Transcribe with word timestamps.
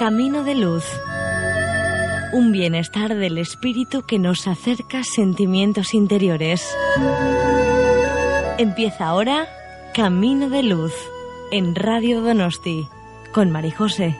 Camino 0.00 0.44
de 0.44 0.54
luz. 0.54 0.86
Un 2.32 2.52
bienestar 2.52 3.14
del 3.14 3.36
espíritu 3.36 4.00
que 4.00 4.18
nos 4.18 4.46
acerca 4.46 5.04
sentimientos 5.04 5.92
interiores. 5.92 6.74
Empieza 8.56 9.08
ahora 9.08 9.46
Camino 9.92 10.48
de 10.48 10.62
luz 10.62 10.94
en 11.52 11.74
Radio 11.74 12.22
Donosti 12.22 12.88
con 13.34 13.50
Marijose. 13.50 14.16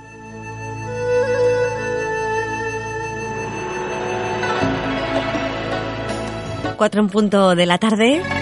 Cuatro 6.76 7.00
en 7.00 7.08
punto 7.08 7.54
de 7.54 7.64
la 7.64 7.78
tarde. 7.78 8.39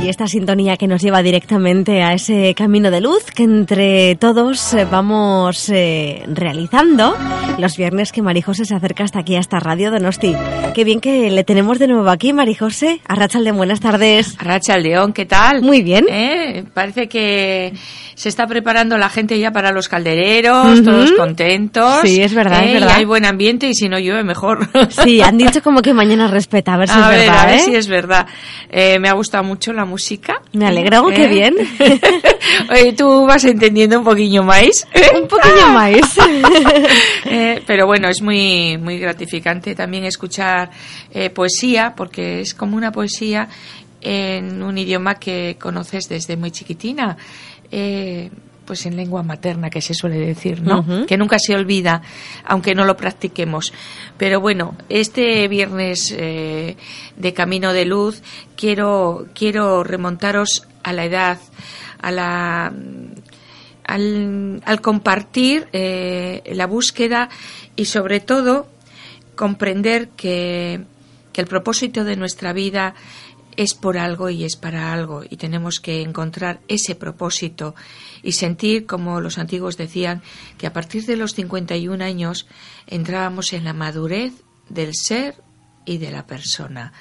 Y 0.00 0.08
esta 0.08 0.28
sintonía 0.28 0.76
que 0.76 0.86
nos 0.86 1.02
lleva 1.02 1.22
directamente 1.22 2.02
a 2.02 2.12
ese 2.12 2.54
camino 2.54 2.92
de 2.92 3.00
luz 3.00 3.24
que 3.34 3.42
entre 3.42 4.14
todos 4.14 4.72
eh, 4.72 4.86
vamos 4.88 5.68
eh, 5.70 6.22
realizando 6.28 7.16
los 7.58 7.76
viernes 7.76 8.12
que 8.12 8.22
Marijose 8.22 8.64
se 8.64 8.76
acerca 8.76 9.02
hasta 9.02 9.18
aquí, 9.18 9.34
a 9.34 9.40
esta 9.40 9.58
radio 9.58 9.90
Donosti. 9.90 10.36
Qué 10.72 10.84
bien 10.84 11.00
que 11.00 11.30
le 11.30 11.42
tenemos 11.42 11.80
de 11.80 11.88
nuevo 11.88 12.08
aquí, 12.10 12.32
Marijose. 12.32 13.00
Arrachalde, 13.08 13.50
buenas 13.50 13.80
tardes. 13.80 14.36
León, 14.80 15.12
¿qué 15.12 15.26
tal? 15.26 15.62
Muy 15.62 15.82
bien. 15.82 16.06
¿Eh? 16.08 16.64
Parece 16.72 17.08
que 17.08 17.72
se 18.14 18.28
está 18.28 18.46
preparando 18.46 18.96
la 18.98 19.08
gente 19.08 19.36
ya 19.38 19.50
para 19.50 19.72
los 19.72 19.88
caldereros, 19.88 20.84
todos 20.84 21.10
contentos. 21.12 22.02
Sí, 22.04 22.22
es 22.22 22.34
verdad, 22.34 22.64
es 22.64 22.74
verdad. 22.74 22.94
hay 22.96 23.04
buen 23.04 23.24
ambiente 23.24 23.68
y 23.68 23.74
si 23.74 23.88
no 23.88 23.98
llueve, 23.98 24.22
mejor. 24.22 24.68
Sí, 24.90 25.20
han 25.20 25.38
dicho 25.38 25.60
como 25.62 25.82
que 25.82 25.92
mañana 25.92 26.28
respeta, 26.28 26.74
a 26.74 26.76
ver 26.76 26.88
si 26.88 26.98
es 26.98 27.08
verdad. 27.08 27.38
A 27.40 27.46
ver 27.46 27.60
si 27.60 27.74
es 27.74 27.88
verdad. 27.88 28.26
me 28.72 29.08
ha 29.08 29.12
gustado 29.14 29.42
mucho 29.42 29.72
la 29.72 29.84
música. 29.88 30.42
Me 30.52 30.66
alegro, 30.66 31.06
qué 31.08 31.24
¿Eh? 31.24 31.28
bien. 31.28 31.54
Oye, 32.70 32.92
tú 32.92 33.26
vas 33.26 33.44
entendiendo 33.44 33.98
un 33.98 34.04
poquillo 34.04 34.44
más. 34.44 34.86
Un 35.14 35.26
poquillo 35.26 35.68
más. 35.68 36.16
Eh, 37.30 37.62
pero 37.66 37.86
bueno, 37.86 38.08
es 38.08 38.22
muy, 38.22 38.78
muy 38.78 38.98
gratificante 38.98 39.74
también 39.74 40.04
escuchar 40.04 40.70
eh, 41.10 41.30
poesía, 41.30 41.94
porque 41.94 42.40
es 42.40 42.54
como 42.54 42.76
una 42.76 42.90
poesía 42.90 43.48
en 44.00 44.62
un 44.62 44.78
idioma 44.78 45.16
que 45.16 45.56
conoces 45.60 46.08
desde 46.08 46.36
muy 46.36 46.50
chiquitina 46.50 47.16
pues 48.68 48.84
en 48.84 48.96
lengua 48.96 49.22
materna 49.22 49.70
que 49.70 49.80
se 49.80 49.94
suele 49.94 50.18
decir, 50.18 50.60
¿no? 50.60 50.84
Que 51.06 51.16
nunca 51.16 51.38
se 51.38 51.54
olvida, 51.54 52.02
aunque 52.44 52.74
no 52.74 52.84
lo 52.84 52.98
practiquemos. 52.98 53.72
Pero 54.18 54.42
bueno, 54.42 54.76
este 54.90 55.48
viernes 55.48 56.14
eh, 56.14 56.76
de 57.16 57.32
Camino 57.32 57.72
de 57.72 57.86
Luz 57.86 58.22
quiero 58.56 59.26
quiero 59.34 59.84
remontaros 59.84 60.68
a 60.82 60.92
la 60.92 61.06
edad, 61.06 61.38
a 62.02 62.10
la 62.10 62.74
al, 63.84 64.80
compartir 64.82 65.66
eh, 65.72 66.42
la 66.54 66.66
búsqueda 66.66 67.30
y 67.74 67.86
sobre 67.86 68.20
todo 68.20 68.66
comprender 69.34 70.10
que, 70.10 70.82
que 71.32 71.40
el 71.40 71.46
propósito 71.46 72.04
de 72.04 72.16
nuestra 72.16 72.52
vida 72.52 72.94
es 73.58 73.74
por 73.74 73.98
algo 73.98 74.30
y 74.30 74.44
es 74.44 74.54
para 74.54 74.92
algo 74.92 75.24
y 75.28 75.36
tenemos 75.36 75.80
que 75.80 76.00
encontrar 76.02 76.60
ese 76.68 76.94
propósito 76.94 77.74
y 78.22 78.32
sentir, 78.32 78.86
como 78.86 79.20
los 79.20 79.36
antiguos 79.36 79.76
decían, 79.76 80.22
que 80.58 80.68
a 80.68 80.72
partir 80.72 81.04
de 81.06 81.16
los 81.16 81.34
51 81.34 82.02
años 82.04 82.46
entrábamos 82.86 83.52
en 83.52 83.64
la 83.64 83.72
madurez 83.72 84.32
del 84.68 84.94
ser 84.94 85.42
y 85.84 85.98
de 85.98 86.12
la 86.12 86.24
persona. 86.24 86.92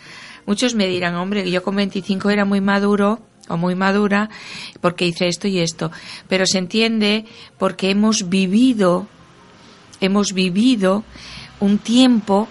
Muchos 0.47 0.73
me 0.73 0.88
dirán, 0.88 1.13
hombre, 1.13 1.47
yo 1.52 1.61
con 1.61 1.75
25 1.75 2.31
era 2.31 2.44
muy 2.44 2.59
maduro 2.59 3.22
o 3.50 3.55
muy 3.55 3.75
madura 3.75 4.31
porque 4.81 5.05
hice 5.05 5.28
esto 5.28 5.47
y 5.47 5.59
esto, 5.59 5.91
pero 6.28 6.47
se 6.47 6.58
entiende 6.58 7.25
porque 7.59 7.91
hemos 7.91 8.30
vivido, 8.30 9.08
hemos 10.02 10.33
vivido 10.33 11.03
un 11.59 11.78
tiempo 11.78 12.47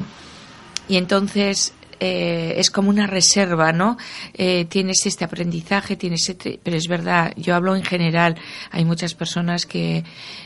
y 0.88 0.96
entonces 0.96 1.72
eh, 2.00 2.54
es 2.58 2.70
como 2.70 2.90
una 2.90 3.06
reserva, 3.06 3.72
¿no? 3.72 3.96
Eh, 4.34 4.66
tienes 4.66 5.06
este 5.06 5.24
aprendizaje, 5.24 5.96
tienes 5.96 6.28
este, 6.28 6.60
pero 6.62 6.76
es 6.76 6.88
verdad, 6.88 7.32
yo 7.36 7.54
hablo 7.54 7.74
en 7.76 7.84
general, 7.84 8.36
hay 8.70 8.84
muchas 8.84 9.14
personas 9.14 9.66
que, 9.66 10.04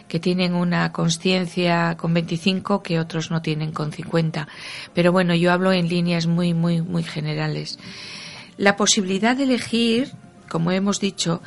que 0.09 0.21
tienen 0.21 0.55
una 0.55 0.93
conciencia 0.93 1.97
con 1.97 2.15
25 2.15 2.83
que 2.83 3.01
otros 3.01 3.31
no 3.31 3.43
tienen 3.43 3.73
con 3.73 3.93
50, 3.93 4.49
pero 4.95 5.13
bueno, 5.13 5.35
yo 5.35 5.53
hablo 5.53 5.73
en 5.73 5.89
líneas 5.89 6.27
muy, 6.27 6.55
muy, 6.55 6.83
muy 6.83 7.03
generales. 7.03 7.79
La 8.57 8.77
posibilidad 8.77 9.37
de 9.37 9.45
elegir, 9.45 10.13
como 10.49 10.71
hemos 10.71 11.01
dicho, 11.01 11.43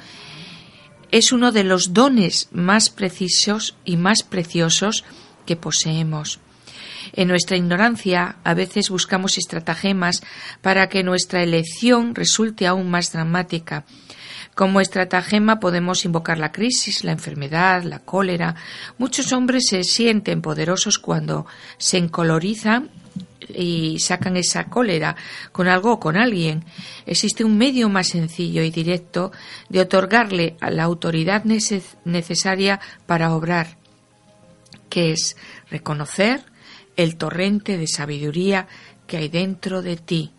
es 1.11 1.31
uno 1.31 1.51
de 1.51 1.63
los 1.63 1.93
dones 1.93 2.49
más 2.51 2.89
precisos 2.89 3.75
y 3.85 3.97
más 3.97 4.23
preciosos 4.23 5.03
que 5.45 5.55
poseemos. 5.55 6.39
En 7.11 7.27
nuestra 7.27 7.57
ignorancia 7.57 8.37
a 8.43 8.53
veces 8.53 8.89
buscamos 8.89 9.37
estratagemas 9.37 10.23
para 10.61 10.87
que 10.87 11.03
nuestra 11.03 11.43
elección 11.43 12.15
resulte 12.15 12.67
aún 12.67 12.89
más 12.89 13.11
dramática. 13.11 13.85
Como 14.55 14.81
estratagema 14.81 15.59
podemos 15.59 16.05
invocar 16.05 16.37
la 16.37 16.51
crisis, 16.51 17.03
la 17.03 17.11
enfermedad, 17.11 17.83
la 17.83 17.99
cólera. 17.99 18.55
Muchos 18.99 19.33
hombres 19.33 19.65
se 19.67 19.83
sienten 19.83 20.41
poderosos 20.41 20.99
cuando 20.99 21.47
se 21.77 21.97
encolorizan 21.97 22.91
y 23.49 23.99
sacan 23.99 24.37
esa 24.37 24.65
cólera 24.65 25.15
con 25.51 25.67
algo 25.67 25.93
o 25.93 25.99
con 25.99 26.17
alguien. 26.17 26.65
Existe 27.05 27.43
un 27.43 27.57
medio 27.57 27.89
más 27.89 28.09
sencillo 28.09 28.61
y 28.61 28.69
directo 28.69 29.31
de 29.69 29.81
otorgarle 29.81 30.55
a 30.61 30.69
la 30.69 30.83
autoridad 30.83 31.43
necesaria 31.45 32.79
para 33.07 33.33
obrar, 33.33 33.77
que 34.89 35.11
es 35.11 35.35
reconocer, 35.69 36.45
el 36.95 37.15
torrente 37.15 37.77
de 37.77 37.87
sabiduría 37.87 38.67
que 39.07 39.17
hay 39.17 39.29
dentro 39.29 39.81
de 39.81 39.97
ti, 39.97 40.31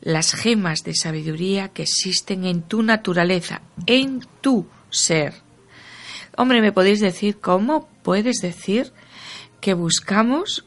las 0.00 0.34
gemas 0.34 0.82
de 0.82 0.94
sabiduría 0.94 1.68
que 1.68 1.82
existen 1.82 2.44
en 2.44 2.62
tu 2.62 2.82
naturaleza, 2.82 3.62
en 3.86 4.20
tu 4.40 4.66
ser. 4.88 5.34
Hombre, 6.36 6.60
¿me 6.60 6.72
podéis 6.72 7.00
decir 7.00 7.38
cómo 7.38 7.88
puedes 8.02 8.40
decir 8.40 8.92
que 9.60 9.74
buscamos 9.74 10.64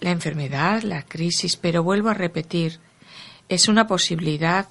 la 0.00 0.10
enfermedad, 0.10 0.82
la 0.82 1.02
crisis? 1.02 1.56
Pero 1.56 1.82
vuelvo 1.82 2.10
a 2.10 2.14
repetir, 2.14 2.78
es 3.48 3.68
una 3.68 3.86
posibilidad 3.86 4.68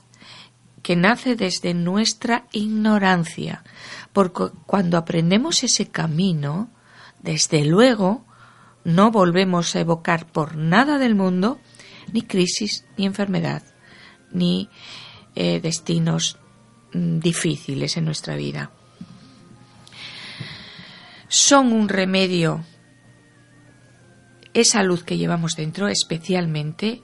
que 0.81 0.95
nace 0.95 1.35
desde 1.35 1.73
nuestra 1.73 2.45
ignorancia, 2.51 3.63
porque 4.13 4.45
cuando 4.65 4.97
aprendemos 4.97 5.63
ese 5.63 5.89
camino, 5.89 6.69
desde 7.21 7.65
luego, 7.65 8.25
no 8.83 9.11
volvemos 9.11 9.75
a 9.75 9.79
evocar 9.79 10.25
por 10.25 10.55
nada 10.55 10.97
del 10.97 11.15
mundo 11.15 11.59
ni 12.11 12.23
crisis, 12.23 12.85
ni 12.97 13.05
enfermedad, 13.05 13.63
ni 14.31 14.69
eh, 15.35 15.59
destinos 15.59 16.37
mm, 16.93 17.19
difíciles 17.19 17.97
en 17.97 18.05
nuestra 18.05 18.35
vida. 18.35 18.71
Son 21.27 21.71
un 21.71 21.87
remedio 21.87 22.65
esa 24.53 24.83
luz 24.83 25.03
que 25.03 25.17
llevamos 25.17 25.55
dentro, 25.55 25.87
especialmente 25.87 27.01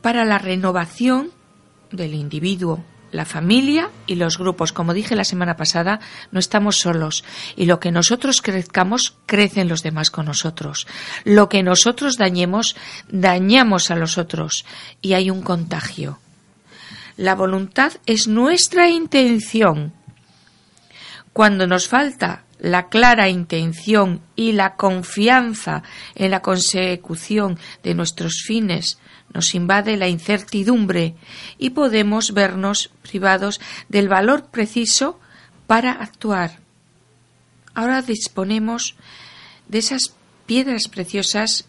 para 0.00 0.24
la 0.24 0.38
renovación 0.38 1.30
del 1.92 2.14
individuo 2.14 2.84
la 3.12 3.24
familia 3.24 3.90
y 4.06 4.16
los 4.16 4.38
grupos. 4.38 4.72
Como 4.72 4.94
dije 4.94 5.14
la 5.14 5.24
semana 5.24 5.56
pasada, 5.56 6.00
no 6.32 6.40
estamos 6.40 6.78
solos 6.78 7.24
y 7.56 7.66
lo 7.66 7.78
que 7.78 7.92
nosotros 7.92 8.42
crezcamos, 8.42 9.16
crecen 9.26 9.68
los 9.68 9.82
demás 9.82 10.10
con 10.10 10.26
nosotros. 10.26 10.86
Lo 11.24 11.48
que 11.48 11.62
nosotros 11.62 12.16
dañemos, 12.16 12.74
dañamos 13.08 13.90
a 13.90 13.96
los 13.96 14.18
otros 14.18 14.64
y 15.00 15.12
hay 15.12 15.30
un 15.30 15.42
contagio. 15.42 16.18
La 17.16 17.34
voluntad 17.34 17.92
es 18.06 18.26
nuestra 18.26 18.88
intención. 18.88 19.92
Cuando 21.32 21.66
nos 21.66 21.86
falta 21.88 22.44
la 22.58 22.88
clara 22.88 23.28
intención 23.28 24.20
y 24.36 24.52
la 24.52 24.76
confianza 24.76 25.82
en 26.14 26.30
la 26.30 26.40
consecución 26.40 27.58
de 27.82 27.94
nuestros 27.94 28.42
fines 28.46 28.98
nos 29.34 29.54
invade 29.54 29.96
la 29.96 30.08
incertidumbre 30.08 31.14
y 31.58 31.70
podemos 31.70 32.32
vernos 32.32 32.90
privados 33.02 33.60
del 33.88 34.08
valor 34.08 34.46
preciso 34.50 35.18
para 35.66 35.92
actuar. 35.92 36.60
Ahora 37.74 38.02
disponemos 38.02 38.96
de 39.68 39.78
esas 39.78 40.14
piedras 40.46 40.88
preciosas 40.88 41.66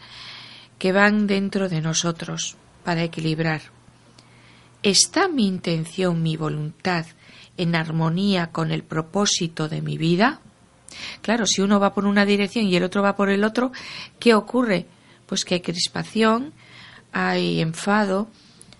que 0.77 0.91
van 0.91 1.27
dentro 1.27 1.69
de 1.69 1.79
nosotros 1.79 2.57
para 2.83 3.03
equilibrar. 3.03 3.61
¿Está 4.81 5.29
mi 5.29 5.47
intención, 5.47 6.21
mi 6.21 6.35
voluntad 6.35 7.05
en 7.55 7.75
armonía 7.75 8.47
con 8.51 8.71
el 8.71 8.83
propósito 8.83 9.69
de 9.69 9.81
mi 9.81 9.97
vida? 9.97 10.41
Claro, 11.21 11.45
si 11.45 11.61
uno 11.61 11.79
va 11.79 11.93
por 11.93 12.05
una 12.05 12.25
dirección 12.25 12.65
y 12.65 12.75
el 12.75 12.83
otro 12.83 13.01
va 13.01 13.15
por 13.15 13.29
el 13.29 13.45
otro, 13.45 13.71
¿qué 14.19 14.33
ocurre? 14.33 14.87
Pues 15.25 15.45
que 15.45 15.55
hay 15.55 15.61
crispación, 15.61 16.53
hay 17.13 17.61
enfado, 17.61 18.27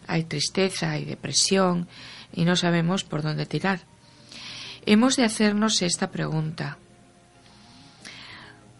hay 0.07 0.23
tristeza, 0.23 0.91
hay 0.91 1.05
depresión 1.05 1.87
y 2.33 2.45
no 2.45 2.55
sabemos 2.55 3.03
por 3.03 3.21
dónde 3.21 3.45
tirar. 3.45 3.81
Hemos 4.85 5.15
de 5.15 5.23
hacernos 5.23 5.81
esta 5.81 6.11
pregunta. 6.11 6.77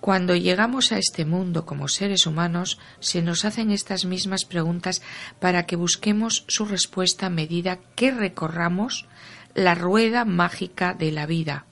Cuando 0.02 0.36
llegamos 0.36 0.92
a 0.92 0.98
este 0.98 1.24
mundo 1.24 1.66
como 1.66 1.88
seres 1.88 2.28
humanos, 2.28 2.78
se 3.00 3.22
nos 3.22 3.46
hacen 3.46 3.72
estas 3.72 4.04
mismas 4.04 4.44
preguntas 4.44 5.02
para 5.40 5.66
que 5.66 5.78
busquemos 5.78 6.44
su 6.50 6.66
respuesta 6.66 7.28
a 7.28 7.30
medida 7.30 7.80
que 7.96 8.12
recorramos 8.12 9.08
la 9.56 9.76
rueda 9.76 10.26
mágica 10.26 10.94
de 10.94 11.14
la 11.14 11.26
vida. 11.26 11.66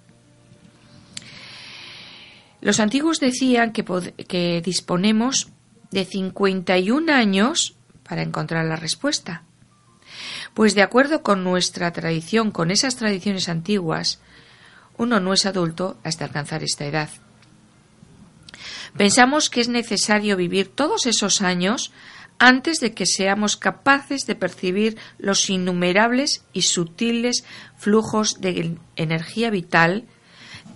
Los 2.62 2.80
antiguos 2.80 3.20
decían 3.20 3.74
que, 3.74 3.84
que 4.30 4.62
disponemos 4.64 5.50
de 5.92 6.06
51 6.06 7.12
años 7.14 7.76
para 8.08 8.24
encontrar 8.24 8.66
la 8.66 8.76
respuesta. 8.76 9.44
Pues 10.54 10.76
de 10.76 10.82
acuerdo 10.82 11.24
con 11.24 11.44
nuestra 11.44 11.92
tradición, 11.92 12.52
con 12.52 12.72
esas 12.72 12.96
tradiciones 12.96 13.48
antiguas, 13.48 14.20
uno 14.98 15.20
no 15.20 15.34
es 15.34 15.46
adulto 15.46 15.98
hasta 16.04 16.26
alcanzar 16.26 16.64
esta 16.64 16.86
edad. 16.86 17.10
Pensamos 18.98 19.50
que 19.50 19.62
es 19.62 19.70
necesario 19.70 20.36
vivir 20.36 20.68
todos 20.68 21.06
esos 21.06 21.42
años 21.42 21.92
antes 22.40 22.80
de 22.80 22.94
que 22.94 23.06
seamos 23.06 23.56
capaces 23.56 24.26
de 24.26 24.36
percibir 24.36 24.98
los 25.18 25.50
innumerables 25.50 26.44
y 26.54 26.64
sutiles 26.64 27.46
flujos 27.78 28.42
de 28.42 28.78
energía 28.96 29.50
vital 29.52 30.06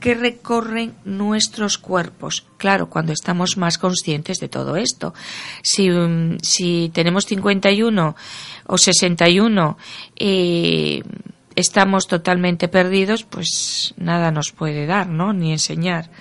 que 0.06 0.14
recorren 0.14 0.94
nuestros 1.04 1.80
cuerpos. 1.80 2.46
Claro, 2.58 2.92
cuando 2.92 3.12
estamos 3.12 3.58
más 3.58 3.80
conscientes 3.80 4.40
de 4.40 4.48
todo 4.48 4.76
esto. 4.76 5.16
Si, 5.64 5.90
mm, 5.90 6.38
si 6.44 6.92
tenemos 6.94 7.26
51 7.26 8.16
o 8.68 8.78
61 8.78 9.80
y 10.16 11.02
estamos 11.56 12.06
totalmente 12.06 12.68
perdidos, 12.68 13.24
pues 13.24 13.96
nada 13.98 14.30
nos 14.30 14.52
puede 14.52 14.86
dar, 14.86 15.08
¿no? 15.08 15.34
Ni 15.34 15.52
enseñar. 15.52 16.12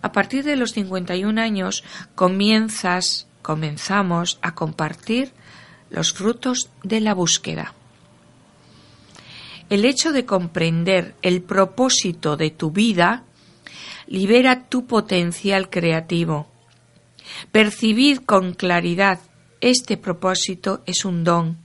A 0.00 0.10
partir 0.10 0.42
de 0.42 0.56
los 0.56 0.72
51 0.72 1.38
años 1.38 1.84
comienzas, 2.14 3.26
comenzamos 3.42 4.38
a 4.40 4.54
compartir 4.54 5.34
los 5.90 6.14
frutos 6.14 6.70
de 6.82 7.02
la 7.02 7.12
búsqueda. 7.12 7.74
El 9.70 9.84
hecho 9.84 10.12
de 10.12 10.24
comprender 10.24 11.14
el 11.20 11.42
propósito 11.42 12.36
de 12.38 12.50
tu 12.50 12.70
vida 12.70 13.24
libera 14.06 14.68
tu 14.68 14.86
potencial 14.86 15.68
creativo. 15.68 16.48
Percibir 17.52 18.24
con 18.24 18.54
claridad 18.54 19.20
este 19.60 19.98
propósito 19.98 20.82
es 20.86 21.04
un 21.04 21.22
don. 21.22 21.58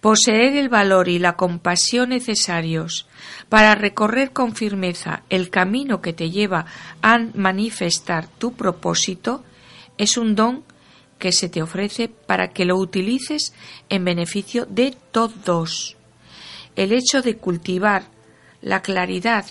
Poseer 0.00 0.56
el 0.56 0.70
valor 0.70 1.08
y 1.08 1.18
la 1.18 1.36
compasión 1.36 2.10
necesarios 2.10 3.06
para 3.50 3.74
recorrer 3.74 4.32
con 4.32 4.54
firmeza 4.54 5.24
el 5.28 5.50
camino 5.50 6.00
que 6.00 6.14
te 6.14 6.30
lleva 6.30 6.64
a 7.02 7.18
manifestar 7.34 8.28
tu 8.28 8.54
propósito 8.54 9.44
es 9.98 10.16
un 10.16 10.34
don 10.34 10.64
que 11.18 11.32
se 11.32 11.50
te 11.50 11.60
ofrece 11.60 12.08
para 12.08 12.48
que 12.48 12.64
lo 12.64 12.76
utilices 12.76 13.52
en 13.90 14.04
beneficio 14.04 14.64
de 14.66 14.96
todos. 15.10 15.97
El 16.78 16.92
hecho 16.92 17.22
de 17.22 17.36
cultivar 17.36 18.04
la 18.62 18.82
claridad 18.82 19.44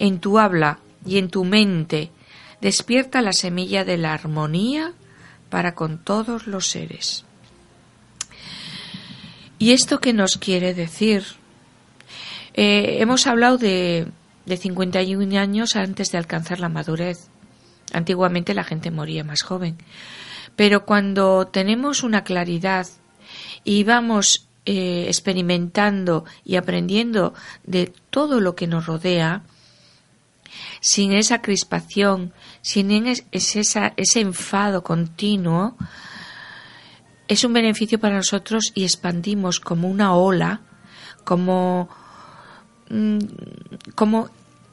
en 0.00 0.18
tu 0.18 0.40
habla 0.40 0.80
y 1.06 1.18
en 1.18 1.28
tu 1.28 1.44
mente 1.44 2.10
despierta 2.60 3.22
la 3.22 3.32
semilla 3.32 3.84
de 3.84 3.96
la 3.96 4.12
armonía 4.12 4.92
para 5.48 5.76
con 5.76 6.02
todos 6.02 6.48
los 6.48 6.66
seres. 6.66 7.24
¿Y 9.60 9.70
esto 9.70 10.00
qué 10.00 10.12
nos 10.12 10.38
quiere 10.38 10.74
decir? 10.74 11.22
Eh, 12.54 12.96
hemos 12.98 13.28
hablado 13.28 13.58
de, 13.58 14.08
de 14.44 14.56
51 14.56 15.38
años 15.38 15.76
antes 15.76 16.10
de 16.10 16.18
alcanzar 16.18 16.58
la 16.58 16.68
madurez. 16.68 17.28
Antiguamente 17.92 18.54
la 18.54 18.64
gente 18.64 18.90
moría 18.90 19.22
más 19.22 19.42
joven. 19.42 19.78
Pero 20.56 20.84
cuando 20.84 21.46
tenemos 21.46 22.02
una 22.02 22.24
claridad 22.24 22.88
y 23.62 23.84
vamos 23.84 24.48
eh, 24.64 25.04
experimentando 25.08 26.24
y 26.44 26.56
aprendiendo 26.56 27.34
de 27.64 27.92
todo 28.10 28.40
lo 28.40 28.54
que 28.54 28.66
nos 28.66 28.86
rodea, 28.86 29.42
sin 30.80 31.12
esa 31.12 31.42
crispación, 31.42 32.32
sin 32.60 32.90
ese 33.30 34.20
enfado 34.20 34.82
continuo, 34.82 35.76
es 37.28 37.44
un 37.44 37.52
beneficio 37.52 37.98
para 37.98 38.16
nosotros 38.16 38.72
y 38.74 38.84
expandimos 38.84 39.58
como 39.58 39.88
una 39.88 40.14
ola, 40.14 40.60
como, 41.24 41.88
mm, 42.90 43.18
como 43.94 44.28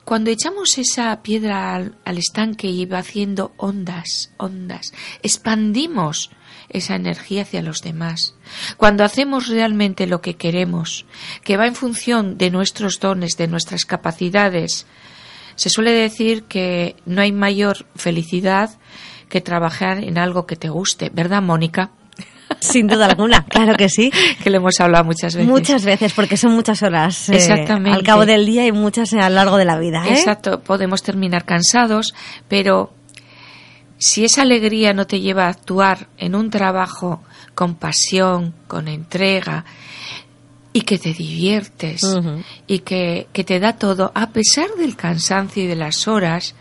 cuando 0.10 0.32
echamos 0.32 0.80
esa 0.80 1.22
piedra 1.22 1.76
al, 1.76 2.18
estanque 2.18 2.66
y 2.66 2.88
va 2.88 2.98
haciendo 2.98 3.54
ondas, 3.58 4.32
ondas, 4.38 4.92
expandimos 5.22 6.32
esa 6.68 6.96
energía 6.96 7.44
hacia 7.44 7.62
los 7.62 7.84
demás. 7.84 8.34
Cuando 8.78 9.04
hacemos 9.04 9.50
realmente 9.50 10.08
lo 10.08 10.20
que 10.20 10.36
queremos, 10.36 11.06
que 11.44 11.58
va 11.58 11.68
en 11.68 11.76
función 11.76 12.40
de 12.40 12.50
nuestros 12.50 13.00
dones, 13.00 13.38
de 13.38 13.48
nuestras 13.48 13.86
capacidades, 13.86 14.88
se 15.56 15.70
suele 15.70 15.92
decir 15.92 16.46
que 16.46 16.96
no 17.06 17.22
hay 17.22 17.32
mayor 17.32 17.86
felicidad 17.94 18.80
que 19.30 19.42
trabajar 19.42 20.04
en 20.04 20.18
algo 20.18 20.48
que 20.48 20.56
te 20.56 20.70
guste, 20.70 21.12
¿verdad, 21.14 21.44
Mónica? 21.44 21.92
Sin 22.60 22.88
duda 22.88 23.06
alguna, 23.06 23.46
claro 23.46 23.76
que 23.76 23.90
sí. 23.90 24.12
que 24.44 24.50
le 24.50 24.58
hemos 24.58 24.80
hablado 24.80 25.06
muchas 25.06 25.36
veces. 25.36 25.50
Muchas 25.50 25.86
veces, 25.86 26.14
porque 26.14 26.38
son 26.38 26.54
muchas 26.54 26.84
horas 26.84 27.30
eh, 27.30 27.68
al 27.68 28.04
cabo 28.04 28.26
del 28.26 28.46
día 28.46 28.66
y 28.66 28.72
muchas 28.72 29.14
a 29.14 29.30
lo 29.30 29.36
largo 29.36 29.58
de 29.58 29.66
la 29.66 29.78
vida. 29.78 30.06
¿eh? 30.08 30.12
Exacto, 30.12 30.62
podemos 30.62 31.04
terminar 31.04 31.46
cansados, 31.46 32.14
pero 32.48 32.94
si 33.98 34.26
esa 34.26 34.42
alegría 34.42 34.94
no 34.94 35.08
te 35.08 35.20
lleva 35.20 35.46
a 35.46 35.50
actuar 35.50 36.08
en 36.18 36.36
un 36.36 36.50
trabajo 36.50 37.22
con 37.56 37.76
pasión, 37.76 38.54
con 38.68 38.88
entrega, 38.88 39.66
y 40.72 40.82
que 40.82 41.00
te 41.00 41.14
diviertes 41.14 42.02
y 42.68 42.80
que, 42.80 43.28
que, 43.34 43.44
te 43.44 43.60
da 43.60 43.74
todo, 43.74 44.12
a 44.14 44.30
pesar 44.30 44.70
del 44.78 44.96
cansancio 44.96 45.64
y 45.64 45.68
de 45.68 45.76
las 45.76 46.08
horas, 46.08 46.56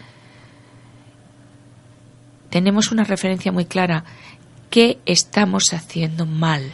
tenemos 2.51 2.91
una 2.91 3.05
referencia 3.05 3.53
muy 3.53 3.67
clara 3.67 4.05
qué 4.71 4.99
estamos 5.07 5.73
haciendo 5.73 6.27
mal, 6.27 6.73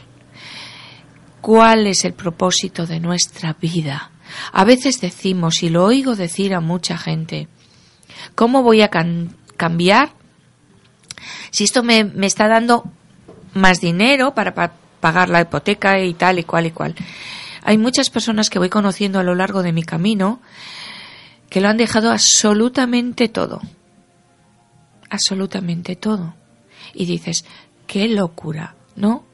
cuál 1.40 1.86
es 1.86 2.04
el 2.04 2.14
propósito 2.14 2.86
de 2.86 3.00
nuestra 3.00 3.54
vida. 3.54 4.10
A 4.52 4.64
veces 4.64 5.00
decimos, 5.00 5.62
y 5.62 5.68
lo 5.68 5.84
oigo 5.84 6.16
decir 6.16 6.54
a 6.54 6.60
mucha 6.60 6.96
gente, 6.98 7.48
¿cómo 8.34 8.62
voy 8.62 8.82
a 8.82 8.90
cambiar 9.56 10.12
si 11.50 11.64
esto 11.64 11.82
me, 11.82 12.04
me, 12.04 12.26
está 12.26 12.48
dando 12.48 12.84
más 13.54 13.80
dinero 13.80 14.34
para, 14.34 14.54
para 14.54 14.74
pagar 15.00 15.28
la 15.28 15.40
hipoteca 15.40 16.00
y 16.00 16.14
tal 16.14 16.38
y 16.38 16.44
cual 16.44 16.66
y 16.66 16.70
cual? 16.70 16.94
Hay 17.62 17.78
muchas 17.78 18.10
personas 18.10 18.50
que 18.50 18.58
voy 18.58 18.68
conociendo 18.68 19.18
a 19.18 19.22
lo 19.22 19.34
largo 19.34 19.62
de 19.62 19.72
mi 19.72 19.82
camino 19.82 20.40
que 21.48 21.60
lo 21.60 21.68
han 21.68 21.76
dejado 21.76 22.10
absolutamente 22.10 23.28
todo. 23.28 23.60
Absolutamente 25.08 25.96
todo. 25.96 26.34
Y 26.92 27.06
dices, 27.06 27.44
qué 27.86 28.08
locura, 28.08 28.76
¿no? 28.96 29.24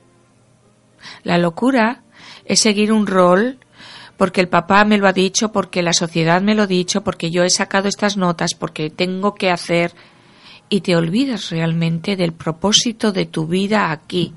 La 1.23 1.39
locura 1.39 2.03
es 2.45 2.61
seguir 2.61 2.93
un 2.93 3.07
rol 3.07 3.59
porque 4.17 4.43
el 4.43 4.49
papá 4.49 4.85
me 4.85 4.99
lo 4.99 5.09
ha 5.09 5.15
dicho, 5.15 5.51
porque 5.51 5.83
la 5.83 5.95
sociedad 5.95 6.43
me 6.43 6.55
lo 6.55 6.65
ha 6.65 6.67
dicho, 6.67 7.03
porque 7.03 7.31
yo 7.31 7.43
he 7.43 7.49
sacado 7.49 7.89
estas 7.89 8.19
notas, 8.19 8.53
porque 8.53 8.91
tengo 8.91 9.35
que 9.35 9.51
hacer 9.51 9.95
y 10.69 10.83
te 10.83 10.95
olvidas 10.95 11.49
realmente 11.51 12.17
del 12.17 12.33
propósito 12.33 13.13
de 13.13 13.25
tu 13.25 13.47
vida 13.47 13.91
aquí. 13.91 14.35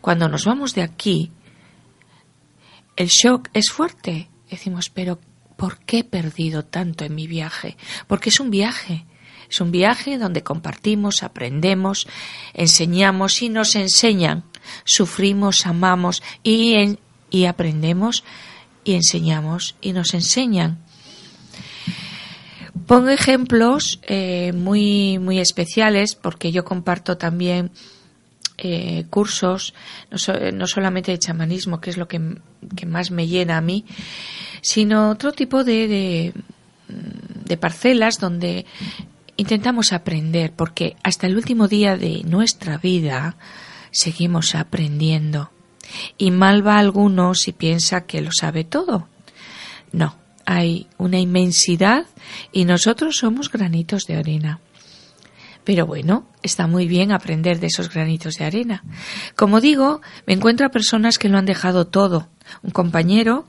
Cuando 0.00 0.28
nos 0.28 0.44
vamos 0.44 0.74
de 0.74 0.82
aquí, 0.82 1.32
el 2.94 3.08
shock 3.08 3.48
es 3.52 3.70
fuerte. 3.70 4.30
Decimos, 4.48 4.90
pero 4.90 5.18
¿por 5.56 5.78
qué 5.80 5.98
he 5.98 6.04
perdido 6.04 6.64
tanto 6.64 7.04
en 7.04 7.14
mi 7.14 7.26
viaje? 7.26 7.76
Porque 8.06 8.30
es 8.30 8.38
un 8.38 8.50
viaje. 8.50 9.06
Es 9.50 9.60
un 9.60 9.70
viaje 9.70 10.18
donde 10.18 10.42
compartimos, 10.42 11.22
aprendemos, 11.22 12.06
enseñamos 12.54 13.42
y 13.42 13.48
nos 13.48 13.74
enseñan. 13.74 14.44
Sufrimos, 14.84 15.66
amamos 15.66 16.22
y, 16.42 16.98
y 17.30 17.44
aprendemos 17.44 18.24
y 18.84 18.94
enseñamos 18.94 19.76
y 19.80 19.92
nos 19.92 20.14
enseñan. 20.14 20.78
Pongo 22.86 23.08
ejemplos 23.08 23.98
eh, 24.02 24.52
muy, 24.52 25.18
muy 25.18 25.40
especiales 25.40 26.14
porque 26.14 26.52
yo 26.52 26.64
comparto 26.64 27.16
también 27.16 27.72
eh, 28.58 29.04
cursos, 29.10 29.74
no, 30.10 30.66
solamente 30.66 31.10
de 31.10 31.18
chamanismo, 31.18 31.80
que 31.80 31.90
es 31.90 31.96
lo 31.96 32.06
que, 32.06 32.20
más 32.86 33.10
me 33.10 33.26
llena 33.26 33.58
a 33.58 33.60
mí, 33.60 33.84
sino 34.62 35.10
otro 35.10 35.32
tipo 35.32 35.64
de, 35.64 36.32
de 36.88 37.56
parcelas 37.56 38.18
donde 38.18 38.66
intentamos 39.36 39.92
aprender, 39.92 40.52
porque 40.52 40.96
hasta 41.02 41.26
el 41.26 41.36
último 41.36 41.68
día 41.68 41.96
de 41.96 42.22
nuestra 42.24 42.78
vida 42.78 43.36
seguimos 43.90 44.54
aprendiendo. 44.54 45.50
Y 46.18 46.30
mal 46.30 46.66
va 46.66 46.78
alguno 46.78 47.34
si 47.34 47.52
piensa 47.52 48.06
que 48.06 48.20
lo 48.20 48.30
sabe 48.32 48.64
todo. 48.64 49.08
No, 49.92 50.16
hay 50.44 50.88
una 50.98 51.18
inmensidad 51.18 52.06
y 52.52 52.64
nosotros 52.64 53.16
somos 53.16 53.50
granitos 53.50 54.04
de 54.06 54.18
orina. 54.18 54.60
Pero 55.64 55.84
bueno, 55.84 56.28
está 56.42 56.68
muy 56.68 56.86
bien 56.86 57.10
aprender 57.10 57.58
de 57.58 57.66
esos 57.66 57.92
granitos 57.92 58.36
de 58.36 58.44
arena. 58.44 58.84
Como 59.34 59.60
digo, 59.60 60.00
me 60.24 60.34
encuentro 60.34 60.64
a 60.64 60.70
personas 60.70 61.18
que 61.18 61.28
lo 61.28 61.38
han 61.38 61.44
dejado 61.44 61.88
todo. 61.88 62.28
Un 62.62 62.70
compañero 62.70 63.48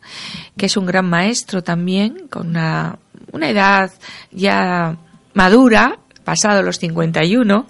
que 0.58 0.65
es 0.65 0.77
un 0.77 0.88
gran 0.88 1.08
maestro 1.08 1.63
también, 1.63 2.27
con 2.27 2.48
una, 2.48 2.98
una 3.32 3.50
edad 3.50 3.91
ya 4.32 4.98
madura, 5.38 6.00
pasado 6.24 6.63
los 6.63 6.79
51, 6.79 7.67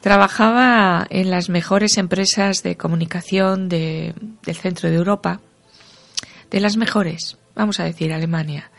trabajaba 0.00 1.04
en 1.10 1.28
las 1.28 1.48
mejores 1.48 1.98
empresas 1.98 2.62
de 2.62 2.76
comunicación 2.76 3.68
de, 3.68 4.14
del 4.44 4.54
centro 4.54 4.88
de 4.88 4.94
Europa, 4.94 5.40
de 6.52 6.60
las 6.60 6.76
mejores, 6.76 7.36
vamos 7.56 7.80
a 7.80 7.84
decir, 7.84 8.12
Alemania. 8.12 8.70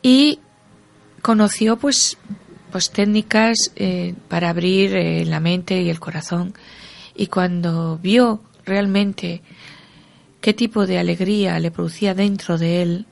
Y 0.00 0.40
conoció 1.20 1.76
pues, 1.76 2.16
pues 2.72 2.90
técnicas 2.90 3.70
eh, 3.76 4.14
para 4.28 4.48
abrir 4.48 4.96
eh, 4.96 5.26
la 5.26 5.40
mente 5.40 5.82
y 5.82 5.90
el 5.90 6.00
corazón 6.00 6.54
y 7.14 7.26
cuando 7.26 7.98
vio 7.98 8.40
realmente 8.64 9.42
qué 10.40 10.54
tipo 10.54 10.86
de 10.86 10.98
alegría 10.98 11.58
le 11.58 11.70
producía 11.70 12.14
dentro 12.14 12.56
de 12.56 12.80
él, 12.80 13.06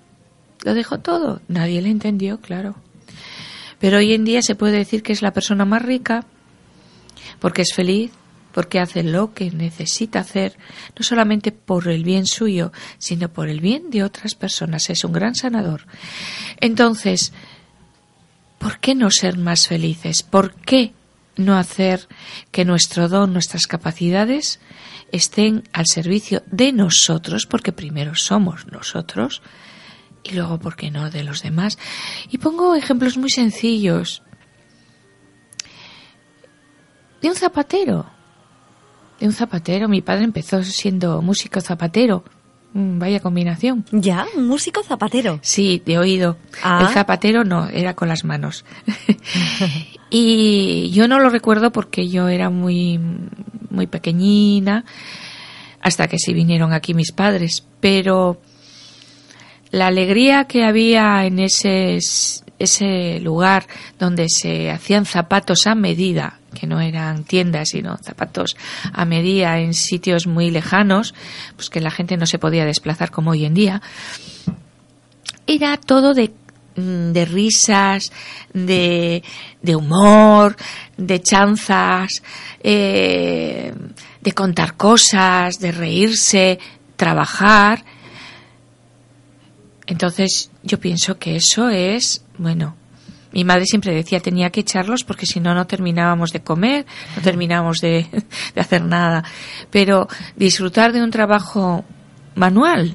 lo 0.64 0.74
dejó 0.74 0.98
todo. 0.98 1.40
Nadie 1.48 1.82
le 1.82 1.90
entendió, 1.90 2.40
claro. 2.40 2.76
Pero 3.78 3.98
hoy 3.98 4.12
en 4.12 4.24
día 4.24 4.42
se 4.42 4.54
puede 4.54 4.78
decir 4.78 5.02
que 5.02 5.12
es 5.12 5.22
la 5.22 5.32
persona 5.32 5.64
más 5.64 5.82
rica 5.82 6.24
porque 7.38 7.62
es 7.62 7.72
feliz, 7.74 8.10
porque 8.52 8.80
hace 8.80 9.02
lo 9.02 9.34
que 9.34 9.50
necesita 9.50 10.20
hacer, 10.20 10.56
no 10.98 11.04
solamente 11.04 11.52
por 11.52 11.88
el 11.88 12.02
bien 12.02 12.26
suyo, 12.26 12.72
sino 12.98 13.28
por 13.28 13.48
el 13.48 13.60
bien 13.60 13.90
de 13.90 14.02
otras 14.02 14.34
personas. 14.34 14.90
Es 14.90 15.04
un 15.04 15.12
gran 15.12 15.34
sanador. 15.34 15.86
Entonces, 16.60 17.32
¿por 18.58 18.80
qué 18.80 18.94
no 18.94 19.10
ser 19.10 19.38
más 19.38 19.68
felices? 19.68 20.22
¿Por 20.22 20.54
qué 20.54 20.92
no 21.36 21.56
hacer 21.56 22.08
que 22.50 22.64
nuestro 22.64 23.08
don, 23.08 23.32
nuestras 23.32 23.66
capacidades 23.66 24.58
estén 25.12 25.62
al 25.72 25.86
servicio 25.86 26.42
de 26.50 26.72
nosotros, 26.72 27.46
porque 27.46 27.72
primero 27.72 28.14
somos 28.14 28.66
nosotros, 28.66 29.40
y 30.28 30.34
luego, 30.34 30.58
¿por 30.58 30.76
qué 30.76 30.90
no?, 30.90 31.10
de 31.10 31.24
los 31.24 31.42
demás. 31.42 31.78
Y 32.30 32.38
pongo 32.38 32.74
ejemplos 32.74 33.16
muy 33.16 33.30
sencillos. 33.30 34.22
De 37.20 37.28
un 37.28 37.34
zapatero. 37.34 38.06
De 39.18 39.26
un 39.26 39.32
zapatero. 39.32 39.88
Mi 39.88 40.02
padre 40.02 40.24
empezó 40.24 40.62
siendo 40.62 41.20
músico 41.22 41.60
zapatero 41.60 42.24
Mm, 42.74 42.98
vaya 42.98 43.20
combinación. 43.20 43.84
¿Ya? 43.92 44.26
¿Un 44.36 44.46
músico 44.46 44.82
zapatero? 44.82 45.38
Sí, 45.42 45.82
de 45.84 45.98
oído. 45.98 46.36
Ah. 46.62 46.80
El 46.82 46.94
zapatero 46.94 47.44
no, 47.44 47.68
era 47.68 47.94
con 47.94 48.08
las 48.08 48.24
manos. 48.24 48.64
y 50.10 50.90
yo 50.90 51.08
no 51.08 51.18
lo 51.18 51.30
recuerdo 51.30 51.72
porque 51.72 52.08
yo 52.08 52.28
era 52.28 52.50
muy, 52.50 53.00
muy 53.70 53.86
pequeñina, 53.86 54.84
hasta 55.80 56.08
que 56.08 56.18
sí 56.18 56.34
vinieron 56.34 56.72
aquí 56.72 56.92
mis 56.92 57.12
padres. 57.12 57.66
Pero 57.80 58.40
la 59.70 59.88
alegría 59.88 60.44
que 60.44 60.64
había 60.64 61.24
en 61.24 61.38
ese, 61.38 61.98
ese 62.58 63.20
lugar 63.20 63.66
donde 63.98 64.26
se 64.28 64.70
hacían 64.70 65.04
zapatos 65.04 65.66
a 65.66 65.74
medida, 65.74 66.38
que 66.58 66.66
no 66.66 66.80
eran 66.80 67.24
tiendas, 67.24 67.70
sino 67.70 67.96
zapatos 67.98 68.56
a 68.92 69.04
medida 69.04 69.58
en 69.58 69.74
sitios 69.74 70.26
muy 70.26 70.50
lejanos, 70.50 71.14
pues 71.56 71.70
que 71.70 71.80
la 71.80 71.90
gente 71.90 72.16
no 72.16 72.26
se 72.26 72.38
podía 72.38 72.64
desplazar 72.64 73.10
como 73.10 73.32
hoy 73.32 73.44
en 73.44 73.54
día. 73.54 73.82
Era 75.46 75.76
todo 75.76 76.14
de, 76.14 76.30
mm, 76.76 77.12
de 77.12 77.24
risas, 77.24 78.10
de, 78.52 79.22
de, 79.62 79.76
humor, 79.76 80.56
de 80.96 81.20
chanzas, 81.20 82.22
eh, 82.62 83.72
de 84.20 84.32
contar 84.32 84.74
cosas, 84.76 85.58
de 85.58 85.72
reírse, 85.72 86.58
trabajar. 86.96 87.84
Entonces 89.88 90.50
yo 90.62 90.78
pienso 90.78 91.18
que 91.18 91.34
eso 91.36 91.70
es, 91.70 92.22
bueno, 92.36 92.76
mi 93.32 93.42
madre 93.42 93.64
siempre 93.64 93.94
decía 93.94 94.20
tenía 94.20 94.50
que 94.50 94.60
echarlos 94.60 95.02
porque 95.02 95.24
si 95.24 95.40
no 95.40 95.54
no 95.54 95.66
terminábamos 95.66 96.30
de 96.30 96.42
comer, 96.42 96.84
no 97.16 97.22
terminábamos 97.22 97.78
de, 97.82 98.06
hacer 98.54 98.82
nada. 98.82 99.24
Pero 99.70 100.06
disfrutar 100.36 100.92
de 100.92 101.02
un 101.02 101.10
trabajo 101.10 101.86
manual, 102.34 102.94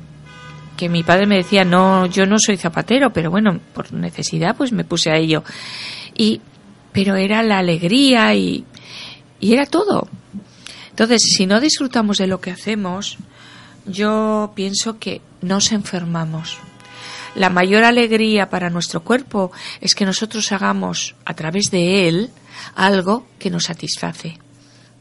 que 0.77 0.87
mi 0.87 1.01
padre 1.01 1.25
me 1.25 1.37
decía, 1.37 1.65
no, 1.65 2.05
yo 2.05 2.27
no 2.27 2.37
soy 2.37 2.57
zapatero, 2.57 3.11
pero 3.11 3.31
bueno, 3.31 3.59
por 3.73 3.91
necesidad 3.91 4.55
pues 4.55 4.71
me 4.71 4.83
puse 4.83 5.09
a 5.09 5.17
ello. 5.17 5.43
Y, 6.15 6.41
pero 6.91 7.15
era 7.15 7.41
la 7.41 7.57
alegría 7.57 8.35
y, 8.35 8.65
y 9.39 9.53
era 9.53 9.65
todo. 9.65 10.07
Entonces, 10.91 11.23
si 11.23 11.47
no 11.47 11.59
disfrutamos 11.59 12.17
de 12.17 12.27
lo 12.27 12.39
que 12.39 12.51
hacemos, 12.51 13.17
yo 13.87 14.51
pienso 14.55 14.99
que 14.99 15.21
nos 15.41 15.71
enfermamos. 15.71 16.59
La 17.35 17.49
mayor 17.49 17.83
alegría 17.83 18.49
para 18.49 18.69
nuestro 18.69 19.03
cuerpo 19.03 19.51
es 19.81 19.95
que 19.95 20.05
nosotros 20.05 20.51
hagamos 20.51 21.15
a 21.25 21.33
través 21.33 21.65
de 21.71 22.07
él 22.07 22.29
algo 22.75 23.25
que 23.39 23.49
nos 23.49 23.63
satisface. 23.63 24.37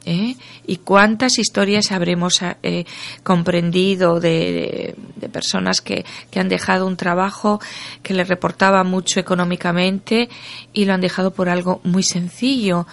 ¿eh? 0.04 0.36
¿Y 0.66 0.76
cuántas 0.78 1.38
historias 1.38 1.92
habremos 1.92 2.40
eh, 2.62 2.84
comprendido 3.22 4.20
de, 4.20 4.96
personas 5.32 5.80
que, 5.80 6.04
que, 6.30 6.40
han 6.40 6.48
dejado 6.48 6.86
un 6.86 6.96
trabajo 6.96 7.60
que 8.02 8.14
les 8.14 8.28
reportaba 8.28 8.82
mucho 8.84 9.20
económicamente 9.20 10.28
y 10.72 10.84
lo 10.84 10.94
han 10.94 11.00
dejado 11.00 11.32
por 11.32 11.48
algo 11.48 11.80
muy 11.84 12.02
sencillo? 12.02 12.86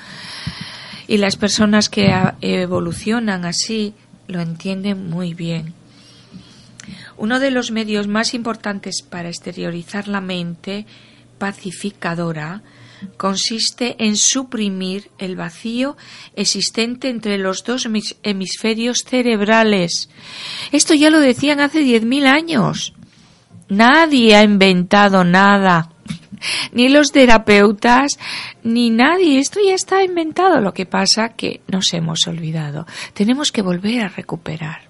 Y 1.07 1.17
las 1.17 1.37
personas 1.37 1.89
que 1.89 2.13
evolucionan 2.41 3.45
así 3.45 3.93
lo 4.27 4.41
entienden 4.41 5.09
muy 5.09 5.33
bien. 5.33 5.78
Uno 7.19 7.41
de 7.41 7.51
los 7.51 7.71
medios 7.71 8.07
más 8.07 8.33
importantes 8.33 9.01
para 9.01 9.27
exteriorizar 9.27 10.07
la 10.07 10.21
mente 10.21 10.85
pacificadora 11.37 12.63
consiste 13.17 13.97
en 13.99 14.15
suprimir 14.15 15.11
el 15.17 15.35
vacío 15.35 15.97
existente 16.37 17.09
entre 17.09 17.37
los 17.37 17.65
dos 17.65 17.89
hemisferios 18.23 19.03
cerebrales. 19.05 20.09
Esto 20.71 20.93
ya 20.93 21.09
lo 21.09 21.19
decían 21.19 21.59
hace 21.59 21.81
10.000 21.81 22.25
años. 22.25 22.93
Nadie 23.67 24.37
ha 24.37 24.43
inventado 24.43 25.25
nada. 25.25 25.91
Ni 26.71 26.87
los 26.87 27.11
terapeutas, 27.11 28.17
ni 28.63 28.89
nadie. 28.91 29.39
Esto 29.39 29.59
ya 29.65 29.73
está 29.73 30.03
inventado. 30.03 30.61
Lo 30.61 30.73
que 30.73 30.85
pasa 30.85 31.33
que 31.35 31.59
nos 31.67 31.93
hemos 31.93 32.25
olvidado. 32.27 32.87
Tenemos 33.13 33.51
que 33.51 33.61
volver 33.61 34.05
a 34.05 34.07
recuperar. 34.07 34.88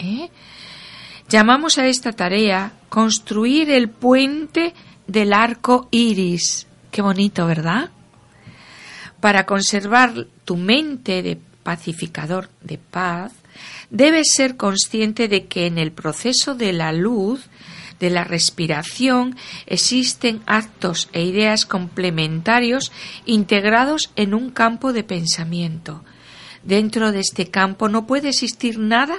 ¿Eh? 0.00 0.30
Llamamos 1.28 1.78
a 1.78 1.86
esta 1.86 2.12
tarea 2.12 2.72
construir 2.88 3.70
el 3.70 3.88
puente 3.88 4.74
del 5.06 5.32
arco 5.32 5.88
iris. 5.90 6.66
Qué 6.90 7.02
bonito, 7.02 7.46
¿verdad? 7.46 7.90
Para 9.20 9.44
conservar 9.44 10.26
tu 10.44 10.56
mente 10.56 11.22
de 11.22 11.38
pacificador 11.62 12.48
de 12.62 12.78
paz, 12.78 13.32
debes 13.90 14.28
ser 14.34 14.56
consciente 14.56 15.28
de 15.28 15.44
que 15.44 15.66
en 15.66 15.76
el 15.78 15.92
proceso 15.92 16.54
de 16.54 16.72
la 16.72 16.92
luz, 16.92 17.48
de 18.00 18.08
la 18.08 18.24
respiración, 18.24 19.36
existen 19.66 20.40
actos 20.46 21.10
e 21.12 21.22
ideas 21.22 21.66
complementarios 21.66 22.90
integrados 23.26 24.10
en 24.16 24.32
un 24.32 24.50
campo 24.50 24.94
de 24.94 25.04
pensamiento. 25.04 26.02
Dentro 26.62 27.12
de 27.12 27.20
este 27.20 27.50
campo 27.50 27.88
no 27.88 28.06
puede 28.06 28.30
existir 28.30 28.78
nada 28.78 29.16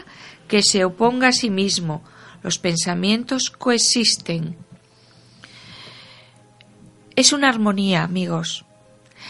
que 0.52 0.64
se 0.64 0.84
oponga 0.84 1.30
a 1.30 1.32
sí 1.32 1.50
mismo. 1.50 2.04
Los 2.44 2.60
pensamientos 2.60 3.50
coexisten. 3.50 4.58
Es 7.16 7.32
una 7.32 7.48
armonía, 7.48 8.04
amigos. 8.04 8.66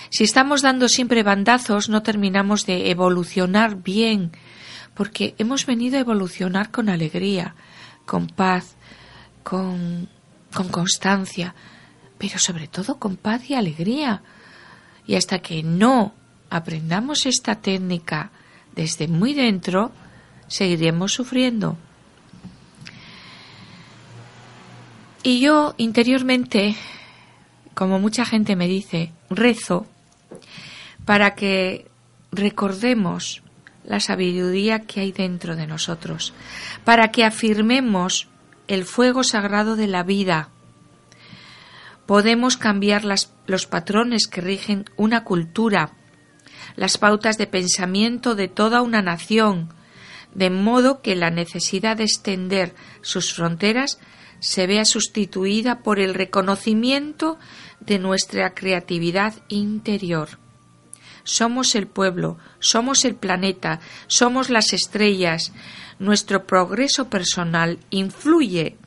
Si 0.09 0.23
estamos 0.23 0.63
dando 0.63 0.89
siempre 0.89 1.21
bandazos, 1.21 1.89
no 1.89 2.01
terminamos 2.01 2.65
de 2.65 2.89
evolucionar 2.89 3.83
bien, 3.83 4.31
porque 4.95 5.35
hemos 5.37 5.67
venido 5.67 5.97
a 5.97 6.01
evolucionar 6.01 6.71
con 6.71 6.89
alegría, 6.89 7.53
con 8.07 8.25
paz, 8.25 8.73
con, 9.43 10.09
con 10.51 10.69
constancia, 10.69 11.53
pero 12.17 12.39
sobre 12.39 12.67
todo 12.67 12.97
con 12.97 13.15
paz 13.15 13.47
y 13.47 13.53
alegría. 13.53 14.23
Y 15.05 15.13
hasta 15.13 15.37
que 15.37 15.61
no 15.61 16.15
aprendamos 16.49 17.27
esta 17.27 17.61
técnica 17.61 18.31
desde 18.73 19.07
muy 19.07 19.35
dentro, 19.35 19.91
seguiremos 20.51 21.13
sufriendo. 21.13 21.77
Y 25.23 25.39
yo 25.39 25.75
interiormente, 25.77 26.75
como 27.73 27.99
mucha 27.99 28.25
gente 28.25 28.55
me 28.55 28.67
dice, 28.67 29.11
rezo 29.29 29.85
para 31.05 31.35
que 31.35 31.87
recordemos 32.31 33.41
la 33.85 33.99
sabiduría 33.99 34.79
que 34.81 34.99
hay 34.99 35.11
dentro 35.11 35.55
de 35.55 35.67
nosotros, 35.67 36.33
para 36.83 37.11
que 37.11 37.23
afirmemos 37.23 38.27
el 38.67 38.83
fuego 38.85 39.23
sagrado 39.23 39.75
de 39.75 39.87
la 39.87 40.03
vida, 40.03 40.49
Podemos 42.11 42.57
cambiar 42.57 43.03
los 43.05 43.67
patrones 43.67 44.27
que 44.27 44.41
rigen 44.41 44.83
una 44.97 45.23
cultura, 45.23 45.91
las 46.75 46.97
pautas 46.97 47.37
de 47.37 47.47
pensamiento 47.47 48.35
de 48.35 48.49
toda 48.49 48.81
una 48.81 49.01
nación, 49.01 49.69
de 50.33 50.49
modo 50.49 51.01
que 51.01 51.15
la 51.15 51.29
necesidad 51.29 51.97
de 51.97 52.03
extender 52.03 52.75
sus 53.01 53.33
fronteras 53.33 53.99
se 54.39 54.65
vea 54.67 54.85
sustituida 54.85 55.79
por 55.79 55.99
el 55.99 56.13
reconocimiento 56.13 57.37
de 57.79 57.99
nuestra 57.99 58.53
creatividad 58.53 59.35
interior. 59.49 60.39
Somos 61.23 61.75
el 61.75 61.87
pueblo, 61.87 62.37
somos 62.59 63.05
el 63.05 63.15
planeta, 63.15 63.79
somos 64.07 64.49
las 64.49 64.73
estrellas. 64.73 65.53
Nuestro 65.99 66.47
progreso 66.47 67.09
personal 67.09 67.77
influye 67.91 68.77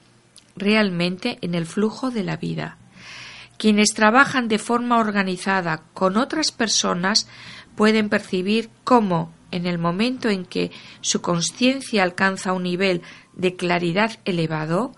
realmente 0.56 1.38
en 1.42 1.54
el 1.54 1.66
flujo 1.66 2.10
de 2.10 2.24
la 2.24 2.36
vida. 2.36 2.78
Quienes 3.56 3.94
trabajan 3.94 4.48
de 4.48 4.58
forma 4.58 4.98
organizada 4.98 5.82
con 5.92 6.16
otras 6.16 6.50
personas 6.50 7.28
pueden 7.76 8.08
percibir 8.08 8.70
cómo, 8.82 9.32
en 9.54 9.66
el 9.66 9.78
momento 9.78 10.28
en 10.28 10.44
que 10.44 10.70
su 11.00 11.20
conciencia 11.20 12.02
alcanza 12.02 12.52
un 12.52 12.64
nivel 12.64 13.02
de 13.34 13.56
claridad 13.56 14.18
elevado, 14.24 14.92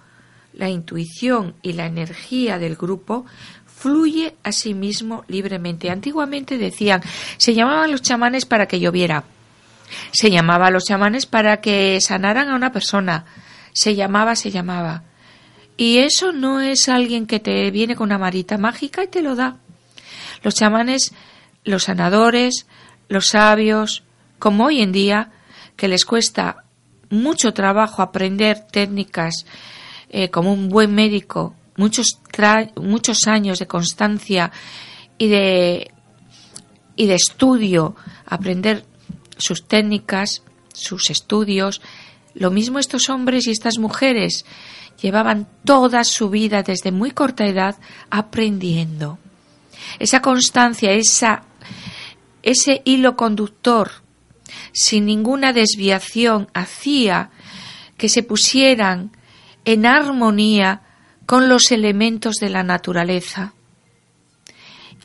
la 0.52 0.70
intuición 0.70 1.54
y 1.62 1.74
la 1.74 1.86
energía 1.86 2.58
del 2.58 2.76
grupo 2.76 3.26
fluye 3.66 4.34
a 4.42 4.52
sí 4.52 4.72
mismo 4.72 5.24
libremente. 5.28 5.90
Antiguamente 5.90 6.56
decían, 6.56 7.02
se 7.36 7.54
llamaban 7.54 7.90
los 7.90 8.00
chamanes 8.00 8.46
para 8.46 8.66
que 8.66 8.80
lloviera, 8.80 9.24
se 10.12 10.30
llamaba 10.30 10.68
a 10.68 10.70
los 10.70 10.84
chamanes 10.84 11.26
para 11.26 11.60
que 11.60 12.00
sanaran 12.00 12.48
a 12.48 12.56
una 12.56 12.72
persona, 12.72 13.26
se 13.72 13.94
llamaba, 13.94 14.34
se 14.34 14.50
llamaba. 14.50 15.02
Y 15.76 15.98
eso 15.98 16.32
no 16.32 16.62
es 16.62 16.88
alguien 16.88 17.26
que 17.26 17.38
te 17.38 17.70
viene 17.70 17.94
con 17.94 18.06
una 18.06 18.18
marita 18.18 18.56
mágica 18.56 19.04
y 19.04 19.08
te 19.08 19.20
lo 19.20 19.36
da. 19.36 19.58
Los 20.42 20.54
chamanes, 20.54 21.12
los 21.64 21.84
sanadores, 21.84 22.66
los 23.08 23.26
sabios, 23.26 24.05
como 24.38 24.66
hoy 24.66 24.82
en 24.82 24.92
día, 24.92 25.30
que 25.76 25.88
les 25.88 26.04
cuesta 26.04 26.64
mucho 27.10 27.52
trabajo 27.52 28.02
aprender 28.02 28.66
técnicas 28.70 29.46
eh, 30.08 30.30
como 30.30 30.52
un 30.52 30.68
buen 30.68 30.94
médico, 30.94 31.54
muchos, 31.76 32.20
muchos 32.76 33.26
años 33.26 33.58
de 33.58 33.66
constancia 33.66 34.52
y 35.18 35.28
de, 35.28 35.90
y 36.96 37.06
de 37.06 37.14
estudio, 37.14 37.96
aprender 38.26 38.84
sus 39.38 39.66
técnicas, 39.66 40.42
sus 40.72 41.10
estudios. 41.10 41.80
Lo 42.34 42.50
mismo 42.50 42.78
estos 42.78 43.08
hombres 43.08 43.46
y 43.46 43.50
estas 43.50 43.78
mujeres 43.78 44.44
llevaban 45.00 45.46
toda 45.64 46.04
su 46.04 46.30
vida 46.30 46.62
desde 46.62 46.92
muy 46.92 47.10
corta 47.10 47.46
edad 47.46 47.76
aprendiendo. 48.10 49.18
Esa 49.98 50.20
constancia, 50.20 50.92
esa, 50.92 51.42
ese 52.42 52.82
hilo 52.84 53.16
conductor, 53.16 53.90
sin 54.72 55.06
ninguna 55.06 55.52
desviación, 55.52 56.48
hacía 56.54 57.30
que 57.96 58.08
se 58.08 58.22
pusieran 58.22 59.12
en 59.64 59.86
armonía 59.86 60.82
con 61.26 61.48
los 61.48 61.72
elementos 61.72 62.36
de 62.36 62.50
la 62.50 62.62
naturaleza 62.62 63.54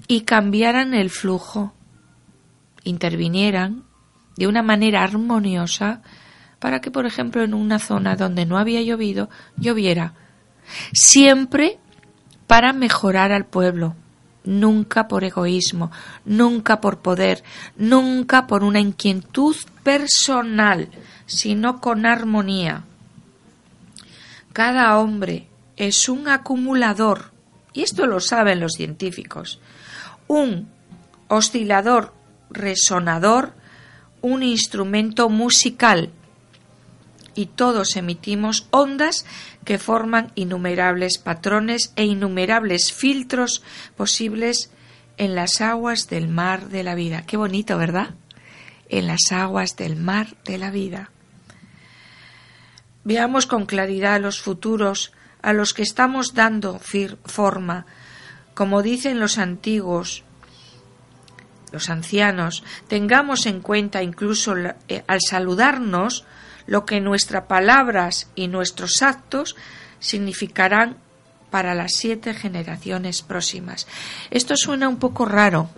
y 0.08 0.22
cambiaran 0.22 0.94
el 0.94 1.10
flujo, 1.10 1.74
intervinieran 2.84 3.84
de 4.38 4.48
una 4.48 4.62
manera 4.62 5.04
armoniosa 5.04 6.02
para 6.60 6.80
que, 6.80 6.92
por 6.92 7.06
ejemplo, 7.06 7.44
en 7.44 7.54
una 7.54 7.80
zona 7.80 8.16
donde 8.16 8.46
no 8.46 8.58
había 8.58 8.82
llovido, 8.82 9.30
lloviera. 9.58 10.14
Siempre 10.94 11.80
para 12.46 12.72
mejorar 12.72 13.32
al 13.32 13.46
pueblo, 13.46 13.96
nunca 14.44 15.08
por 15.08 15.24
egoísmo, 15.24 15.92
nunca 16.26 16.82
por 16.82 17.00
poder, 17.00 17.44
nunca 17.76 18.48
por 18.48 18.64
una 18.64 18.80
inquietud 18.80 19.56
personal, 19.84 20.90
sino 21.26 21.80
con 21.80 22.06
armonía. 22.06 22.84
Cada 24.54 24.98
hombre 24.98 25.48
es 25.78 26.10
un 26.10 26.28
acumulador, 26.28 27.32
y 27.74 27.84
esto 27.84 28.06
lo 28.06 28.20
saben 28.20 28.60
los 28.60 28.74
científicos, 28.74 29.60
un 30.28 30.70
oscilador 31.28 32.14
resonador, 32.50 33.54
un 34.22 34.44
instrumento 34.44 35.30
musical, 35.30 36.12
y 37.36 37.48
todos 37.48 37.96
emitimos 37.96 38.68
ondas 38.72 39.26
que 39.64 39.78
forman 39.78 40.32
innumerables 40.36 41.18
patrones 41.18 41.94
e 41.96 42.06
innumerables 42.06 42.92
filtros 42.94 43.64
posibles 43.96 44.72
en 45.18 45.36
las 45.36 45.62
aguas 45.62 46.08
del 46.08 46.28
mar 46.28 46.70
de 46.70 46.84
la 46.84 46.96
vida. 46.96 47.24
Qué 47.26 47.38
bonito, 47.38 47.78
¿verdad? 47.78 48.16
En 48.90 49.08
las 49.08 49.32
aguas 49.32 49.76
del 49.76 49.96
mar 49.96 50.36
de 50.46 50.58
la 50.58 50.72
vida. 50.72 51.12
Veamos 53.04 53.46
con 53.48 53.66
claridad 53.66 54.22
los 54.22 54.42
futuros 54.42 55.12
a 55.42 55.54
los 55.54 55.74
que 55.74 55.84
estamos 55.84 56.34
dando 56.34 56.80
forma. 57.26 57.86
Como 58.54 58.82
dicen 58.82 59.20
los 59.20 59.38
antiguos, 59.38 60.24
los 61.72 61.90
ancianos, 61.90 62.64
tengamos 62.88 63.46
en 63.46 63.62
cuenta 63.62 64.04
incluso 64.04 64.56
eh, 64.88 65.04
al 65.08 65.20
saludarnos 65.22 66.26
lo 66.66 66.86
que 66.86 67.00
nuestras 67.00 67.46
palabras 67.46 68.30
y 68.36 68.48
nuestros 68.48 69.02
actos 69.02 69.56
significarán 70.00 70.98
para 71.50 71.76
las 71.76 71.94
siete 71.94 72.34
generaciones 72.34 73.22
próximas. 73.22 73.88
Esto 74.32 74.56
suena 74.56 74.88
un 74.88 74.98
poco 74.98 75.26
raro 75.26 75.70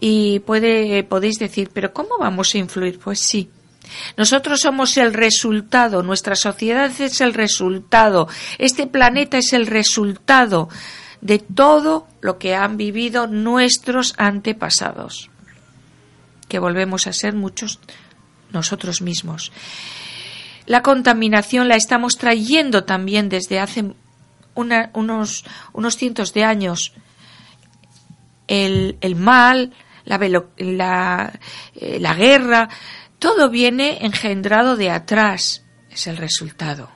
y 0.00 0.40
puede, 0.40 1.04
podéis 1.04 1.38
decir, 1.38 1.70
pero 1.72 1.92
¿cómo 1.92 2.18
vamos 2.18 2.54
a 2.54 2.58
influir? 2.58 2.98
Pues 2.98 3.20
sí, 3.20 3.50
nosotros 4.16 4.60
somos 4.60 4.96
el 4.96 5.12
resultado, 5.12 6.02
nuestra 6.02 6.34
sociedad 6.34 6.90
es 6.98 7.20
el 7.20 7.34
resultado, 7.34 8.28
este 8.58 8.86
planeta 8.86 9.38
es 9.38 9.52
el 9.52 9.66
resultado 9.66 10.68
de 11.20 11.38
todo 11.38 12.08
lo 12.20 12.38
que 12.38 12.54
han 12.54 12.76
vivido 12.76 13.26
nuestros 13.26 14.14
antepasados, 14.16 15.30
que 16.48 16.58
volvemos 16.58 17.06
a 17.06 17.12
ser 17.12 17.34
muchos 17.34 17.80
nosotros 18.52 19.00
mismos. 19.02 19.52
La 20.66 20.82
contaminación 20.82 21.68
la 21.68 21.76
estamos 21.76 22.16
trayendo 22.16 22.84
también 22.84 23.28
desde 23.28 23.58
hace 23.58 23.92
unos, 24.54 25.44
unos 25.72 25.96
cientos 25.96 26.32
de 26.32 26.44
años. 26.44 26.92
El, 28.46 28.96
mal, 29.16 29.72
la, 30.04 31.40
eh, 31.74 31.98
la 32.00 32.14
guerra, 32.14 32.68
todo 33.18 33.50
viene 33.50 34.04
engendrado 34.04 34.76
de 34.76 34.90
atrás. 34.90 35.64
Es 35.90 36.06
el 36.06 36.16
resultado. 36.16 36.90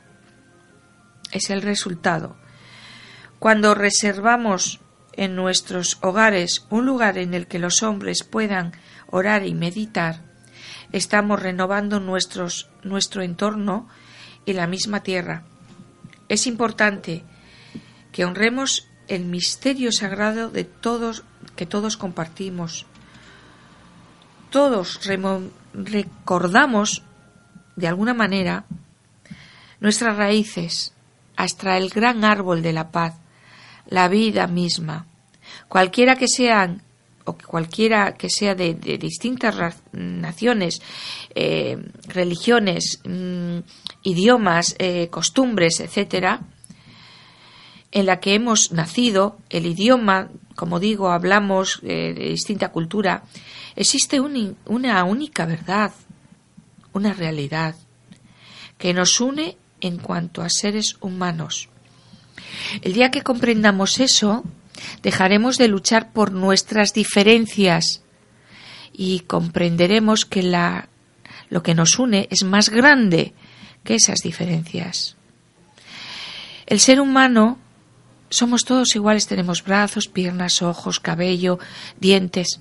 Es 1.33 1.51
el 1.51 1.63
resultado. 1.63 2.37
Cuando 3.39 3.75
reservamos 3.75 4.81
en 5.13 5.37
nuestros 5.37 5.99
hogares 6.01 6.67
un 6.71 6.87
lugar 6.87 7.19
en 7.19 7.35
el 7.35 7.47
que 7.47 7.59
los 7.59 7.83
hombres 7.83 8.25
puedan 8.25 8.73
orar 9.11 9.47
y 9.47 9.55
meditar, 9.55 10.23
estamos 10.95 11.43
renovando 11.43 11.99
nuestro 11.99 13.23
entorno 13.23 13.89
y 14.47 14.53
la 14.53 14.69
misma 14.69 15.03
tierra. 15.03 15.43
Es 16.29 16.47
importante 16.47 17.25
que 18.13 18.25
honremos 18.25 18.87
el 19.09 19.25
misterio 19.25 19.91
sagrado 19.91 20.51
de 20.51 20.63
todos 20.63 21.25
que 21.57 21.67
todos 21.67 21.97
compartimos. 21.97 22.87
Todos 24.51 25.01
recordamos, 25.75 27.03
de 27.75 27.89
alguna 27.89 28.15
manera, 28.15 28.65
nuestras 29.81 30.17
raíces 30.17 30.93
hasta 31.35 31.77
el 31.77 31.91
gran 31.91 32.25
árbol 32.25 32.63
de 32.63 32.73
la 32.73 32.93
paz, 32.93 33.17
la 33.89 34.07
vida 34.07 34.47
misma. 34.47 35.07
Cualquiera 35.67 36.15
que 36.15 36.29
sean 36.29 36.83
o 37.25 37.37
cualquiera 37.37 38.15
que 38.15 38.29
sea 38.29 38.55
de, 38.55 38.75
distintas 38.75 39.77
naciones, 39.93 40.83
eh, 41.35 41.79
religiones, 42.07 43.01
mm, 43.05 43.59
idiomas, 44.03 44.77
eh, 44.79 45.09
costumbres, 45.11 45.81
etcétera, 45.81 46.41
en 47.93 48.07
la 48.07 48.21
que 48.21 48.35
hemos 48.35 48.73
nacido, 48.73 49.39
el 49.51 49.67
idioma, 49.67 50.29
como 50.57 50.81
digo, 50.81 51.11
hablamos 51.11 51.81
eh, 51.83 52.13
de 52.15 52.29
distinta 52.29 52.71
cultura, 52.71 53.23
Existe 53.77 54.21
una 54.21 55.05
única 55.05 55.47
verdad, 55.47 55.93
una 56.93 57.13
realidad, 57.13 57.75
que 58.79 58.95
nos 58.95 59.21
une 59.21 59.57
en 59.81 59.99
cuanto 59.99 60.43
a 60.43 60.49
seres 60.49 60.97
humanos. 61.01 61.69
El 62.83 62.93
día 62.93 63.11
que 63.11 63.23
comprendamos 63.23 63.99
eso, 63.99 64.45
dejaremos 65.03 65.57
de 65.59 65.69
luchar 65.69 66.13
por 66.13 66.33
nuestras 66.33 66.93
diferencias 66.93 68.03
y 68.93 69.21
comprenderemos 69.21 70.25
que 70.25 70.43
la, 70.43 70.89
lo 71.51 71.63
que 71.63 71.75
nos 71.75 71.99
une 71.99 72.29
es 72.31 72.45
más 72.45 72.69
grande 72.69 73.35
que 73.83 73.97
esas 73.97 74.21
diferencias. 74.21 75.17
El 76.67 76.81
ser 76.81 77.01
humano 77.01 77.59
somos 78.31 78.65
todos 78.65 78.97
iguales, 78.97 79.27
tenemos 79.27 79.63
brazos, 79.63 80.09
piernas, 80.09 80.63
ojos, 80.63 81.01
cabello, 81.01 81.59
dientes. 82.01 82.59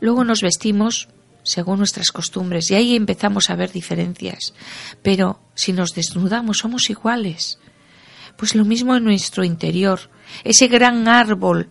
Luego 0.00 0.24
nos 0.24 0.42
vestimos 0.42 1.08
según 1.42 1.78
nuestras 1.78 2.10
costumbres 2.10 2.70
y 2.70 2.74
ahí 2.74 2.96
empezamos 2.96 3.50
a 3.50 3.56
ver 3.56 3.72
diferencias. 3.72 4.54
Pero 5.02 5.40
si 5.54 5.72
nos 5.72 5.94
desnudamos 5.94 6.58
somos 6.58 6.90
iguales. 6.90 7.58
Pues 8.40 8.54
lo 8.54 8.64
mismo 8.64 8.96
en 8.96 9.04
nuestro 9.04 9.44
interior, 9.44 10.00
ese 10.44 10.66
gran 10.66 11.06
árbol. 11.08 11.68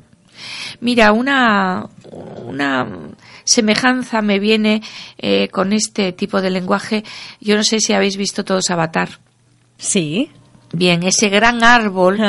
Mira, 0.82 1.14
una, 1.14 1.88
una 2.46 2.88
semejanza 3.44 4.22
me 4.22 4.38
viene 4.38 4.84
eh, 5.18 5.48
con 5.48 5.74
este 5.74 6.12
tipo 6.12 6.44
de 6.44 6.52
lenguaje. 6.52 7.04
Yo 7.42 7.56
no 7.58 7.64
sé 7.64 7.80
si 7.80 7.94
habéis 7.94 8.18
visto 8.18 8.46
todos 8.46 8.70
Avatar. 8.70 9.10
Sí. 9.80 10.30
Bien, 10.72 11.02
ese 11.02 11.30
gran 11.30 11.64
árbol 11.64 12.20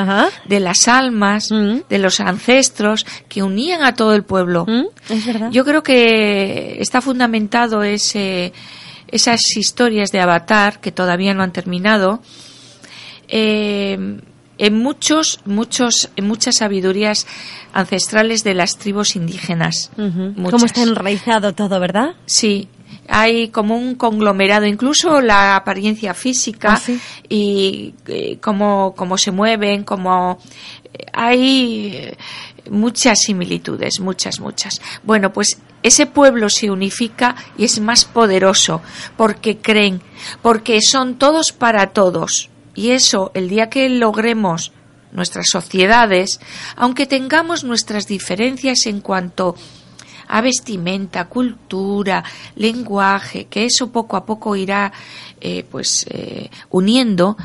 de 0.47 0.61
las 0.61 0.89
almas, 0.89 1.51
mm. 1.51 1.81
de 1.91 1.99
los 1.99 2.19
ancestros 2.21 3.05
que 3.29 3.43
unían 3.43 3.83
a 3.83 3.95
todo 3.95 4.15
el 4.15 4.25
pueblo. 4.25 4.65
Mm, 4.67 5.51
Yo 5.51 5.67
creo 5.67 5.83
que 5.83 6.81
está 6.81 7.03
fundamentado 7.03 7.83
ese, 7.83 8.55
esas 9.07 9.41
historias 9.55 10.13
de 10.13 10.21
Avatar 10.21 10.81
que 10.81 10.93
todavía 10.93 11.35
no 11.35 11.43
han 11.43 11.53
terminado. 11.53 12.23
Eh, 13.29 13.99
en 14.61 14.79
muchos, 14.79 15.41
muchos, 15.47 16.11
en 16.17 16.29
muchas 16.29 16.57
sabidurías 16.57 17.27
ancestrales 17.73 18.45
de 18.45 18.53
las 18.53 18.77
tribus 18.77 19.17
indígenas. 19.17 19.91
¿Cómo 19.97 20.67
está 20.67 20.83
enraizado 20.83 21.55
todo, 21.55 21.81
verdad? 21.81 22.11
Sí, 22.27 22.69
hay 23.09 23.49
como 23.49 23.75
un 23.75 23.95
conglomerado, 23.95 24.67
incluso 24.67 25.23
la 25.23 25.57
apariencia 25.57 26.13
física 26.13 26.75
ah, 26.75 26.93
y 27.27 27.95
eh, 28.07 28.37
cómo, 28.39 28.95
cómo, 28.95 29.17
se 29.17 29.31
mueven, 29.31 29.83
cómo 29.83 30.39
eh, 30.93 31.07
hay 31.11 31.93
eh, 31.95 32.17
muchas 32.71 33.21
similitudes, 33.21 33.99
muchas, 33.99 34.41
muchas. 34.41 34.83
Bueno, 35.03 35.33
pues 35.33 35.59
ese 35.83 36.05
pueblo 36.05 36.51
se 36.51 36.71
unifica 36.71 37.35
y 37.57 37.65
es 37.65 37.81
más 37.81 38.05
poderoso 38.05 38.83
porque 39.17 39.57
creen, 39.57 40.03
porque 40.43 40.81
son 40.83 41.15
todos 41.15 41.53
para 41.53 41.87
todos. 41.95 42.51
Y 42.81 42.93
eso, 42.93 43.31
el 43.35 43.51
día 43.51 43.69
que 43.69 43.91
logremos 43.91 44.73
nuestras 45.13 45.49
sociedades, 45.51 46.41
aunque 46.77 47.05
tengamos 47.05 47.63
nuestras 47.63 48.07
diferencias 48.07 48.87
en 48.87 49.03
cuanto 49.03 49.55
a 50.27 50.41
vestimenta, 50.41 51.27
cultura, 51.27 52.25
lenguaje, 52.57 53.49
que 53.51 53.67
eso 53.67 53.93
poco 53.93 54.17
a 54.17 54.25
poco 54.25 54.57
irá 54.57 54.95
eh, 55.43 55.63
pues 55.71 56.07
eh, 56.09 56.49
uniendo, 56.71 57.37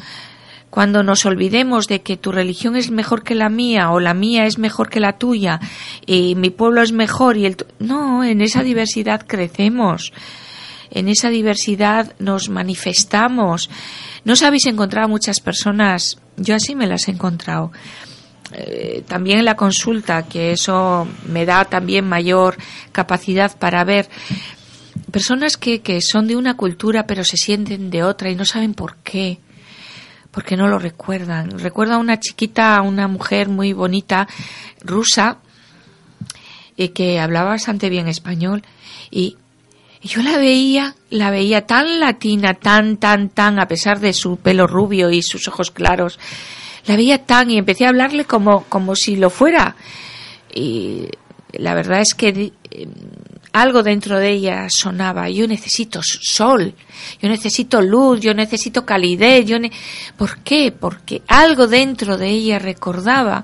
cuando 0.69 1.04
nos 1.04 1.26
olvidemos 1.26 1.88
de 1.88 2.02
que 2.02 2.15
tu 2.15 2.32
religión 2.32 2.78
es 2.78 2.89
mejor 2.89 3.21
que 3.21 3.36
la 3.36 3.50
mía 3.50 3.91
o 3.91 4.00
la 4.00 4.13
mía 4.13 4.45
es 4.45 4.58
mejor 4.58 4.88
que 4.89 5.02
la 5.02 5.17
tuya 5.17 5.60
y 6.06 6.36
mi 6.36 6.50
pueblo 6.50 6.82
es 6.82 6.93
mejor 6.93 7.36
y 7.36 7.45
el 7.45 7.58
no, 7.80 8.24
en 8.24 8.39
esa 8.39 8.63
diversidad 8.63 9.26
crecemos. 9.28 10.13
En 10.95 11.10
esa 11.10 11.29
diversidad 11.29 12.15
nos 12.17 12.49
manifestamos, 12.49 13.69
¿No 14.25 14.34
os 14.34 14.41
habéis 14.41 14.65
encontrado 14.65 15.08
muchas 15.08 15.39
personas? 15.39 16.17
Yo 16.36 16.55
así 16.55 16.73
me 16.75 16.88
las 16.88 17.08
he 17.08 17.12
encontrado. 17.12 17.71
Eh, 18.53 19.03
también 19.08 19.38
en 19.38 19.45
la 19.45 19.55
consulta, 19.55 20.23
que 20.23 20.51
eso 20.51 21.08
me 21.27 21.45
da 21.45 21.65
también 21.65 22.10
mayor 22.10 22.58
capacidad 22.91 23.55
para 23.55 23.84
ver 23.84 24.10
personas 25.12 25.58
que, 25.58 25.81
que 25.81 26.01
son 26.01 26.27
de 26.27 26.36
una 26.36 26.58
cultura 26.58 27.05
pero 27.05 27.23
se 27.23 27.38
sienten 27.38 27.91
de 27.91 28.03
otra 28.03 28.31
y 28.31 28.36
no 28.36 28.45
saben 28.45 28.73
por 28.73 28.97
qué 28.97 29.39
porque 30.31 30.58
no 30.58 30.67
lo 30.67 30.79
recuerdan. 30.79 31.60
Recuerdo 31.60 31.93
a 31.93 31.97
una 31.97 32.19
chiquita, 32.19 32.81
una 32.81 33.08
mujer 33.08 33.47
muy 33.47 33.71
bonita, 33.71 34.27
rusa, 34.81 35.38
y 36.75 36.89
que 36.89 37.21
hablaba 37.21 37.51
bastante 37.51 37.89
bien 37.89 38.10
español 38.10 38.63
y 39.10 39.38
y 40.05 40.07
yo 40.07 40.21
la 40.21 40.37
veía, 40.37 40.95
la 41.09 41.31
veía 41.31 41.65
tan 41.65 41.99
latina, 41.99 42.53
tan, 42.53 42.97
tan, 42.97 43.29
tan, 43.29 43.57
a 43.57 43.67
pesar 43.67 43.99
de 43.99 44.13
su 44.13 44.37
pelo 44.37 44.67
rubio 44.67 45.09
y 45.09 45.23
sus 45.23 45.47
ojos 45.47 45.71
claros. 45.71 46.19
La 46.85 46.95
veía 46.95 47.25
tan 47.25 47.49
y 47.49 47.57
empecé 47.57 47.85
a 47.85 47.89
hablarle 47.89 48.25
como, 48.25 48.65
como 48.65 48.95
si 48.95 49.15
lo 49.15 49.31
fuera. 49.31 49.75
Y 50.53 51.07
la 51.53 51.73
verdad 51.73 52.01
es 52.01 52.13
que 52.13 52.53
eh, 52.69 52.87
algo 53.51 53.81
dentro 53.81 54.19
de 54.19 54.29
ella 54.29 54.67
sonaba. 54.69 55.27
Yo 55.27 55.47
necesito 55.47 56.01
sol, 56.03 56.75
yo 57.19 57.27
necesito 57.27 57.81
luz, 57.81 58.19
yo 58.19 58.35
necesito 58.35 58.85
calidez. 58.85 59.47
Yo 59.47 59.57
¿Por 60.15 60.37
qué? 60.43 60.71
Porque 60.71 61.23
algo 61.27 61.65
dentro 61.65 62.15
de 62.15 62.29
ella 62.29 62.59
recordaba 62.59 63.43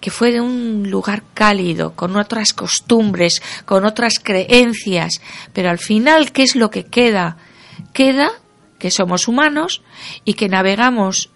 que 0.00 0.10
fue 0.10 0.32
de 0.32 0.40
un 0.40 0.90
lugar 0.90 1.22
cálido, 1.34 1.94
con 1.94 2.16
otras 2.16 2.52
costumbres, 2.52 3.42
con 3.64 3.84
otras 3.84 4.18
creencias, 4.22 5.20
pero 5.52 5.70
al 5.70 5.78
final, 5.78 6.32
¿qué 6.32 6.42
es 6.42 6.54
lo 6.56 6.70
que 6.70 6.84
queda? 6.84 7.36
Queda 7.92 8.30
que 8.78 8.90
somos 8.90 9.28
humanos 9.28 9.82
y 10.24 10.34
que 10.34 10.48
navegamos 10.48 11.30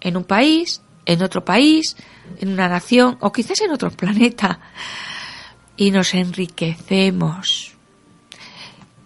en 0.00 0.16
un 0.16 0.24
país, 0.24 0.82
en 1.06 1.22
otro 1.22 1.44
país, 1.44 1.96
en 2.38 2.50
una 2.50 2.68
nación 2.68 3.16
o 3.20 3.32
quizás 3.32 3.60
en 3.62 3.70
otro 3.70 3.90
planeta 3.90 4.60
y 5.76 5.90
nos 5.90 6.14
enriquecemos. 6.14 7.72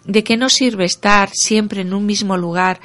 ¿De 0.05 0.25
qué 0.25 0.37
nos 0.37 0.55
sirve 0.55 0.85
estar 0.85 1.31
siempre 1.33 1.83
en 1.83 1.93
un 1.93 2.07
mismo 2.07 2.37
lugar 2.37 2.81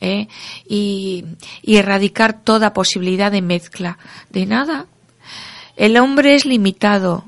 eh, 0.00 0.28
y, 0.68 1.24
y 1.62 1.76
erradicar 1.76 2.42
toda 2.42 2.72
posibilidad 2.72 3.32
de 3.32 3.42
mezcla? 3.42 3.98
De 4.28 4.46
nada, 4.46 4.86
el 5.80 5.96
hombre 5.96 6.34
es 6.34 6.44
limitado, 6.44 7.24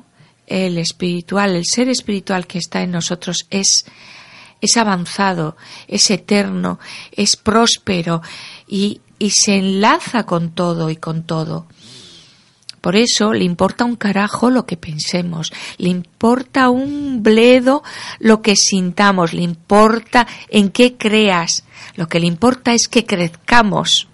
el 0.47 0.77
espiritual, 0.77 1.57
el 1.57 1.65
ser 1.65 1.89
espiritual 1.89 2.47
que 2.47 2.59
está 2.59 2.83
en 2.83 2.91
nosotros 2.91 3.47
es, 3.49 3.87
es 4.61 4.77
avanzado, 4.77 5.57
es 5.89 6.11
eterno, 6.11 6.79
es 7.13 7.37
próspero 7.37 8.21
y, 8.69 9.01
y 9.19 9.31
se 9.31 9.55
enlaza 9.55 10.27
con 10.27 10.51
todo 10.51 10.91
y 10.91 10.97
con 10.97 11.23
todo. 11.23 11.67
Por 12.83 12.95
eso 12.95 13.33
le 13.33 13.45
importa 13.45 13.87
un 13.87 13.97
carajo 13.97 14.51
lo 14.51 14.67
que 14.67 14.77
pensemos, 14.77 15.51
le 15.79 15.89
importa 15.89 16.69
un 16.69 17.23
bledo 17.23 17.83
lo 18.19 18.43
que 18.43 18.55
sintamos, 18.55 19.33
le 19.33 19.45
importa 19.45 20.27
en 20.51 20.69
qué 20.69 20.99
creas, 20.99 21.65
lo 21.97 22.07
que 22.07 22.21
le 22.21 22.27
importa 22.27 22.75
es 22.75 22.87
que 22.87 23.07
crezcamos 23.07 24.09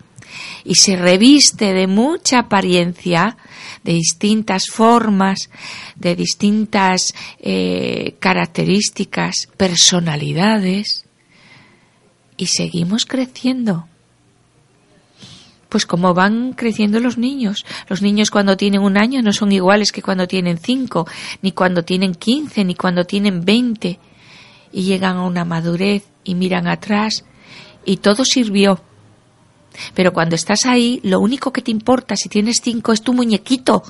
y 0.68 0.74
se 0.74 0.96
reviste 0.96 1.72
de 1.72 1.86
mucha 1.86 2.40
apariencia 2.40 3.38
de 3.84 3.94
distintas 3.94 4.66
formas, 4.70 5.48
de 5.96 6.14
distintas 6.14 7.14
eh, 7.40 8.16
características, 8.20 9.48
personalidades, 9.56 11.06
y 12.36 12.46
seguimos 12.48 13.06
creciendo. 13.06 13.88
Pues 15.70 15.86
como 15.86 16.12
van 16.12 16.52
creciendo 16.52 17.00
los 17.00 17.16
niños. 17.16 17.64
Los 17.88 18.02
niños 18.02 18.30
cuando 18.30 18.58
tienen 18.58 18.82
un 18.82 18.98
año 18.98 19.22
no 19.22 19.32
son 19.32 19.52
iguales 19.52 19.90
que 19.90 20.02
cuando 20.02 20.28
tienen 20.28 20.58
cinco, 20.58 21.06
ni 21.40 21.52
cuando 21.52 21.82
tienen 21.82 22.14
quince, 22.14 22.62
ni 22.62 22.74
cuando 22.74 23.04
tienen 23.04 23.42
veinte. 23.42 23.98
Y 24.70 24.82
llegan 24.82 25.16
a 25.16 25.24
una 25.24 25.46
madurez 25.46 26.04
y 26.24 26.34
miran 26.34 26.68
atrás 26.68 27.24
y 27.86 27.96
todo 27.96 28.26
sirvió 28.26 28.82
pero 29.94 30.12
cuando 30.12 30.34
estás 30.34 30.66
ahí, 30.66 31.00
lo 31.02 31.20
único 31.20 31.52
que 31.52 31.62
te 31.62 31.70
importa 31.70 32.16
si 32.16 32.28
tienes 32.28 32.60
cinco 32.62 32.92
es 32.92 33.02
tu 33.02 33.12
muñequito. 33.12 33.82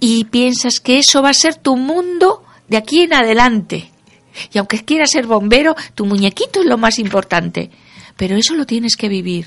Y 0.00 0.24
piensas 0.24 0.80
que 0.80 0.98
eso 0.98 1.22
va 1.22 1.30
a 1.30 1.34
ser 1.34 1.56
tu 1.56 1.76
mundo 1.76 2.44
de 2.68 2.76
aquí 2.76 3.02
en 3.02 3.14
adelante. 3.14 3.90
Y 4.52 4.58
aunque 4.58 4.84
quieras 4.84 5.10
ser 5.10 5.26
bombero, 5.26 5.74
tu 5.94 6.06
muñequito 6.06 6.60
es 6.60 6.66
lo 6.66 6.78
más 6.78 6.98
importante. 6.98 7.70
Pero 8.16 8.36
eso 8.36 8.54
lo 8.54 8.66
tienes 8.66 8.96
que 8.96 9.08
vivir. 9.08 9.46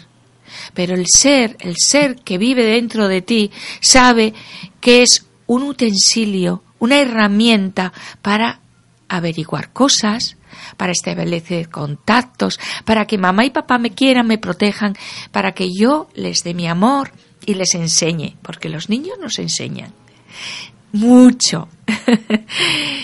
Pero 0.73 0.95
el 0.95 1.05
ser, 1.07 1.55
el 1.59 1.75
ser 1.77 2.15
que 2.17 2.37
vive 2.37 2.65
dentro 2.65 3.07
de 3.07 3.21
ti, 3.21 3.51
sabe 3.79 4.33
que 4.79 5.01
es 5.01 5.25
un 5.47 5.63
utensilio, 5.63 6.63
una 6.79 6.99
herramienta 6.99 7.93
para 8.21 8.59
averiguar 9.07 9.71
cosas, 9.71 10.37
para 10.77 10.91
establecer 10.91 11.69
contactos, 11.69 12.59
para 12.85 13.05
que 13.05 13.17
mamá 13.17 13.45
y 13.45 13.51
papá 13.51 13.77
me 13.77 13.91
quieran, 13.91 14.27
me 14.27 14.37
protejan, 14.37 14.95
para 15.31 15.53
que 15.53 15.69
yo 15.73 16.07
les 16.15 16.43
dé 16.43 16.53
mi 16.53 16.67
amor 16.67 17.11
y 17.45 17.55
les 17.55 17.75
enseñe, 17.75 18.37
porque 18.41 18.69
los 18.69 18.89
niños 18.89 19.17
nos 19.19 19.39
enseñan 19.39 19.93
mucho. 20.91 21.67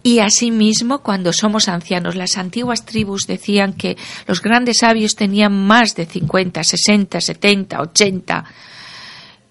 Y 0.00 0.20
asimismo, 0.20 1.00
cuando 1.00 1.34
somos 1.34 1.68
ancianos, 1.68 2.14
las 2.14 2.38
antiguas 2.38 2.86
tribus 2.86 3.26
decían 3.26 3.74
que 3.74 3.98
los 4.26 4.40
grandes 4.40 4.78
sabios 4.78 5.16
tenían 5.16 5.52
más 5.66 5.94
de 5.96 6.06
50, 6.06 6.64
60, 6.64 7.20
70, 7.20 7.80
80, 7.82 8.44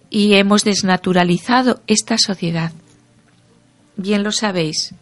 y 0.10 0.34
hemos 0.34 0.64
desnaturalizado 0.64 1.82
esta 1.86 2.18
sociedad. 2.18 2.72
Bien 3.98 4.24
lo 4.24 4.32
sabéis. 4.32 4.96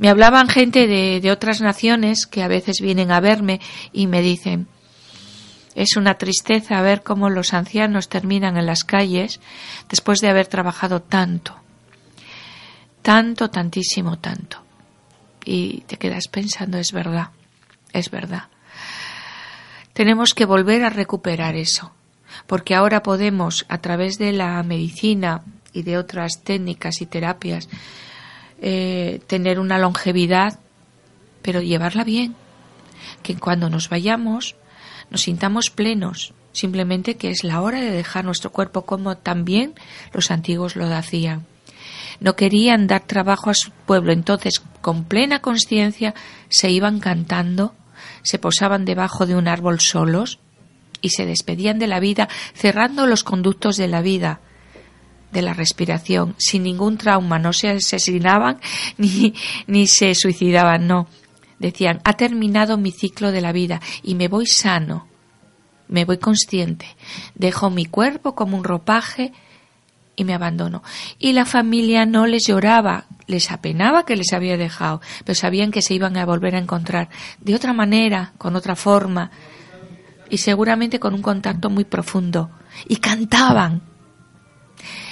Me 0.00 0.08
hablaban 0.08 0.48
gente 0.48 0.86
de, 0.86 1.30
otras 1.30 1.60
naciones 1.60 2.26
que 2.26 2.42
a 2.42 2.48
veces 2.48 2.78
vienen 2.80 3.12
a 3.12 3.20
verme 3.20 3.60
y 3.92 4.06
me 4.06 4.22
dicen, 4.22 4.66
Es 5.74 5.94
una 5.98 6.14
tristeza 6.14 6.80
ver 6.80 7.02
cómo 7.02 7.28
los 7.28 7.52
ancianos 7.52 8.08
terminan 8.08 8.56
en 8.56 8.64
las 8.64 8.82
calles 8.82 9.40
después 9.90 10.20
de 10.20 10.30
haber 10.30 10.46
trabajado 10.46 11.02
tanto, 11.02 11.54
tanto, 13.02 13.50
tantísimo, 13.50 14.18
tanto. 14.18 14.62
Y 15.44 15.82
te 15.82 15.98
quedas 15.98 16.28
pensando, 16.28 16.78
es 16.78 16.92
verdad, 16.92 17.28
es 17.92 18.10
verdad. 18.10 18.44
Tenemos 19.92 20.32
que 20.32 20.46
volver 20.46 20.82
a 20.82 20.88
recuperar 20.88 21.56
eso, 21.56 21.92
porque 22.46 22.74
ahora 22.74 23.02
podemos, 23.02 23.66
a 23.68 23.82
través 23.82 24.16
de 24.16 24.32
la 24.32 24.62
medicina 24.62 25.42
y 25.74 25.82
de 25.82 25.98
otras 25.98 26.40
técnicas 26.42 27.02
y 27.02 27.06
terapias, 27.06 27.68
eh, 28.60 29.20
tener 29.26 29.58
una 29.58 29.78
longevidad, 29.78 30.58
pero 31.42 31.60
llevarla 31.60 32.04
bien, 32.04 32.34
que 33.22 33.36
cuando 33.36 33.70
nos 33.70 33.88
vayamos 33.88 34.56
nos 35.10 35.22
sintamos 35.22 35.70
plenos, 35.70 36.34
simplemente 36.52 37.16
que 37.16 37.30
es 37.30 37.44
la 37.44 37.60
hora 37.60 37.80
de 37.80 37.90
dejar 37.90 38.24
nuestro 38.24 38.50
cuerpo 38.50 38.82
como 38.82 39.16
también 39.16 39.74
los 40.12 40.30
antiguos 40.30 40.76
lo 40.76 40.86
hacían. 40.94 41.44
No 42.20 42.36
querían 42.36 42.86
dar 42.86 43.02
trabajo 43.02 43.50
a 43.50 43.54
su 43.54 43.70
pueblo, 43.70 44.12
entonces 44.12 44.62
con 44.80 45.04
plena 45.04 45.40
conciencia 45.40 46.14
se 46.48 46.70
iban 46.70 47.00
cantando, 47.00 47.74
se 48.22 48.38
posaban 48.38 48.84
debajo 48.84 49.26
de 49.26 49.34
un 49.34 49.48
árbol 49.48 49.80
solos 49.80 50.38
y 51.00 51.10
se 51.10 51.26
despedían 51.26 51.78
de 51.78 51.86
la 51.86 51.98
vida 51.98 52.28
cerrando 52.54 53.06
los 53.06 53.24
conductos 53.24 53.76
de 53.76 53.88
la 53.88 54.02
vida, 54.02 54.40
de 55.32 55.42
la 55.42 55.54
respiración, 55.54 56.34
sin 56.38 56.64
ningún 56.64 56.98
trauma, 56.98 57.38
no 57.38 57.52
se 57.52 57.70
asesinaban 57.70 58.60
ni, 58.98 59.34
ni 59.66 59.86
se 59.86 60.14
suicidaban, 60.14 60.86
no. 60.86 61.08
Decían, 61.58 62.00
ha 62.04 62.14
terminado 62.14 62.78
mi 62.78 62.90
ciclo 62.90 63.32
de 63.32 63.42
la 63.42 63.52
vida 63.52 63.80
y 64.02 64.14
me 64.14 64.28
voy 64.28 64.46
sano, 64.46 65.06
me 65.88 66.04
voy 66.04 66.18
consciente, 66.18 66.86
dejo 67.34 67.68
mi 67.68 67.84
cuerpo 67.84 68.34
como 68.34 68.56
un 68.56 68.64
ropaje 68.64 69.32
y 70.16 70.24
me 70.24 70.34
abandono. 70.34 70.82
Y 71.18 71.32
la 71.32 71.44
familia 71.44 72.06
no 72.06 72.26
les 72.26 72.46
lloraba, 72.46 73.06
les 73.26 73.50
apenaba 73.50 74.04
que 74.04 74.16
les 74.16 74.32
había 74.32 74.56
dejado, 74.56 75.00
pero 75.24 75.34
sabían 75.34 75.70
que 75.70 75.82
se 75.82 75.94
iban 75.94 76.16
a 76.16 76.26
volver 76.26 76.54
a 76.54 76.58
encontrar 76.58 77.08
de 77.40 77.54
otra 77.54 77.72
manera, 77.72 78.32
con 78.38 78.56
otra 78.56 78.76
forma, 78.76 79.30
y 80.30 80.38
seguramente 80.38 81.00
con 81.00 81.14
un 81.14 81.22
contacto 81.22 81.70
muy 81.70 81.84
profundo. 81.84 82.50
Y 82.88 82.96
cantaban, 82.96 83.82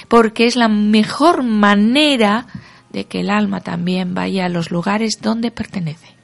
porque 0.09 0.45
es 0.45 0.57
la 0.57 0.67
mejor 0.67 1.43
manera 1.43 2.47
de 2.91 3.05
que 3.05 3.21
el 3.21 3.29
alma 3.29 3.61
también 3.61 4.13
vaya 4.13 4.45
a 4.45 4.49
los 4.49 4.71
lugares 4.71 5.19
donde 5.21 5.51
pertenece 5.51 6.15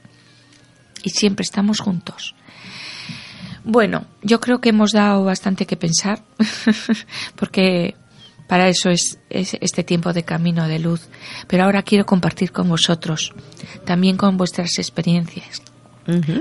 y 1.02 1.10
siempre 1.10 1.44
estamos 1.44 1.80
juntos. 1.80 2.34
Bueno, 3.64 4.06
yo 4.22 4.40
creo 4.40 4.60
que 4.60 4.70
hemos 4.70 4.92
dado 4.92 5.24
bastante 5.24 5.66
que 5.66 5.76
pensar, 5.76 6.22
porque 7.36 7.94
para 8.46 8.68
eso 8.68 8.90
es, 8.90 9.18
este 9.28 9.84
tiempo 9.84 10.12
de 10.12 10.24
camino 10.24 10.66
de 10.68 10.78
luz. 10.78 11.08
Pero 11.46 11.64
ahora 11.64 11.82
quiero 11.82 12.06
compartir 12.06 12.52
con 12.52 12.68
vosotros, 12.68 13.32
también 13.84 14.16
con 14.16 14.36
vuestras 14.36 14.78
experiencias, 14.78 15.62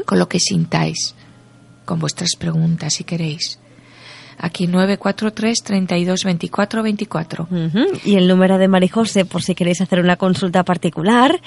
con 0.06 0.20
lo 0.20 0.28
que 0.28 0.40
sintáis, 0.40 1.16
con 1.86 2.00
vuestras 2.00 2.32
preguntas 2.38 2.96
si 2.96 3.04
queréis. 3.04 3.60
Aquí 4.38 4.68
943 4.68 5.64
32 5.64 6.24
24 6.24 6.84
24. 6.84 7.48
Y 8.04 8.16
el 8.16 8.28
número 8.28 8.58
de 8.58 8.68
Marijose, 8.68 9.26
por 9.26 9.42
si 9.42 9.56
queréis 9.56 9.82
hacer 9.82 10.00
una 10.00 10.18
consulta 10.18 10.64
particular, 10.64 11.40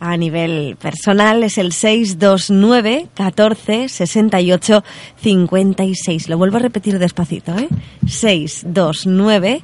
a 0.00 0.16
nivel 0.16 0.76
personal 0.76 1.42
es 1.42 1.58
el 1.58 1.72
629 1.72 3.08
14 3.14 3.88
68 3.88 4.84
56. 5.16 6.28
Lo 6.28 6.38
vuelvo 6.38 6.56
a 6.56 6.60
repetir 6.60 6.98
despacito, 6.98 7.56
¿eh? 7.58 7.68
629 8.06 9.62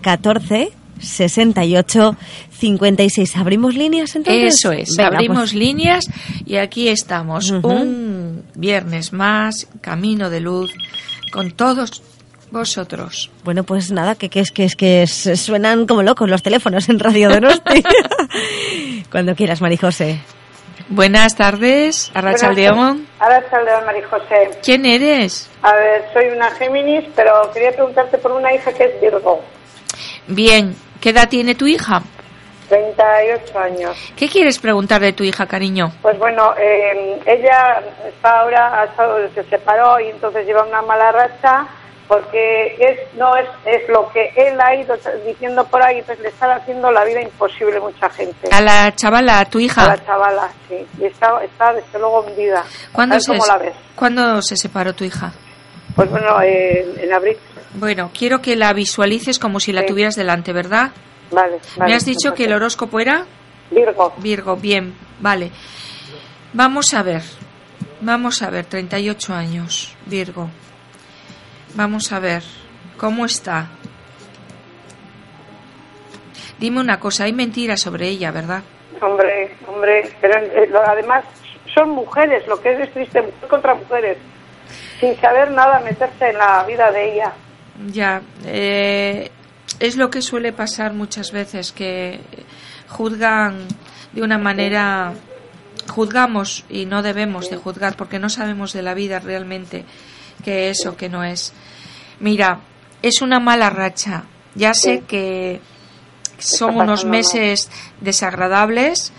14 0.00 0.70
68 1.00 2.16
56. 2.58 3.36
¿Abrimos 3.36 3.74
líneas 3.74 4.14
entonces? 4.14 4.54
Eso 4.54 4.72
es, 4.72 4.98
abrimos 4.98 5.50
pues. 5.50 5.54
líneas 5.54 6.06
y 6.46 6.56
aquí 6.56 6.88
estamos. 6.88 7.50
Un 7.50 8.44
viernes 8.54 9.12
más, 9.12 9.66
camino 9.80 10.30
de 10.30 10.40
luz, 10.40 10.72
con 11.34 11.50
todos 11.50 12.00
vosotros. 12.52 13.28
Bueno, 13.42 13.64
pues 13.64 13.90
nada, 13.90 14.14
que, 14.14 14.28
que 14.28 14.38
es 14.38 14.52
que 14.52 14.62
es 14.62 14.76
que 14.76 15.04
suenan 15.08 15.84
como 15.84 16.04
locos 16.04 16.30
los 16.30 16.44
teléfonos 16.44 16.88
en 16.88 17.00
Radio 17.00 17.28
Donosti. 17.28 17.82
Cuando 19.10 19.34
quieras, 19.34 19.60
Marijose. 19.60 20.20
Buenas 20.88 21.34
tardes, 21.34 22.12
Arrachaldeón. 22.14 23.08
Arrachaldeón, 23.18 23.84
Marijose. 23.84 24.60
¿Quién 24.62 24.86
eres? 24.86 25.50
A 25.62 25.74
ver, 25.74 26.04
soy 26.12 26.26
una 26.26 26.52
Géminis, 26.52 27.04
pero 27.16 27.50
quería 27.52 27.72
preguntarte 27.72 28.16
por 28.18 28.30
una 28.30 28.54
hija 28.54 28.72
que 28.72 28.84
es 28.84 29.00
Virgo. 29.00 29.42
Bien, 30.28 30.76
¿qué 31.00 31.10
edad 31.10 31.28
tiene 31.28 31.56
tu 31.56 31.66
hija? 31.66 32.00
38 32.68 33.58
años. 33.58 34.12
¿Qué 34.16 34.28
quieres 34.28 34.58
preguntar 34.58 35.00
de 35.00 35.12
tu 35.12 35.24
hija, 35.24 35.46
cariño? 35.46 35.92
Pues 36.02 36.18
bueno, 36.18 36.54
eh, 36.58 37.20
ella 37.26 37.82
está 38.06 38.40
ahora, 38.40 38.88
se 39.34 39.44
separó 39.44 40.00
y 40.00 40.08
entonces 40.08 40.46
lleva 40.46 40.64
una 40.64 40.82
mala 40.82 41.12
racha 41.12 41.66
porque 42.08 42.76
es 42.78 43.14
no 43.16 43.34
es, 43.36 43.48
es 43.64 43.88
lo 43.88 44.08
que 44.10 44.30
él 44.36 44.58
ha 44.60 44.74
ido 44.74 44.94
diciendo 45.26 45.64
por 45.66 45.82
ahí, 45.82 46.02
pues 46.02 46.18
le 46.20 46.28
está 46.28 46.54
haciendo 46.54 46.90
la 46.90 47.04
vida 47.04 47.22
imposible 47.22 47.78
a 47.78 47.80
mucha 47.80 48.10
gente. 48.10 48.48
A 48.52 48.60
la 48.60 48.94
chavala, 48.94 49.40
a 49.40 49.44
tu 49.46 49.58
hija. 49.58 49.84
A 49.84 49.96
la 49.96 50.04
chavala, 50.04 50.48
sí, 50.68 50.86
y 51.00 51.06
está, 51.06 51.42
está 51.42 51.72
desde 51.72 51.98
luego 51.98 52.20
hundida. 52.20 52.62
¿Cuándo, 52.92 53.18
se, 53.18 53.34
la 53.34 53.58
ves? 53.58 53.74
¿Cuándo 53.94 54.42
se 54.42 54.56
separó 54.56 54.92
tu 54.92 55.04
hija? 55.04 55.32
Pues 55.96 56.10
bueno, 56.10 56.42
en 56.42 57.12
abril. 57.12 57.36
Bueno, 57.74 58.10
quiero 58.16 58.40
que 58.40 58.54
la 58.56 58.72
visualices 58.72 59.38
como 59.38 59.58
si 59.58 59.72
la 59.72 59.86
tuvieras 59.86 60.14
delante, 60.14 60.52
¿verdad? 60.52 60.92
Vale, 61.30 61.58
vale. 61.76 61.90
¿Me 61.90 61.96
has 61.96 62.04
dicho 62.04 62.34
que 62.34 62.44
el 62.44 62.52
horóscopo 62.52 63.00
era? 63.00 63.26
Virgo. 63.70 64.12
Virgo, 64.18 64.56
bien, 64.56 64.94
vale. 65.20 65.50
Vamos 66.52 66.94
a 66.94 67.02
ver, 67.02 67.22
vamos 68.00 68.42
a 68.42 68.50
ver, 68.50 68.66
38 68.66 69.34
años, 69.34 69.96
Virgo. 70.06 70.48
Vamos 71.74 72.12
a 72.12 72.20
ver, 72.20 72.42
¿cómo 72.96 73.24
está? 73.24 73.68
Dime 76.58 76.80
una 76.80 77.00
cosa, 77.00 77.24
hay 77.24 77.32
mentiras 77.32 77.80
sobre 77.80 78.08
ella, 78.08 78.30
¿verdad? 78.30 78.62
Hombre, 79.00 79.56
hombre, 79.66 80.08
pero 80.20 80.38
eh, 80.38 80.70
además 80.86 81.24
son 81.74 81.90
mujeres, 81.90 82.46
lo 82.46 82.60
que 82.60 82.72
es 82.80 82.92
triste, 82.92 83.20
mujer 83.20 83.48
contra 83.48 83.74
mujeres, 83.74 84.18
sin 85.00 85.16
saber 85.20 85.50
nada 85.50 85.80
meterse 85.80 86.30
en 86.30 86.38
la 86.38 86.64
vida 86.64 86.92
de 86.92 87.12
ella. 87.12 87.32
Ya, 87.88 88.22
eh, 88.46 89.30
es 89.80 89.96
lo 89.96 90.10
que 90.10 90.22
suele 90.22 90.52
pasar 90.52 90.94
muchas 90.94 91.32
veces, 91.32 91.72
que 91.72 92.20
juzgan 92.88 93.66
de 94.12 94.22
una 94.22 94.38
manera, 94.38 95.14
juzgamos 95.88 96.64
y 96.68 96.86
no 96.86 97.02
debemos 97.02 97.50
de 97.50 97.56
juzgar 97.56 97.96
porque 97.96 98.18
no 98.18 98.28
sabemos 98.28 98.72
de 98.72 98.82
la 98.82 98.94
vida 98.94 99.18
realmente 99.18 99.84
qué 100.44 100.70
es 100.70 100.86
o 100.86 100.96
qué 100.96 101.08
no 101.08 101.24
es. 101.24 101.52
Mira, 102.20 102.60
es 103.02 103.22
una 103.22 103.40
mala 103.40 103.70
racha. 103.70 104.24
Ya 104.54 104.72
sé 104.72 105.00
que 105.00 105.60
son 106.38 106.76
unos 106.76 107.04
meses 107.04 107.70
desagradables. 108.00 109.12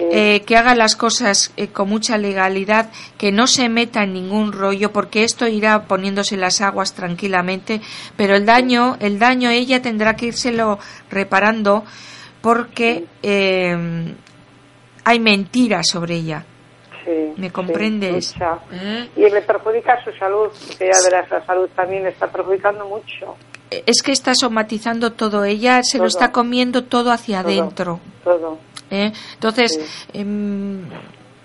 Eh, 0.00 0.42
que 0.46 0.56
haga 0.56 0.74
las 0.74 0.96
cosas 0.96 1.52
eh, 1.56 1.68
con 1.68 1.88
mucha 1.88 2.16
legalidad, 2.16 2.90
que 3.18 3.32
no 3.32 3.46
se 3.46 3.68
meta 3.68 4.02
en 4.02 4.14
ningún 4.14 4.52
rollo, 4.52 4.92
porque 4.92 5.24
esto 5.24 5.46
irá 5.46 5.84
poniéndose 5.84 6.36
las 6.36 6.60
aguas 6.60 6.94
tranquilamente, 6.94 7.80
pero 8.16 8.34
el 8.34 8.46
daño, 8.46 8.96
el 9.00 9.18
daño 9.18 9.50
ella 9.50 9.82
tendrá 9.82 10.16
que 10.16 10.26
írselo 10.26 10.78
reparando 11.10 11.84
porque 12.40 13.04
eh, 13.22 14.14
hay 15.04 15.20
mentiras 15.20 15.86
sobre 15.88 16.14
ella. 16.16 16.46
¿Me 17.36 17.50
comprendes? 17.50 18.34
¿Eh? 18.70 19.08
Y 19.16 19.22
le 19.22 19.42
perjudica 19.42 20.02
su 20.04 20.12
salud, 20.12 20.48
porque 20.68 20.90
ya 20.92 20.98
verás, 21.10 21.30
la 21.30 21.44
salud 21.44 21.68
también 21.74 22.06
está 22.06 22.30
perjudicando 22.30 22.86
mucho. 22.86 23.36
Es 23.70 24.02
que 24.02 24.12
está 24.12 24.34
somatizando 24.34 25.12
todo, 25.12 25.44
ella 25.44 25.82
se 25.82 25.98
lo 25.98 26.06
está 26.06 26.32
comiendo 26.32 26.84
todo 26.84 27.10
hacia 27.10 27.40
adentro. 27.40 28.00
Todo. 28.24 28.58
¿Eh? 28.90 29.12
Entonces, 29.34 29.78
em, 30.12 30.82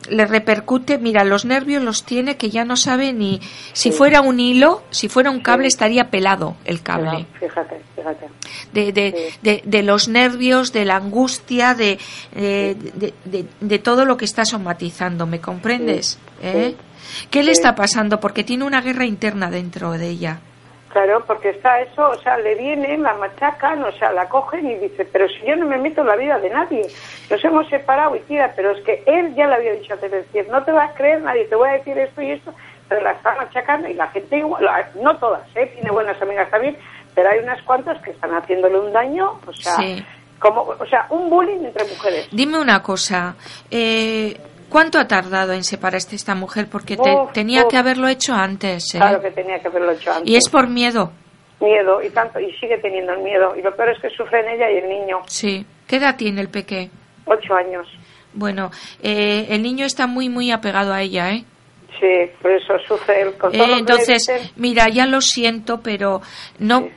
le 0.10 0.26
repercute, 0.26 0.98
mira, 0.98 1.24
los 1.24 1.46
nervios 1.46 1.82
los 1.84 2.04
tiene 2.04 2.38
que 2.38 2.50
ya 2.50 2.66
no 2.66 2.76
sabe 2.76 3.14
ni 3.14 3.42
si 3.74 3.92
fuera 3.92 4.22
un 4.22 4.40
hilo, 4.40 4.84
si 4.90 5.10
fuera 5.10 5.32
un 5.32 5.40
cable 5.40 5.68
estaría 5.68 6.10
pelado 6.10 6.56
el 6.66 6.82
cable. 6.82 7.26
Fíjate, 7.40 7.82
fíjate. 7.96 8.28
De, 8.74 8.92
de, 8.92 9.62
de, 9.64 9.84
los 9.84 10.08
nervios, 10.08 10.74
de 10.74 10.86
la 10.86 10.98
angustia, 10.98 11.74
de, 11.74 11.98
de, 12.34 13.80
todo 13.80 14.06
lo 14.06 14.18
que 14.18 14.26
está 14.26 14.46
somatizando, 14.46 15.26
¿me 15.26 15.40
comprendes? 15.40 16.20
¿Eh? 16.42 16.76
¿Qué 17.30 17.44
le 17.44 17.52
está 17.52 17.76
pasando? 17.76 18.20
Porque 18.20 18.44
tiene 18.44 18.64
una 18.64 18.82
guerra 18.82 19.06
interna 19.06 19.50
dentro 19.50 19.92
de 19.94 20.10
ella. 20.10 20.40
Claro, 20.96 21.26
porque 21.28 21.50
está 21.50 21.82
eso, 21.82 22.10
o 22.10 22.16
sea, 22.22 22.38
le 22.38 22.56
viene, 22.56 22.98
la 22.98 23.16
machacan, 23.16 23.84
o 23.84 23.92
sea, 23.92 24.14
la 24.14 24.30
cogen 24.30 24.66
y 24.66 24.76
dice, 24.76 25.04
pero 25.04 25.28
si 25.28 25.46
yo 25.46 25.58
no 25.58 25.66
me 25.66 25.78
meto 25.78 26.00
en 26.00 26.08
la 26.08 26.16
vida 26.16 26.40
de 26.40 26.50
nadie, 26.50 26.88
nos 27.30 27.44
hemos 27.44 27.68
separado 27.68 28.16
y 28.16 28.20
tira, 28.22 28.54
pero 28.56 28.72
es 28.72 28.82
que 28.86 29.04
él 29.06 29.36
ya 29.36 29.46
le 29.48 29.56
había 29.56 29.74
dicho 29.74 29.94
a 29.94 29.98
decir, 29.98 30.48
no 30.50 30.64
te 30.64 30.72
vas 30.72 30.92
a 30.92 30.94
creer 30.94 31.20
nadie, 31.20 31.44
te 31.48 31.56
voy 31.58 31.68
a 31.68 31.74
decir 31.74 31.98
esto 31.98 32.22
y 32.22 32.32
esto, 32.32 32.54
pero 32.88 33.02
la 33.02 33.12
están 33.12 33.36
machacando 33.36 33.90
y 33.90 33.94
la 33.94 34.08
gente 34.08 34.38
igual, 34.38 34.64
no 35.02 35.18
todas, 35.18 35.42
¿eh? 35.56 35.70
tiene 35.74 35.92
buenas 35.92 36.22
amigas 36.22 36.50
también, 36.50 36.78
pero 37.14 37.30
hay 37.30 37.40
unas 37.40 37.62
cuantas 37.64 38.02
que 38.02 38.12
están 38.12 38.32
haciéndole 38.34 38.80
un 38.80 38.94
daño, 38.94 39.38
o 39.46 39.52
sea, 39.52 39.76
Sí. 39.76 40.06
como, 40.40 40.62
o 40.62 40.86
sea, 40.86 41.08
un 41.10 41.30
bullying 41.30 41.66
entre 41.66 41.84
mujeres. 41.90 42.30
Dime 42.32 42.58
una 42.58 42.82
cosa. 42.82 43.36
Eh, 43.70 44.38
¿Cuánto 44.76 45.00
ha 45.00 45.08
tardado 45.08 45.54
en 45.54 45.64
separarse 45.64 46.18
esta 46.18 46.36
mujer? 46.36 46.68
Porque 46.70 46.98
te- 46.98 47.16
tenía 47.34 47.64
que 47.70 47.78
haberlo 47.78 48.10
hecho 48.10 48.34
antes. 48.34 48.94
¿eh? 48.94 48.98
Claro 48.98 49.22
que 49.22 49.32
tenía 49.32 49.58
que 49.60 49.70
haberlo 49.70 49.92
hecho 49.94 50.12
antes. 50.12 50.30
Y 50.30 50.36
es 50.36 50.50
por 50.50 50.68
miedo. 50.68 51.14
miedo 51.62 52.04
y 52.04 52.10
tanto 52.10 52.42
y 52.42 52.52
sigue 52.58 52.78
teniendo 52.80 53.14
el 53.14 53.20
miedo 53.24 53.56
y 53.56 53.62
lo 53.62 53.74
peor 53.74 53.92
es 53.92 54.02
que 54.02 54.10
sufre 54.10 54.42
en 54.42 54.50
ella 54.50 54.70
y 54.70 54.78
el 54.80 54.90
niño 54.90 55.20
Sí. 55.28 55.66
¿Qué 55.88 55.96
edad 55.96 56.18
tiene 56.18 56.42
el 56.42 56.50
peque? 56.50 56.90
ocho 57.26 57.54
años 57.56 57.88
Bueno, 58.34 58.70
eh, 59.02 59.46
el 59.50 59.62
niño 59.64 59.86
está 59.86 60.08
muy, 60.08 60.28
muy 60.28 60.52
apegado 60.52 60.94
a 60.94 61.02
ella, 61.02 61.32
¿eh? 61.32 61.46
sí 61.98 62.30
por 62.42 62.52
eso 62.52 62.74
sufre 62.86 63.22
él 63.22 63.36
con 63.38 63.56
Eh, 63.56 63.58
todo 63.58 63.78
entonces, 63.78 64.28
dicen. 64.28 64.52
mira, 64.58 64.90
ya 64.90 65.06
lo 65.06 65.22
siento, 65.22 65.80
pero 65.80 66.22
no, 66.60 66.82
Sí. 66.82 66.90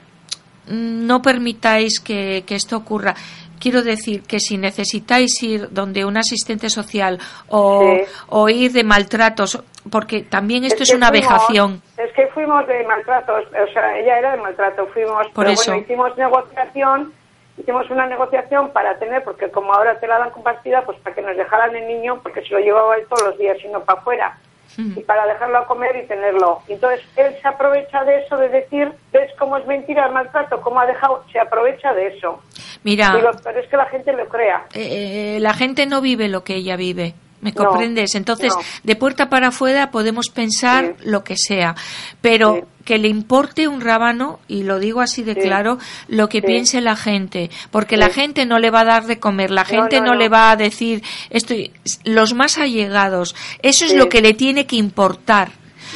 no 0.66 1.22
permitáis 1.22 2.00
que, 2.00 2.42
que 2.44 2.56
esto 2.56 2.76
ocurra. 2.76 3.14
Quiero 3.60 3.82
decir 3.82 4.22
que 4.22 4.38
si 4.40 4.56
necesitáis 4.58 5.42
ir 5.42 5.68
donde 5.70 6.04
un 6.04 6.16
asistente 6.16 6.68
social 6.70 7.18
o, 7.48 7.82
Sí. 7.82 8.04
o 8.28 8.48
ir 8.48 8.72
de 8.72 8.84
maltratos, 8.84 9.62
porque 9.90 10.22
también 10.22 10.64
esto 10.64 10.82
es, 10.82 10.90
una 10.94 11.08
fuimos- 11.08 11.30
vejación. 11.30 11.82
es 11.96 12.12
que 12.12 12.26
fuimos 12.28 12.66
de 12.66 12.84
maltratos 12.84 13.44
o 13.46 13.72
sea 13.72 13.98
ella 13.98 14.18
era 14.18 14.32
de 14.36 14.42
maltrato 14.42 14.86
fuimos 14.92 15.26
Por 15.28 15.44
pero 15.46 15.50
eso. 15.50 15.70
bueno 15.72 15.82
hicimos 15.82 16.16
negociación 16.18 17.12
hicimos 17.56 17.90
una 17.90 18.06
negociación 18.06 18.70
para 18.72 18.98
tener 18.98 19.24
porque 19.24 19.50
como 19.50 19.72
ahora 19.72 19.98
te 19.98 20.06
la 20.06 20.18
dan 20.18 20.30
compartida 20.30 20.82
pues 20.84 20.98
para 21.00 21.14
que 21.16 21.22
nos 21.22 21.36
dejaran 21.36 21.74
el 21.74 21.88
niño 21.88 22.20
porque 22.22 22.42
se 22.42 22.50
lo 22.50 22.60
llevaba 22.60 22.96
él 22.96 23.04
todos 23.08 23.22
los 23.30 23.38
días 23.38 23.56
y 23.64 23.68
no 23.68 23.80
para 23.80 23.98
afuera. 24.00 24.38
Y 24.76 25.00
para 25.00 25.26
dejarlo 25.26 25.58
a 25.58 25.66
comer 25.66 25.96
y 25.96 26.06
tenerlo. 26.06 26.62
Entonces 26.68 27.00
él 27.16 27.34
se 27.40 27.48
aprovecha 27.48 28.04
de 28.04 28.20
eso, 28.20 28.36
de 28.36 28.48
decir, 28.48 28.92
¿ves 29.12 29.30
cómo 29.38 29.56
es 29.56 29.66
mentira 29.66 30.06
el 30.06 30.12
maltrato? 30.12 30.60
¿Cómo 30.60 30.80
ha 30.80 30.86
dejado? 30.86 31.24
Se 31.32 31.40
aprovecha 31.40 31.92
de 31.94 32.08
eso. 32.08 32.40
Mira, 32.84 33.12
pero 33.42 33.60
es 33.60 33.68
que 33.68 33.76
la 33.76 33.86
gente 33.86 34.12
lo 34.12 34.28
crea. 34.28 34.66
eh, 34.74 35.38
la 35.40 35.52
gente 35.54 35.86
no 35.86 36.00
vive 36.00 36.28
lo 36.28 36.44
que 36.44 36.54
ella 36.54 36.76
vive. 36.76 37.14
¿Me 37.40 37.52
No, 37.52 37.64
comprendes? 37.64 38.14
Entonces, 38.16 38.52
no. 38.54 38.62
de 38.82 38.96
puerta 38.96 39.28
para 39.30 39.48
afuera 39.48 39.90
podemos 39.90 40.28
pensar 40.28 40.96
Sí. 40.98 41.08
lo 41.08 41.22
que 41.22 41.36
sea, 41.36 41.74
pero 42.20 42.54
Sí. 42.56 42.62
que 42.84 42.98
le 42.98 43.08
importe 43.08 43.68
un 43.68 43.80
rábano, 43.80 44.40
y 44.48 44.62
lo 44.64 44.78
digo 44.80 45.00
así 45.00 45.22
de 45.22 45.34
Sí. 45.34 45.40
claro, 45.42 45.78
lo 46.08 46.28
que 46.28 46.42
piense 46.42 46.80
la 46.80 46.96
gente, 46.96 47.50
porque 47.70 47.96
la 47.96 48.08
gente 48.10 48.44
no 48.46 48.58
le 48.58 48.70
va 48.70 48.80
a 48.80 48.84
dar 48.86 49.06
de 49.06 49.18
comer, 49.20 49.50
la 49.50 49.64
gente 49.64 50.00
no, 50.00 50.14
le 50.14 50.28
va 50.28 50.50
a 50.50 50.56
decir 50.56 51.02
esto, 51.30 51.54
los 52.04 52.34
más 52.34 52.58
allegados, 52.58 53.34
eso 53.62 53.84
es 53.84 53.94
lo 53.94 54.08
que 54.08 54.20
le 54.22 54.34
tiene 54.34 54.66
que 54.66 54.76
importar. 54.76 55.50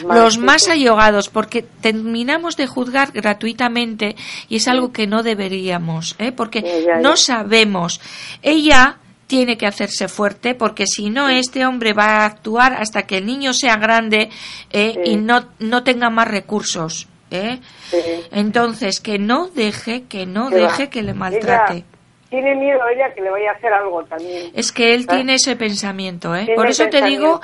Los 0.09 0.39
más 0.39 0.69
allegados, 0.69 1.29
porque 1.29 1.61
terminamos 1.83 2.57
de 2.57 2.67
juzgar 2.67 3.13
gratuitamente 3.13 4.17
y 4.49 4.57
es 4.57 4.67
algo 4.67 4.91
que 4.91 5.07
no 5.07 5.23
deberíamos, 5.23 6.17
¿eh? 6.19 6.33
porque 6.33 6.87
no 7.03 7.17
sabemos. 7.17 8.01
Ella 8.41 8.97
tiene 9.27 9.57
que 9.57 9.67
hacerse 9.67 10.09
fuerte 10.09 10.55
porque 10.55 10.87
si 10.87 11.11
no 11.11 11.29
este 11.29 11.65
hombre 11.65 11.93
va 11.93 12.19
a 12.19 12.27
actuar 12.27 12.75
hasta 12.75 13.03
que 13.07 13.19
el 13.19 13.27
niño 13.27 13.53
sea 13.53 13.77
grande 13.77 14.29
¿eh? 14.71 14.93
Sí. 15.05 15.13
y 15.13 15.17
no, 15.17 15.47
no 15.59 15.85
tenga 15.85 16.11
más 16.11 16.29
recursos. 16.29 17.09
¿eh? 17.31 17.59
Sí. 17.89 17.99
Entonces, 18.31 19.01
que 19.01 19.19
no 19.19 19.49
deje, 19.49 20.05
que 20.05 20.27
no 20.27 20.51
va. 20.51 20.57
deje 20.57 20.91
que 20.91 21.03
le 21.03 21.15
maltrate. 21.15 21.77
Ella 21.77 21.85
tiene 22.29 22.55
miedo 22.55 22.81
ella 22.89 23.13
que 23.15 23.21
le 23.21 23.31
vaya 23.31 23.51
a 23.51 23.55
hacer 23.55 23.73
algo 23.73 24.05
también. 24.05 24.51
Es 24.55 24.73
que 24.73 24.95
él 24.95 25.03
¿Eh? 25.03 25.07
tiene 25.07 25.35
ese 25.35 25.57
pensamiento, 25.57 26.35
¿eh? 26.35 26.47
Por 26.55 26.67
eso 26.67 26.89
te 26.89 27.03
digo 27.03 27.41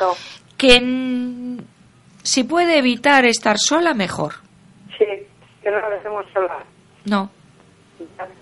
que 0.56 1.56
si 2.22 2.44
puede 2.44 2.78
evitar 2.78 3.24
estar 3.24 3.58
sola, 3.58 3.94
mejor. 3.94 4.34
Sí, 4.98 5.04
que 5.62 5.70
no 5.70 5.90
dejemos 5.90 6.24
sola. 6.32 6.64
No, 7.04 7.30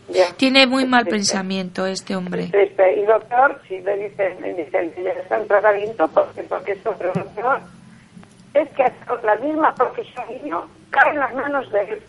Ya, 0.08 0.32
tiene 0.36 0.66
muy 0.66 0.84
Es 0.84 0.88
mal 0.88 1.02
triste. 1.04 1.16
pensamiento 1.18 1.86
este 1.86 2.14
hombre. 2.14 2.44
Es 2.44 2.50
triste. 2.52 3.00
Y 3.00 3.06
lo 3.06 3.18
peor, 3.20 3.60
si 3.66 3.80
le 3.80 3.96
dicen, 4.08 4.40
le 4.40 4.54
dicen 4.54 4.92
que 4.92 5.02
ya 5.02 5.10
está 5.10 5.38
en 5.40 5.48
tratamiento, 5.48 6.08
porque, 6.08 6.42
porque 6.44 6.72
eso, 6.72 6.94
pero 6.96 7.12
lo 7.14 7.26
peor 7.30 7.60
es 8.54 8.68
que 8.70 8.84
la 9.24 9.36
misma 9.36 9.74
profesión 9.74 10.24
niño 10.42 10.66
cae 10.90 11.10
en 11.10 11.18
las 11.18 11.34
manos 11.34 11.70
de 11.72 11.80
él. 11.80 12.02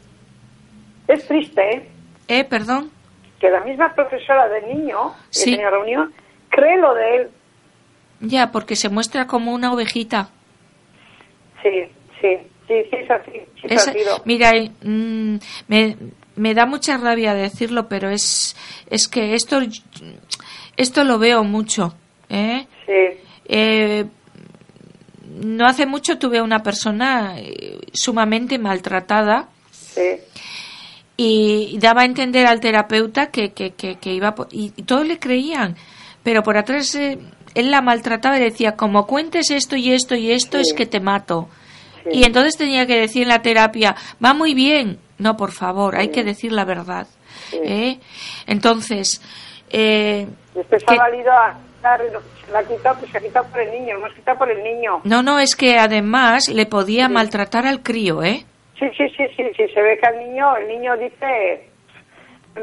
Es 1.07 1.27
triste, 1.27 1.61
¿eh? 1.75 1.89
¿Eh? 2.27 2.43
Perdón. 2.43 2.91
Que 3.39 3.49
la 3.49 3.61
misma 3.61 3.93
profesora 3.93 4.47
del 4.49 4.67
niño, 4.67 5.13
que 5.31 5.39
Sí. 5.39 5.51
tenía 5.51 5.69
reunión, 5.69 6.13
cree 6.49 6.77
lo 6.77 6.93
de 6.93 7.15
él. 7.15 7.29
Ya, 8.19 8.51
porque 8.51 8.75
se 8.75 8.89
muestra 8.89 9.27
como 9.27 9.53
una 9.53 9.71
ovejita. 9.73 10.29
Sí, 11.63 11.69
sí, 12.21 12.37
sí, 12.67 12.83
sí, 12.89 12.95
es 12.95 13.11
así. 13.11 13.31
Sí, 13.61 13.67
Es- 13.69 13.91
mira, 14.25 14.51
eh, 14.51 14.71
mm, 14.83 15.37
me, 15.67 15.97
me 16.37 16.53
da 16.53 16.65
mucha 16.65 16.97
rabia 16.97 17.33
decirlo, 17.33 17.87
pero 17.89 18.09
es, 18.09 18.55
es 18.89 19.07
que 19.09 19.33
esto, 19.33 19.59
esto 20.77 21.03
lo 21.03 21.19
veo 21.19 21.43
mucho. 21.43 21.93
¿eh? 22.29 22.65
Sí, 22.85 23.21
Eh, 23.49 24.05
no 25.41 25.65
hace 25.67 25.85
mucho 25.85 26.17
tuve 26.17 26.41
una 26.41 26.63
persona 26.63 27.35
eh, 27.37 27.79
sumamente 27.93 28.57
maltratada 28.57 29.47
sí, 29.71 30.01
y 31.15 31.77
daba 31.79 32.01
a 32.01 32.05
entender 32.05 32.45
al 32.47 32.59
terapeuta 32.59 33.27
que, 33.31 33.51
que, 33.53 33.71
que, 33.73 33.95
que 33.95 34.13
iba 34.13 34.35
por- 34.35 34.47
y, 34.51 34.73
y 34.75 34.83
todos 34.83 35.05
le 35.07 35.19
creían 35.19 35.75
pero 36.23 36.43
por 36.43 36.57
atrás 36.57 36.93
eh, 36.95 37.17
él 37.55 37.71
la 37.71 37.81
maltrataba 37.81 38.37
y 38.37 38.41
decía 38.41 38.75
como 38.75 39.05
cuentes 39.07 39.49
esto 39.51 39.75
y 39.75 39.91
esto 39.91 40.15
y 40.15 40.31
esto 40.31 40.57
Sí. 40.57 40.63
es 40.67 40.73
que 40.73 40.85
te 40.85 40.99
mato 40.99 41.49
Sí. 42.03 42.19
y 42.19 42.23
entonces 42.23 42.57
tenía 42.57 42.85
que 42.85 42.97
decir 42.99 43.23
en 43.23 43.29
la 43.29 43.41
terapia 43.41 43.95
va 44.23 44.33
muy 44.33 44.53
bien 44.53 44.97
no 45.17 45.37
por 45.37 45.51
favor 45.51 45.95
hay 45.95 46.09
que 46.09 46.23
decir 46.23 46.51
la 46.51 46.65
verdad. 46.65 47.07
¿eh? 47.53 47.99
entonces 48.45 49.21
eh, 49.69 50.27
Después 50.53 50.83
ha 50.87 50.95
valido 50.95 51.31
a 51.31 51.55
la 52.51 52.59
ha 52.59 52.63
quitado, 52.63 52.99
pues 52.99 53.11
se 53.11 53.17
ha 53.17 53.21
quitado 53.21 53.45
por 53.47 53.61
el 53.61 53.71
niño, 53.71 53.97
hemos 53.97 54.13
quitado 54.13 54.37
por 54.39 54.49
el 54.49 54.63
niño. 54.63 55.01
no 55.03 55.21
no 55.21 55.39
es 55.39 55.55
que 55.55 55.77
además 55.77 56.49
le 56.49 56.65
podía 56.65 57.09
maltratar 57.09 57.65
al 57.65 57.81
crío 57.83 58.23
eh 58.23 58.45
Sí, 58.79 58.85
sí, 58.95 59.09
sí, 59.09 59.23
sí, 59.35 59.43
sí, 59.55 59.67
se 59.73 59.81
ve 59.81 59.97
que 59.97 60.05
al 60.05 60.19
niño, 60.19 60.55
el 60.55 60.67
niño 60.67 60.95
dice, 60.97 61.67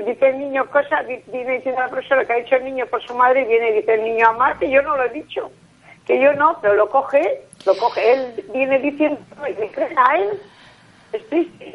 dice 0.07 0.29
el 0.29 0.39
niño 0.39 0.65
cosas, 0.71 1.05
viene 1.09 1.57
diciendo 1.57 1.81
a 1.81 1.85
la 1.85 1.91
profesora 1.91 2.25
que 2.25 2.33
ha 2.35 2.37
dicho 2.37 2.55
el 2.55 2.65
niño 2.65 2.87
por 2.87 3.03
su 3.03 3.15
madre 3.15 3.43
y 3.43 3.47
viene 3.47 3.71
y 3.71 3.73
dice 3.81 3.95
el 3.95 4.05
niño 4.05 4.29
a 4.29 4.57
que 4.57 4.71
yo 4.71 4.81
no 4.83 4.97
lo 4.97 5.05
he 5.05 5.09
dicho, 5.09 5.51
que 6.07 6.21
yo 6.23 6.33
no, 6.35 6.57
pero 6.63 6.75
lo 6.75 6.89
coge, 6.89 7.21
lo 7.67 7.77
coge, 7.77 8.13
él 8.13 8.45
viene 8.53 8.79
diciendo 8.79 9.19
y 9.49 9.61
le 9.61 9.69
creen 9.73 9.99
a 9.99 10.17
él. 10.19 10.41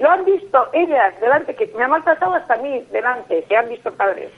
Lo 0.02 0.10
han 0.10 0.26
visto 0.26 0.68
ellas 0.74 1.20
delante, 1.22 1.56
que 1.56 1.72
me 1.76 1.84
ha 1.84 1.88
maltratado 1.88 2.36
hasta 2.36 2.56
a 2.56 2.58
mí 2.58 2.86
delante, 2.92 3.44
que 3.48 3.58
han 3.58 3.70
visto 3.70 3.92
padres. 3.94 4.32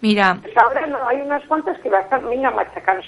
mira 0.00 0.38
Pues 0.42 0.56
ahora 0.56 0.86
no, 0.86 1.08
hay 1.08 1.20
unas 1.20 1.44
cuantas 1.46 1.78
que 1.80 1.88
están 1.88 2.28
niña 2.28 2.50
machacando. 2.50 3.02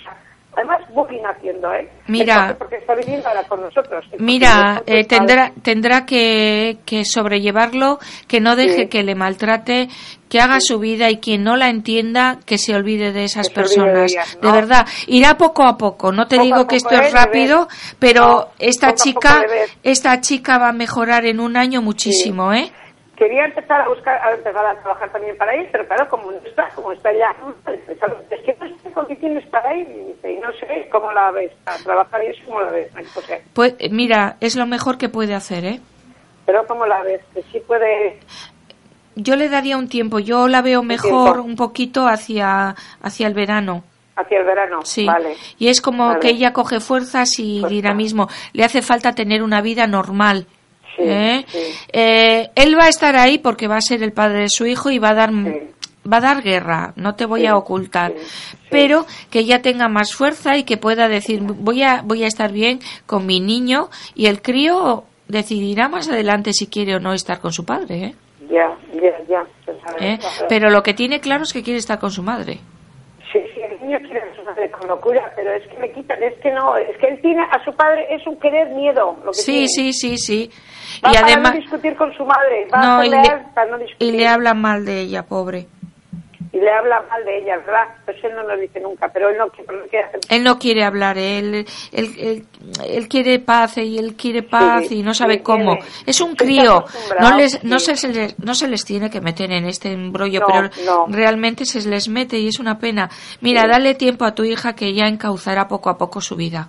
Además, 0.57 0.81
booking 0.95 1.25
haciendo, 1.27 1.73
¿eh? 1.73 1.89
Mira. 2.07 2.55
Porque 2.59 2.77
está 2.77 2.95
viniendo 2.95 3.29
ahora 3.29 3.43
con 3.45 3.61
nosotros. 3.61 4.05
Mira, 4.19 4.83
eh, 4.87 5.05
tendrá, 5.05 5.53
tendrá 5.63 6.07
que, 6.07 6.79
que 6.85 7.05
sobrellevarlo, 7.05 7.99
que 8.29 8.41
no 8.41 8.55
deje 8.57 8.83
Sí. 8.83 8.89
que 8.89 9.03
le 9.03 9.15
maltrate, 9.15 9.89
que 10.29 10.41
haga 10.41 10.61
su 10.61 10.79
vida 10.79 11.11
y 11.11 11.19
quien 11.19 11.45
no 11.45 11.57
la 11.57 11.69
entienda, 11.69 12.39
que 12.47 12.59
se 12.59 12.75
olvide 12.75 13.13
de 13.13 13.25
esas 13.25 13.49
Que 13.49 13.55
de 13.55 13.61
personas. 13.63 14.13
De 14.41 14.53
verdad, 14.53 14.87
irá 15.07 15.37
poco 15.37 15.65
a 15.65 15.77
poco. 15.77 16.13
No 16.13 16.27
te 16.27 16.37
Poco 16.37 16.45
digo 16.45 16.67
que 16.67 16.77
esto 16.77 16.95
¿eh? 16.95 16.99
es 17.07 17.13
De 17.13 17.19
rápido, 17.19 17.69
pero 17.99 18.23
No, 18.27 18.47
esta 18.59 18.95
chica, 18.95 19.45
esta 19.83 20.21
chica 20.21 20.59
va 20.59 20.69
a 20.69 20.73
mejorar 20.73 21.25
en 21.27 21.41
un 21.41 21.57
año 21.57 21.83
muchísimo, 21.83 22.53
¿eh? 22.53 22.73
Quería 23.17 23.45
empezar 23.45 23.83
a 23.83 23.89
buscar, 23.89 24.21
a 24.21 24.33
empezar 24.33 24.67
a 24.67 24.75
trabajar 24.81 25.11
también 25.13 25.37
para 25.37 25.55
ir, 25.57 25.69
pero 25.71 25.87
claro, 25.87 26.09
como 26.09 26.33
no 26.33 26.39
está, 26.39 26.69
como 26.75 26.91
está 26.93 27.13
ya, 27.13 27.31
es 27.71 28.41
que 28.43 28.57
no 28.61 28.79
sé 28.83 28.91
condiciones 28.93 29.47
para 29.47 29.77
ir, 29.77 29.89
y 29.89 30.13
dice, 30.13 30.41
no 30.43 30.53
sé 30.55 30.89
cómo 30.91 31.13
la 31.13 31.31
ves, 31.31 31.53
a 31.67 31.77
trabajar 31.85 32.25
y 32.25 32.27
eso, 32.29 32.43
¿cómo 32.47 32.61
la 32.61 32.71
ves? 32.71 32.91
Ay, 32.97 33.05
José? 33.15 33.43
Pues 33.53 33.75
eh, 33.79 33.89
mira, 33.91 34.37
es 34.41 34.57
lo 34.57 34.67
mejor 34.67 34.99
que 34.99 35.09
puede 35.09 35.35
hacer, 35.35 35.65
¿eh? 35.65 35.81
Pero 36.47 36.67
¿cómo 36.67 36.87
la 36.87 37.03
ves? 37.03 37.21
Que 37.33 37.43
sí 37.53 37.61
puede, 37.67 38.19
Yo 39.15 39.37
le 39.37 39.49
daría 39.49 39.79
un 39.79 39.89
tiempo. 39.89 40.19
Yo 40.19 40.49
la 40.49 40.61
veo 40.61 40.83
mejor 40.83 41.39
un 41.41 41.55
poquito 41.57 42.07
hacia, 42.09 42.75
hacia 43.01 43.27
el 43.29 43.35
verano. 43.35 43.85
hacia 44.17 44.39
el 44.41 44.45
verano, 44.45 44.81
Sí, 44.83 45.07
vale. 45.07 45.37
y 45.59 45.69
es 45.69 45.81
como 45.81 46.07
Vale. 46.09 46.21
que 46.21 46.29
ella 46.31 46.53
coge 46.53 46.81
fuerzas 46.81 47.39
y 47.39 47.61
Fuerza. 47.61 47.75
dirá 47.75 47.95
mismo, 47.95 48.29
le 48.53 48.65
hace 48.65 48.83
falta 48.83 49.13
tener 49.13 49.43
una 49.43 49.61
vida 49.61 49.87
normal. 49.87 50.47
Sí, 50.97 51.03
¿eh? 51.05 51.45
sí. 51.49 51.59
Eh, 51.93 52.51
él 52.55 52.79
va 52.79 52.85
a 52.85 52.89
estar 52.89 53.17
ahí 53.17 53.39
porque 53.39 53.69
va 53.69 53.77
a 53.77 53.81
ser 53.81 54.03
el 54.03 54.13
padre 54.13 54.41
de 54.43 54.49
su 54.49 54.67
hijo 54.67 54.91
y 54.91 54.99
va 54.99 55.11
a 55.11 55.15
dar 55.15 55.31
va 55.33 56.19
a 56.19 56.21
dar 56.21 56.43
guerra, 56.43 56.93
no 56.97 57.15
te 57.15 57.25
voy 57.25 57.41
Sí, 57.41 57.47
a 57.47 57.57
ocultar, 57.57 58.13
sí, 58.13 58.19
sí. 58.27 58.57
pero 58.71 59.07
que 59.31 59.39
ella 59.39 59.63
tenga 59.63 59.89
más 59.89 60.13
fuerza 60.15 60.57
y 60.59 60.65
que 60.65 60.77
pueda 60.77 61.09
decir 61.09 61.41
voy 61.43 61.83
a 61.83 62.03
voy 62.03 62.25
a 62.25 62.27
estar 62.27 62.53
bien 62.53 62.81
con 63.07 63.25
mi 63.27 63.41
niño 63.41 63.89
y 64.15 64.27
el 64.27 64.43
crío 64.43 65.05
decidirá 65.29 65.89
más 65.89 66.09
adelante 66.09 66.53
si 66.53 66.67
quiere 66.67 66.95
o 66.97 67.01
no 67.01 67.15
estar 67.15 67.41
con 67.41 67.53
su 67.53 67.65
padre, 67.65 68.05
¿eh? 68.05 68.15
Ya, 68.51 68.77
ya, 68.93 69.19
ya. 69.29 69.45
pues, 69.65 69.79
ver, 69.99 70.03
¿Eh? 70.03 70.19
Pero 70.51 70.69
lo 70.69 70.83
que 70.83 70.93
tiene 70.93 71.21
claro 71.21 71.45
es 71.45 71.53
que 71.55 71.63
quiere 71.63 71.79
estar 71.79 71.99
con 71.99 72.11
su 72.11 72.23
madre. 72.23 72.61
Sí, 73.33 73.39
sí, 73.55 73.61
el 73.63 73.81
niño 73.81 73.99
quiere 74.01 74.21
locura, 74.87 75.33
pero 75.37 75.53
es 75.53 75.67
que 75.69 75.79
me 75.79 75.91
quitan, 75.93 76.23
es 76.23 76.35
que 76.41 76.51
no, 76.51 76.77
es 76.77 76.97
que 76.99 77.07
él 77.09 77.21
tiene 77.21 77.43
a 77.43 77.63
su 77.65 77.73
padre, 77.75 78.07
es 78.15 78.27
un 78.27 78.39
querer 78.39 78.69
miedo. 78.71 79.17
Lo 79.25 79.31
que 79.33 79.39
Sí, 79.39 79.53
tiene. 79.53 79.69
sí, 79.69 79.93
sí, 79.93 80.19
sí. 80.19 80.51
Va 81.05 81.11
y 81.11 81.15
para 81.15 81.27
además 81.27 81.55
no 81.55 81.61
discutir 81.61 81.97
con 81.97 82.13
su 82.15 82.25
madre, 82.25 82.67
va 82.73 82.79
no, 82.87 82.99
a 83.01 83.07
y 83.07 83.11
le, 83.11 83.17
para 83.55 83.71
no 83.71 83.79
y 83.79 83.83
discutir. 83.85 84.15
le 84.15 84.27
habla 84.29 84.55
mal 84.55 84.85
de 84.85 85.01
ella, 85.01 85.23
pobre. 85.25 85.67
Y 86.55 86.61
le 86.61 86.71
habla 86.71 87.03
mal 87.11 87.25
de 87.25 87.39
ella, 87.39 87.57
¿verdad? 87.59 87.83
Pues 88.05 88.17
él 88.23 88.31
no 88.37 88.45
lo 88.45 88.57
dice 88.57 88.79
nunca, 88.79 89.09
pero 89.13 89.29
él 89.29 89.37
no, 89.37 89.49
quiere- 89.49 89.77
no 89.77 89.85
quiere 89.89 90.05
hacer 90.07 90.21
Él 90.31 90.45
no 90.45 90.57
quiere 90.57 90.85
hablar, 90.85 91.19
él, 91.19 91.67
él, 91.91 92.15
él, 92.17 92.47
él 92.87 93.09
quiere 93.09 93.41
paz 93.41 93.77
y 93.79 93.99
él 93.99 94.15
quiere 94.15 94.45
paz 94.45 94.85
Sí, 94.87 95.01
y 95.01 95.03
no 95.03 95.15
sabe 95.15 95.43
cómo. 95.43 95.73
tiene- 95.75 95.89
Es 96.07 96.21
un 96.21 96.37
crío, 96.37 96.85
no 97.21 97.37
les, 97.37 97.65
no 97.65 97.81
se 97.81 97.95
les, 98.09 98.39
no 98.39 98.55
se 98.55 98.69
les 98.69 98.85
tiene 98.85 99.11
que 99.11 99.21
meter 99.21 99.51
en 99.51 99.65
este 99.65 99.91
embrollo, 99.93 100.41
No, 100.41 100.47
pero 100.47 100.71
no. 100.87 101.07
realmente 101.09 101.65
se 101.65 101.87
les 101.89 102.09
mete 102.09 102.39
y 102.39 102.47
es 102.47 102.61
una 102.61 102.79
pena. 102.79 103.11
Mira, 103.41 103.63
Sí. 103.63 103.69
dale 103.71 103.95
tiempo 103.97 104.25
a 104.25 104.33
tu 104.37 104.45
hija 104.45 104.75
que 104.77 104.95
ya 104.95 105.07
encauzará 105.07 105.67
poco 105.67 105.91
a 105.91 105.99
poco 105.99 106.21
su 106.21 106.37
vida. 106.37 106.69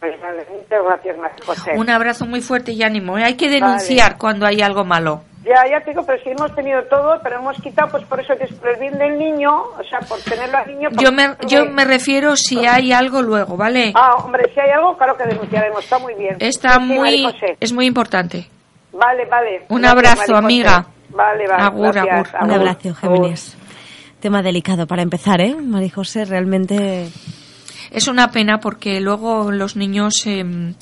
Pues 0.00 0.20
vale, 0.20 0.44
muchas 0.50 0.82
gracias, 0.84 1.16
José. 1.46 1.72
Un 1.76 1.88
abrazo 1.88 2.26
muy 2.26 2.40
fuerte 2.40 2.72
y 2.72 2.82
ánimo. 2.82 3.16
¿eh? 3.16 3.22
Hay 3.22 3.36
que 3.36 3.48
denunciar 3.48 4.18
cuando 4.18 4.44
hay 4.46 4.60
algo 4.60 4.84
malo. 4.84 5.22
Ya, 5.44 5.64
ya 5.70 5.80
te 5.82 5.90
digo, 5.90 6.04
pero 6.04 6.22
si 6.22 6.28
hemos 6.30 6.54
tenido 6.54 6.82
todo, 6.84 7.18
pero 7.22 7.36
hemos 7.38 7.56
quitado, 7.62 7.90
pues 7.90 8.04
por 8.04 8.20
eso 8.20 8.34
que 8.36 8.44
es 8.44 8.52
por 8.54 8.68
el 8.68 8.78
bien 8.78 8.98
del 8.98 9.18
niño, 9.18 9.50
o 9.50 9.82
sea, 9.88 10.00
por 10.00 10.18
tenerlo 10.20 10.58
al 10.58 10.66
niño. 10.66 10.88
Yo 10.92 11.10
me, 11.12 11.30
porque- 11.30 11.46
yo 11.48 11.64
me 11.64 11.84
refiero 11.86 12.36
si 12.36 12.66
hay 12.66 12.92
algo 12.92 13.22
luego, 13.22 13.56
¿vale? 13.56 13.92
Ah, 13.94 14.16
hombre, 14.16 14.50
si 14.52 14.60
hay 14.60 14.70
algo, 14.70 14.96
claro 14.98 15.16
que 15.16 15.24
denunciaremos, 15.24 15.82
está 15.82 15.98
muy 15.98 16.14
bien. 16.14 16.36
Está 16.40 16.74
Sí, 16.74 16.80
muy, 16.80 16.98
María 16.98 17.32
José. 17.32 17.56
es 17.58 17.72
muy 17.72 17.86
importante. 17.86 18.48
Vale, 18.92 19.24
vale. 19.30 19.64
Un 19.70 19.80
Gracias, 19.80 19.92
abrazo, 20.14 20.36
amiga. 20.36 20.86
Vale, 21.08 21.46
vale. 21.48 21.62
Agur, 21.62 21.92
gracias, 21.94 22.34
agur. 22.34 22.44
Un 22.48 22.50
abrazo, 22.54 22.94
Géminis. 22.94 23.56
Tema 24.20 24.42
delicado 24.42 24.86
para 24.86 25.00
empezar, 25.00 25.40
¿eh? 25.40 25.54
María 25.54 25.90
José, 25.94 26.26
realmente 26.26 27.08
Es 27.92 28.06
una 28.08 28.28
pena 28.30 28.60
porque 28.60 29.00
luego 29.00 29.50
los 29.50 29.74
niños 29.74 30.24
eh, 30.26 30.40
em, 30.40 30.74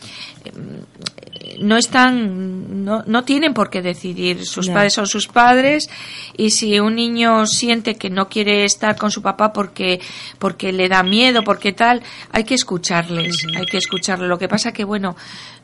no 1.60 1.76
están, 1.76 2.84
no, 2.84 3.02
no 3.06 3.24
tienen 3.24 3.54
por 3.54 3.70
qué 3.70 3.82
decidir. 3.82 4.44
Sus 4.44 4.66
Ya. 4.66 4.74
padres 4.74 4.92
son 4.94 5.06
sus 5.06 5.28
padres 5.28 5.88
y 6.36 6.50
si 6.50 6.78
un 6.80 6.94
niño 6.96 7.46
siente 7.46 7.94
que 7.96 8.10
no 8.10 8.28
quiere 8.28 8.64
estar 8.64 8.96
con 8.96 9.10
su 9.10 9.22
papá 9.22 9.52
porque, 9.52 10.00
porque 10.38 10.72
le 10.72 10.88
da 10.88 11.02
miedo, 11.02 11.42
porque 11.44 11.72
tal, 11.72 12.02
hay 12.32 12.44
que 12.44 12.54
escucharles, 12.54 13.46
hay 13.56 13.66
que 13.66 13.78
escucharles. 13.78 14.28
Lo 14.28 14.38
que 14.38 14.48
pasa 14.48 14.72
que, 14.72 14.84
bueno, 14.84 15.16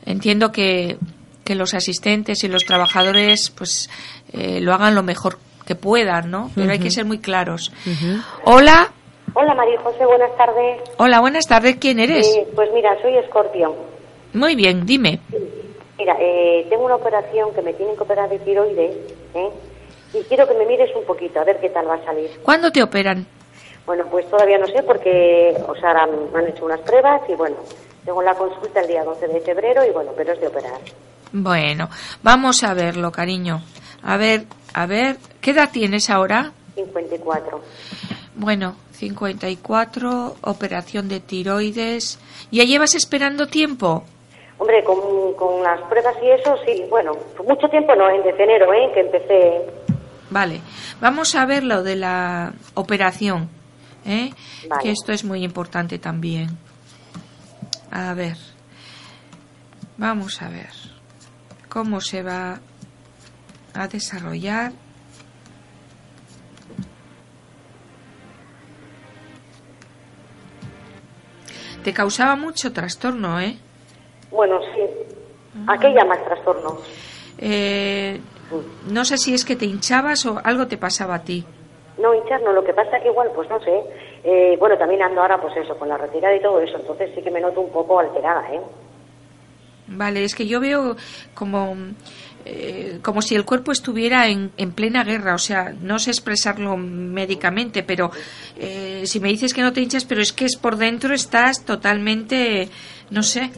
entiendo 0.07 0.51
que, 0.53 0.97
que 1.45 1.55
los 1.55 1.75
asistentes 1.75 2.43
y 2.45 2.49
los 2.49 2.65
trabajadores 2.65 3.51
pues 3.51 3.91
eh, 4.33 4.61
lo 4.61 4.73
hagan 4.75 4.95
lo 4.95 5.03
mejor 5.03 5.39
que 5.67 5.75
puedan, 5.75 6.31
¿no? 6.31 6.51
Pero 6.55 6.71
hay 6.73 6.79
que 6.79 6.91
ser 6.91 7.05
muy 7.05 7.19
claros. 7.19 7.73
Hola, 8.45 8.93
Hola 9.37 9.55
María 9.55 9.81
José, 9.83 10.05
buenas 10.07 10.31
tardes. 10.37 10.81
hola, 10.99 11.21
buenas 11.21 11.47
tardes, 11.47 11.77
¿quién 11.81 11.99
eres? 11.99 12.27
Eh, 12.27 12.47
pues 12.55 12.69
mira, 12.75 12.91
soy 13.03 13.17
escorpión. 13.17 13.73
Muy 14.35 14.55
bien, 14.55 14.85
dime. 14.87 15.21
Mira, 16.05 16.19
eh, 16.21 16.67
tengo 16.69 16.85
una 16.85 16.97
operación 16.97 17.55
que 17.55 17.63
me 17.63 17.73
tienen 17.73 17.97
que 17.97 18.03
operar 18.03 18.29
de 18.29 18.39
tiroides, 18.39 18.95
¿eh? 19.33 19.49
Y 20.13 20.23
quiero 20.25 20.47
que 20.47 20.53
me 20.53 20.67
mires 20.67 20.95
un 20.95 21.07
poquito, 21.07 21.41
a 21.41 21.45
ver 21.45 21.59
qué 21.61 21.71
tal 21.71 21.89
va 21.89 21.95
a 21.95 22.05
salir. 22.05 22.31
¿Cuándo 22.43 22.71
te 22.71 22.83
operan? 22.83 23.27
Bueno, 23.87 24.05
pues 24.11 24.29
todavía 24.29 24.59
no 24.59 24.67
sé 24.67 24.83
porque, 24.83 25.57
o 25.67 25.75
sea, 25.77 25.93
ahora 25.93 26.07
me 26.07 26.39
han 26.41 26.49
hecho 26.49 26.67
unas 26.67 26.81
pruebas 26.81 27.23
y 27.27 27.33
bueno, 27.33 27.57
tengo 28.05 28.21
la 28.21 28.35
consulta 28.35 28.83
el 28.83 28.89
día 28.89 29.03
12 29.03 29.29
de 29.29 29.41
febrero 29.41 29.83
y 29.83 29.93
bueno, 29.93 30.11
pero 30.15 30.35
es 30.35 30.41
de 30.43 30.49
operar. 30.49 30.79
Bueno, 31.33 31.89
vamos 32.23 32.63
a 32.65 32.75
verlo, 32.75 33.11
cariño. 33.11 33.63
A 34.03 34.19
ver, 34.19 34.45
a 34.75 34.85
ver, 34.85 35.17
¿qué 35.41 35.53
edad 35.53 35.71
tienes 35.73 36.11
ahora? 36.11 36.53
54. 36.75 37.63
Bueno, 38.35 38.77
54, 38.93 40.37
operación 40.43 41.09
de 41.09 41.21
tiroides. 41.21 42.19
¿Ya 42.51 42.65
llevas 42.65 42.95
esperando 42.95 43.47
tiempo? 43.47 44.05
Hombre, 44.59 44.85
con, 44.85 45.35
con 45.35 45.63
las 45.63 45.81
pruebas 45.89 46.15
y 46.23 46.31
eso, 46.31 46.57
sí, 46.65 46.85
bueno, 46.89 47.13
mucho 47.45 47.69
tiempo 47.69 47.95
no, 47.97 48.09
en 48.09 48.23
desde 48.23 48.45
enero, 48.45 48.73
¿eh? 48.73 48.91
Que 48.95 49.01
empecé. 49.01 49.67
Vale, 50.31 50.61
vamos 51.01 51.35
a 51.35 51.45
ver 51.45 51.65
lo 51.65 51.83
de 51.83 51.97
la 51.97 52.53
operación, 52.75 53.49
¿eh? 54.07 54.31
Vale. 54.69 54.83
que 54.83 54.91
esto 54.93 55.13
es 55.13 55.25
muy 55.25 55.45
importante 55.45 55.99
también. 55.99 56.57
A 57.91 58.15
ver, 58.15 58.37
vamos 59.97 60.41
a 60.41 60.49
ver 60.49 60.71
cómo 61.69 62.01
se 62.01 62.23
va 62.23 62.61
a 63.75 63.89
desarrollar. 63.89 64.73
Te 71.83 71.93
causaba 71.93 72.35
mucho 72.35 72.73
trastorno, 72.73 73.39
¿eh? 73.41 73.59
Bueno, 74.35 74.61
sí. 74.75 74.81
Aquella 75.69 76.05
más 76.05 76.23
trastorno. 76.25 76.79
Eh, 77.39 78.21
no 78.91 79.05
sé 79.05 79.17
si 79.17 79.35
es 79.35 79.45
que 79.45 79.57
te 79.57 79.65
hinchabas 79.65 80.27
o 80.27 80.41
algo 80.43 80.67
te 80.67 80.77
pasaba 80.77 81.15
a 81.17 81.23
ti. 81.23 81.45
No, 81.99 82.13
hinchar 82.13 82.43
no, 82.43 82.53
lo 82.53 82.65
que 82.65 82.75
pasa 82.75 83.01
que 83.01 83.09
igual, 83.09 83.31
pues 83.35 83.49
no 83.49 83.61
sé. 83.61 83.83
Eh, 84.25 84.57
bueno, 84.59 84.77
también 84.77 85.03
ando 85.03 85.21
ahora, 85.21 85.41
pues 85.41 85.57
eso, 85.57 85.77
con 85.79 85.89
la 85.89 85.97
retirada 85.97 86.35
y 86.35 86.43
todo 86.43 86.61
eso, 86.61 86.77
entonces 86.77 87.11
sí 87.15 87.23
que 87.23 87.31
me 87.31 87.41
noto 87.41 87.61
un 87.61 87.71
poco 87.71 88.01
alterada, 88.01 88.43
¿eh? 88.53 88.61
Vale, 89.87 90.25
es 90.25 90.35
que 90.35 90.47
yo 90.47 90.61
veo 90.61 90.97
como, 91.35 91.77
eh, 92.47 92.99
como 93.03 93.21
si 93.21 93.35
el 93.35 93.45
cuerpo 93.45 93.71
estuviera 93.71 94.27
en, 94.29 94.51
en 94.57 94.73
plena 94.73 95.05
guerra, 95.05 95.35
o 95.35 95.39
sea, 95.39 95.75
no 95.79 95.99
sé 95.99 96.11
expresarlo 96.11 96.77
médicamente, 96.77 97.83
pero 97.83 98.11
eh, 98.59 99.03
si 99.05 99.21
me 99.21 99.29
dices 99.29 99.53
que 99.53 99.61
no 99.61 99.73
te 99.73 99.83
hinchas, 99.83 100.07
pero 100.07 100.23
es 100.23 100.33
que 100.33 100.47
es 100.47 100.57
por 100.57 100.77
dentro 100.77 101.15
estás 101.15 101.65
totalmente, 101.65 102.71
no 103.11 103.23
sé, 103.23 103.51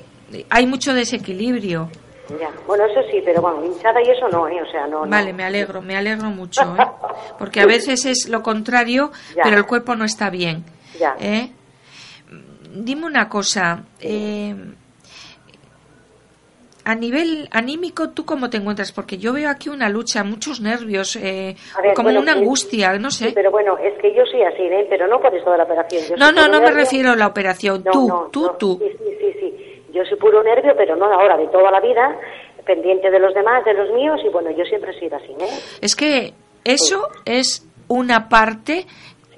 hay 0.51 0.67
mucho 0.67 0.95
desequilibrio. 0.95 1.91
Ya, 2.41 2.51
bueno, 2.67 2.85
eso 2.87 3.01
sí, 3.11 3.23
pero 3.25 3.41
bueno, 3.41 3.65
hinchada 3.65 4.03
y 4.03 4.11
eso 4.11 4.29
no, 4.29 4.49
¿eh? 4.49 4.61
O 4.61 4.71
sea, 4.71 4.87
no. 4.89 5.05
no. 5.05 5.11
Vale, 5.11 5.33
me 5.33 5.45
alegro, 5.45 5.81
me 5.81 5.97
alegro 5.97 6.29
mucho, 6.31 6.63
¿eh? 6.63 6.85
porque 7.39 7.61
a 7.61 7.67
veces 7.67 8.05
es 8.05 8.29
lo 8.29 8.43
contrario, 8.43 9.13
Ya. 9.37 9.45
pero 9.45 9.57
el 9.59 9.65
cuerpo 9.67 9.95
no 9.95 10.05
está 10.05 10.29
bien. 10.29 10.65
Ya. 10.99 11.15
¿eh? 11.21 11.53
Dime 12.75 13.07
una 13.07 13.29
cosa, 13.29 13.85
eh, 14.01 14.55
a 16.85 16.95
nivel 16.95 17.49
anímico, 17.51 18.11
¿tú 18.11 18.25
cómo 18.25 18.49
te 18.49 18.59
encuentras? 18.59 18.93
Porque 18.93 19.19
yo 19.19 19.33
veo 19.33 19.51
aquí 19.51 19.69
una 19.69 19.89
lucha, 19.89 20.23
muchos 20.23 20.61
nervios, 20.61 21.17
eh, 21.17 21.57
ver, 21.83 21.95
como 21.95 22.07
bueno, 22.09 22.21
una 22.21 22.35
sí. 22.35 22.39
angustia, 22.39 22.93
no 22.99 23.11
Sí, 23.11 23.25
sé. 23.25 23.33
pero 23.35 23.51
bueno, 23.51 23.77
es 23.79 23.95
que 24.01 24.15
yo 24.15 24.25
soy 24.31 24.43
así, 24.43 24.63
¿eh? 24.63 24.87
Pero 24.89 25.09
no 25.09 25.21
por 25.21 25.35
eso 25.35 25.51
de 25.51 25.59
la 25.59 25.65
operación. 25.65 26.03
Yo 26.11 26.17
No, 26.17 26.31
no, 26.31 26.47
no 26.47 26.61
me 26.61 26.71
refiero 26.71 27.11
a 27.13 27.17
la 27.17 27.27
operación, 27.27 27.83
No, 27.85 27.91
tú, 27.93 28.09
no, 28.09 28.29
tú, 28.31 28.43
no, 28.47 28.53
tú. 28.53 28.79
Sí, 28.81 28.89
sí, 28.99 29.05
sí, 29.21 29.33
sí. 29.33 29.36
Yo 29.97 30.05
soy 30.05 30.19
puro 30.19 30.43
nervio, 30.43 30.75
pero 30.77 30.95
no 30.97 31.09
de 31.09 31.15
ahora, 31.15 31.37
de 31.39 31.49
toda 31.49 31.71
la 31.71 31.81
vida, 31.81 32.19
pendiente 32.67 33.11
de 33.11 33.19
los 33.19 33.33
demás, 33.33 33.65
de 33.65 33.73
los 33.75 33.91
míos, 33.93 34.21
y 34.25 34.29
bueno, 34.29 34.51
yo 34.51 34.65
siempre 34.65 34.91
he 34.91 35.01
sido 35.01 35.17
así, 35.17 35.33
¿eh? 35.41 35.59
Es 35.81 35.97
que 35.97 36.35
eso 36.65 37.09
es 37.25 37.67
una 37.89 38.29
parte 38.29 38.87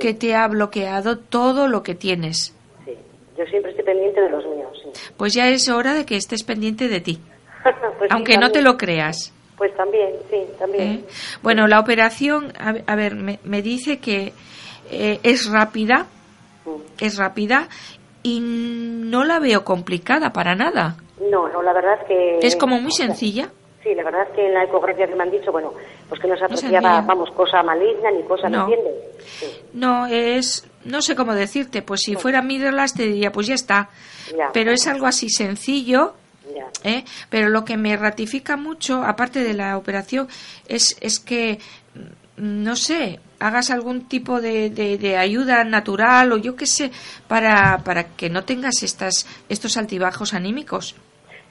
que 0.01 0.15
te 0.15 0.35
ha 0.35 0.49
bloqueado 0.49 1.19
todo 1.19 1.69
lo 1.69 1.83
que 1.83 1.95
tienes. 1.95 2.55
Sí, 2.85 2.95
yo 3.37 3.45
siempre 3.47 3.71
estoy 3.71 3.85
pendiente 3.85 4.21
de 4.21 4.31
los 4.31 4.45
míos, 4.47 4.71
sí. 4.83 5.13
Pues 5.17 5.35
ya 5.35 5.49
es 5.49 5.69
hora 5.69 5.95
de 5.95 6.05
que 6.05 6.17
estés 6.17 6.43
pendiente 6.43 6.89
de 6.89 7.01
ti, 7.01 7.19
Pues 7.63 7.75
sí, 8.01 8.07
aunque 8.11 8.37
no 8.39 8.51
te 8.51 8.63
lo 8.63 8.77
creas. 8.77 9.33
Pues 9.57 9.75
también, 9.77 10.11
sí, 10.31 10.39
también. 10.59 10.83
¿eh? 10.89 11.05
Bueno, 11.43 11.67
la 11.67 11.81
operación, 11.81 12.53
a, 12.59 12.75
a 12.91 12.97
ver, 12.97 13.15
me, 13.17 13.39
me 13.45 13.61
dice 13.63 13.99
que 13.99 14.33
eh, 14.91 15.21
es 15.23 15.51
rápida, 15.51 16.07
Mm. 16.65 16.81
es 17.01 17.17
rápida 17.17 17.69
y 18.23 18.41
no 18.41 19.25
la 19.25 19.39
veo 19.39 19.65
complicada 19.65 20.33
para 20.33 20.55
nada. 20.55 20.97
No, 21.31 21.49
no, 21.49 21.63
la 21.63 21.73
verdad 21.73 21.99
es 22.01 22.07
que... 22.07 22.39
Es 22.47 22.57
como 22.57 22.81
muy 22.81 22.93
sencilla. 22.93 23.51
Sí, 23.83 23.95
la 23.95 24.03
verdad 24.05 24.23
es 24.29 24.35
que 24.35 24.47
en 24.47 24.55
la 24.55 24.65
ecografía 24.65 25.07
que 25.07 25.15
me 25.15 25.23
han 25.23 25.31
dicho, 25.31 25.53
bueno, 25.53 25.73
pues 26.09 26.21
que 26.21 26.27
no 26.29 26.35
se 26.35 26.41
No 26.41 26.47
apreciaba, 26.47 26.71
sencilla. 26.81 27.01
vamos, 27.07 27.31
cosa 27.31 27.63
maligna 27.63 28.11
ni 28.11 28.23
cosa, 28.25 28.49
No. 28.49 28.67
¿me 28.67 28.75
entiendes? 28.75 29.05
Sí, 29.39 29.47
No, 29.73 30.07
es, 30.07 30.69
no 30.85 31.01
sé 31.01 31.15
cómo 31.15 31.35
decirte, 31.35 31.83
pues 31.83 32.01
si 32.03 32.17
fuera 32.17 32.43
Mirrorless 32.43 32.95
te 32.95 33.05
diría, 33.05 33.31
pues 33.33 33.47
ya 33.47 33.55
está. 33.55 33.89
Ya. 34.37 34.51
Pero 34.53 34.73
es 34.73 34.87
algo 34.89 35.07
así 35.07 35.29
sencillo, 35.31 36.15
ya. 36.55 36.67
¿eh? 36.83 37.05
Pero 37.31 37.49
lo 37.51 37.65
que 37.65 37.77
me 37.77 37.97
ratifica 37.97 38.57
mucho, 38.57 39.03
aparte 39.05 39.43
de 39.45 39.55
la 39.55 39.77
operación, 39.77 40.29
es, 40.67 40.97
es 41.01 41.21
que, 41.21 41.59
no 42.39 42.77
sé, 42.77 43.21
hagas 43.39 43.71
algún 43.71 44.09
tipo 44.09 44.41
de, 44.41 44.71
de, 44.71 44.99
de 44.99 45.17
ayuda 45.17 45.65
natural 45.65 46.33
o 46.33 46.39
yo 46.39 46.57
qué 46.57 46.67
sé, 46.67 46.91
para, 47.27 47.79
para 47.85 48.05
que 48.17 48.31
no 48.31 48.45
tengas 48.45 48.83
estas, 48.83 49.27
estos 49.49 49.77
altibajos 49.77 50.35
anímicos. 50.35 50.97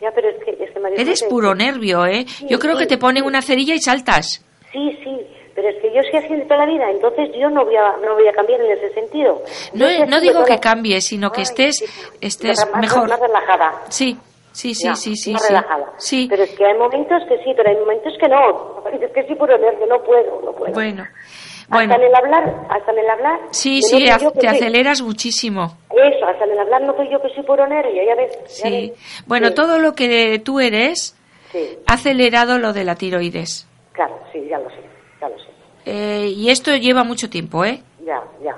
Ya, 0.02 0.10
pero 0.14 0.30
es 0.30 0.44
que... 0.44 0.64
Es 0.64 0.72
que 0.72 0.80
María 0.80 1.02
Eres 1.02 1.24
puro 1.24 1.56
nervio, 1.56 2.06
¿eh? 2.06 2.26
Yo 2.50 2.60
creo 2.60 2.74
sí, 2.74 2.80
que 2.80 2.88
te 2.88 2.98
ponen 2.98 3.24
sí. 3.24 3.28
una 3.28 3.42
cerilla 3.42 3.74
y 3.74 3.80
saltas. 3.80 4.44
Sí, 4.72 5.00
sí, 5.04 5.18
pero 5.56 5.70
es 5.70 5.82
que 5.82 5.88
yo 5.94 6.02
soy 6.04 6.20
así 6.20 6.36
de 6.36 6.44
toda 6.44 6.66
la 6.66 6.72
vida, 6.72 6.90
entonces 6.92 7.30
yo 7.40 7.50
no 7.50 7.66
voy 7.66 7.76
a, 7.76 7.98
no 8.06 8.14
voy 8.14 8.28
a 8.28 8.32
cambiar 8.32 8.62
en 8.62 8.72
ese 8.78 8.94
sentido. 8.94 9.42
No, 9.74 10.06
no 10.06 10.20
digo 10.20 10.46
que 10.46 10.60
cambies, 10.60 11.06
sino 11.06 11.32
que 11.32 11.42
Ay, 11.42 11.44
estés, 11.44 11.84
estés 12.22 12.60
mejor. 12.80 13.10
Más 13.10 13.20
relajada. 13.20 13.82
Sí, 13.90 14.18
sí, 14.58 14.74
sí, 14.76 14.84
Ya, 14.86 14.96
sí, 14.96 15.16
sí, 15.16 15.32
más 15.34 15.42
sí. 15.44 15.48
relajada. 15.54 15.94
Sí. 15.98 16.28
Pero 16.30 16.44
es 16.44 16.50
que 16.56 16.66
hay 16.66 16.78
momentos 16.78 17.24
que 17.30 17.38
sí, 17.44 17.54
pero 17.56 17.70
hay 17.70 17.76
momentos 17.78 18.14
que 18.20 18.28
no. 18.28 18.84
Es 19.02 19.12
que 19.12 19.24
sí 19.28 19.36
puro 19.36 19.58
nervio, 19.58 19.86
no 19.88 20.02
puedo, 20.04 20.42
no 20.44 20.52
puedo. 20.54 20.74
Bueno, 20.74 21.04
Hasta 21.04 21.76
bueno. 21.76 21.96
en 21.96 22.02
el 22.04 22.16
hablar, 22.16 22.66
hasta 22.70 22.92
en 22.92 23.00
el 23.00 23.10
hablar. 23.10 23.40
Sí, 23.52 23.82
sí, 23.82 23.98
que 24.00 24.06
te 24.06 24.20
soy- 24.20 24.48
aceleras 24.48 25.02
muchísimo. 25.02 25.78
Eso, 25.92 26.26
hasta 26.26 26.46
el 26.46 26.58
hablar 26.60 26.82
no 26.84 26.96
soy 26.96 27.10
yo 27.12 27.22
que 27.22 27.30
soy 27.36 27.44
puro 27.44 27.68
nervio, 27.68 28.02
ya 28.04 28.16
ves. 28.16 28.32
ya 28.58 28.70
Sí. 28.70 28.90
ves. 28.96 29.24
Bueno, 29.28 29.48
Sí, 29.50 29.54
todo 29.56 29.78
lo 29.80 29.94
que 29.94 30.40
tú 30.44 30.60
eres 30.60 31.16
Sí, 31.52 31.78
ha 31.88 31.94
acelerado 31.94 32.58
lo 32.60 32.74
de 32.74 32.84
la 32.84 32.96
tiroides. 32.96 33.68
claro, 33.94 34.20
sí, 34.32 34.46
ya 34.50 34.58
lo 34.60 34.70
sé, 34.70 34.82
ya 35.22 35.30
lo 35.30 35.38
sé. 35.38 35.46
Eh, 35.86 36.28
y 36.36 36.50
esto 36.50 36.76
lleva 36.76 37.04
mucho 37.04 37.30
tiempo, 37.30 37.64
¿eh? 37.64 37.82
Ya, 38.06 38.22
ya. 38.44 38.56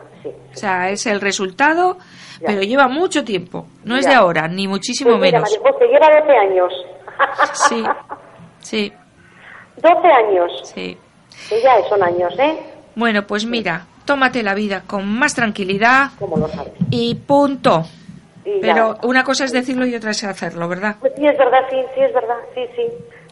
O 0.53 0.57
sea, 0.57 0.89
es 0.89 1.05
el 1.05 1.21
resultado, 1.21 1.97
Ya. 2.41 2.47
pero 2.47 2.61
lleva 2.61 2.87
mucho 2.87 3.23
tiempo. 3.23 3.67
No 3.83 3.95
es 3.97 4.05
de 4.05 4.13
ahora, 4.13 4.47
ni 4.47 4.67
muchísimo 4.67 5.11
Pues 5.17 5.21
mira, 5.21 5.39
menos. 5.39 5.59
María 5.63 5.87
lleva 5.99 6.19
12 6.21 6.37
años. 6.37 6.73
Sí, 7.53 7.83
sí, 8.59 8.93
12 9.77 10.07
años. 10.07 10.51
sí. 10.73 10.97
Que 11.49 11.61
ya 11.61 11.71
son 11.87 12.03
años, 12.03 12.33
¿eh? 12.37 12.59
Bueno, 12.95 13.25
pues 13.25 13.45
mira, 13.45 13.85
tómate 14.05 14.43
la 14.43 14.53
vida 14.53 14.83
con 14.85 15.07
más 15.07 15.33
tranquilidad 15.33 16.09
¿Cómo 16.19 16.37
lo 16.37 16.47
sabes? 16.49 16.73
y 16.91 17.15
punto. 17.15 17.83
Y 18.45 18.61
ya. 18.61 18.73
Pero 18.73 18.97
una 19.03 19.23
cosa 19.23 19.45
es 19.45 19.51
decirlo 19.51 19.85
y 19.85 19.95
otra 19.95 20.11
es 20.11 20.23
hacerlo, 20.23 20.67
¿verdad? 20.67 20.95
Pues 20.99 21.13
sí, 21.15 21.25
es 21.25 21.37
verdad, 21.37 21.59
sí, 21.69 21.77
sí, 21.95 22.01
es 22.01 22.13
verdad, 22.13 22.35
sí, 22.53 22.61
sí. 22.75 22.81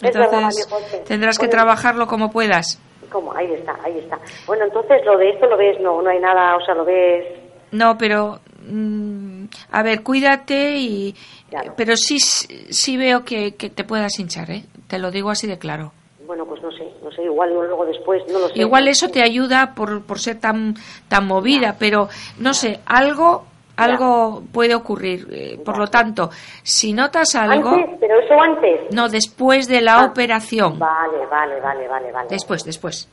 Es 0.02 0.14
verdad, 0.14 0.32
María 0.32 0.48
Entonces 0.48 0.68
José. 0.70 1.04
tendrás 1.08 1.38
que 1.40 1.48
trabajarlo 1.48 2.08
como 2.08 2.32
puedas. 2.32 2.80
¿Cómo? 3.12 3.34
Ahí 3.36 3.52
está, 3.54 3.78
ahí 3.84 3.98
está. 4.00 4.20
Bueno, 4.46 4.66
entonces 4.66 5.04
lo 5.06 5.18
de 5.18 5.30
esto 5.30 5.48
lo 5.48 5.58
ves, 5.58 5.80
no, 5.82 6.02
no 6.02 6.10
hay 6.10 6.20
nada, 6.20 6.56
o 6.56 6.62
sea, 6.66 6.76
lo 6.76 6.86
ves... 6.86 7.26
No, 7.72 7.98
pero 7.98 8.40
mm, 8.68 9.46
a 9.72 9.84
ver, 9.84 10.04
cuídate 10.04 10.78
y 10.78 11.16
Claro. 11.50 11.74
pero 11.78 11.96
sí 11.96 12.18
sí 12.20 12.98
veo 12.98 13.24
que, 13.24 13.56
que 13.56 13.70
te 13.70 13.84
puedas 13.86 14.20
hinchar, 14.20 14.52
¿eh? 14.52 14.64
Te 14.88 15.00
lo 15.00 15.12
digo 15.12 15.30
así 15.30 15.48
de 15.48 15.58
claro. 15.58 15.94
Bueno, 16.26 16.46
pues 16.46 16.62
no 16.62 16.70
sé, 16.72 16.86
no 17.02 17.10
sé, 17.12 17.24
igual 17.24 17.54
luego 17.54 17.86
después, 17.86 18.22
no 18.30 18.40
lo 18.40 18.50
sé. 18.50 18.60
Igual 18.60 18.90
eso 18.90 19.08
te 19.08 19.22
ayuda 19.24 19.74
por, 19.74 20.04
por 20.04 20.20
ser 20.20 20.40
tan 20.42 20.76
tan 21.08 21.26
movida, 21.26 21.78
pero 21.80 22.10
no 22.38 22.54
sé, 22.54 22.82
algo 22.86 23.46
algo 23.78 24.44
puede 24.52 24.76
ocurrir. 24.76 25.28
eh, 25.32 25.60
por 25.64 25.78
lo 25.78 25.88
tanto, 25.88 26.30
si 26.64 26.94
notas 26.94 27.36
algo, 27.36 27.70
Antes, 27.70 27.98
pero 28.00 28.20
eso 28.20 28.34
antes. 28.42 28.82
no 28.94 29.08
después 29.10 29.68
de 29.68 29.82
la 29.82 30.00
Ah, 30.00 30.06
operación. 30.06 30.78
Vale, 30.80 31.26
vale, 31.30 31.60
vale, 31.62 31.88
vale, 31.88 32.12
vale. 32.12 32.28
Después, 32.30 32.64
después. 32.64 33.08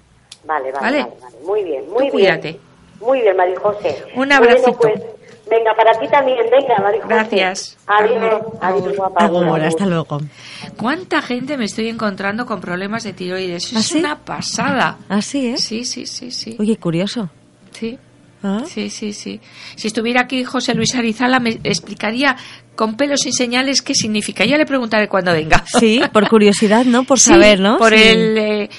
Vale, 0.45 0.73
vale, 0.73 0.81
¿Vale? 0.85 1.03
vale, 1.05 1.15
vale. 1.23 1.37
Muy 1.47 1.65
bien, 1.65 1.85
muy 1.91 2.01
bien. 2.03 2.11
cuídate. 2.11 2.61
Muy 3.01 3.21
bien, 3.21 3.37
María 3.37 3.59
José. 3.61 4.05
Un 4.17 4.33
abracito. 4.33 4.73
Bueno, 4.79 4.95
pues, 5.01 5.03
venga, 5.51 5.75
para 5.75 5.93
ti 5.99 6.09
también, 6.09 6.39
venga, 6.51 6.79
María 6.83 7.03
José. 7.03 7.15
Gracias. 7.15 7.79
Adiós, 7.87 8.43
adiós, 8.61 8.97
guapa. 8.97 9.25
Hasta 9.67 9.87
luego. 9.87 10.19
¿Cuánta 10.79 11.21
gente 11.23 11.57
me 11.59 11.65
estoy 11.67 11.89
encontrando 11.89 12.47
con 12.47 12.61
problemas 12.61 13.05
de 13.05 13.13
tiroides? 13.13 13.73
¿Ah, 13.75 13.81
Es 13.81 13.87
sí? 13.89 13.99
una 13.99 14.19
pasada. 14.21 14.97
Así 15.09 15.49
es. 15.49 15.63
Sí, 15.63 15.85
sí, 15.85 16.07
sí, 16.07 16.31
sí. 16.31 16.57
Oye, 16.59 16.77
curioso. 16.79 17.29
Sí. 17.73 17.99
¿Ah? 18.47 18.63
Sí, 18.69 18.91
sí, 18.91 19.15
sí. 19.15 19.41
Si 19.75 19.87
estuviera 19.89 20.21
aquí 20.21 20.45
José 20.45 20.75
Luis 20.75 20.95
Arizala 20.95 21.41
me 21.41 21.59
explicaría 21.65 22.37
con 22.77 22.95
pelos 22.97 23.25
y 23.27 23.33
señales 23.33 23.81
qué 23.81 23.95
significa. 23.95 24.45
Ya 24.45 24.59
le 24.59 24.67
preguntaré 24.67 25.09
cuando 25.09 25.33
venga. 25.33 25.65
Sí, 25.81 26.01
por 26.13 26.29
curiosidad, 26.29 26.85
¿no? 26.85 27.05
Por 27.05 27.19
Sí, 27.19 27.31
saber, 27.31 27.59
¿no? 27.59 27.79
Por 27.79 27.95
Sí. 27.97 28.03
el 28.03 28.37
eh, 28.39 28.71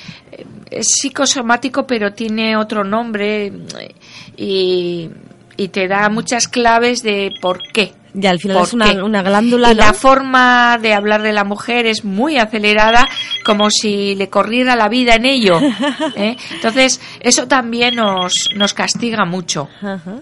es 0.69 0.87
psicosomático, 0.87 1.87
pero 1.87 2.13
tiene 2.13 2.55
otro 2.57 2.83
nombre 2.83 3.47
eh, 3.47 3.95
y, 4.37 5.09
y 5.57 5.67
te 5.69 5.87
da 5.87 6.09
muchas 6.09 6.47
claves 6.47 7.01
de 7.01 7.31
por 7.41 7.59
qué. 7.73 7.93
Y 8.17 8.25
al 8.25 8.39
final 8.39 8.57
¿Por 8.57 8.67
es 8.67 8.73
una, 8.73 9.03
una 9.03 9.21
glándula, 9.21 9.71
Y 9.71 9.75
¿no? 9.75 9.81
la 9.81 9.93
forma 9.93 10.77
de 10.81 10.93
hablar 10.93 11.21
de 11.21 11.33
la 11.33 11.43
mujer 11.43 11.85
es 11.85 12.05
muy 12.05 12.37
acelerada, 12.37 13.07
como 13.43 13.69
si 13.69 14.15
le 14.15 14.29
corriera 14.29 14.75
la 14.75 14.87
vida 14.87 15.15
en 15.15 15.25
ello. 15.25 15.59
¿eh? 16.15 16.37
Entonces, 16.51 17.01
eso 17.19 17.47
también 17.47 17.95
nos, 17.95 18.51
nos 18.55 18.73
castiga 18.73 19.25
mucho. 19.25 19.67
Ajá. 19.81 20.19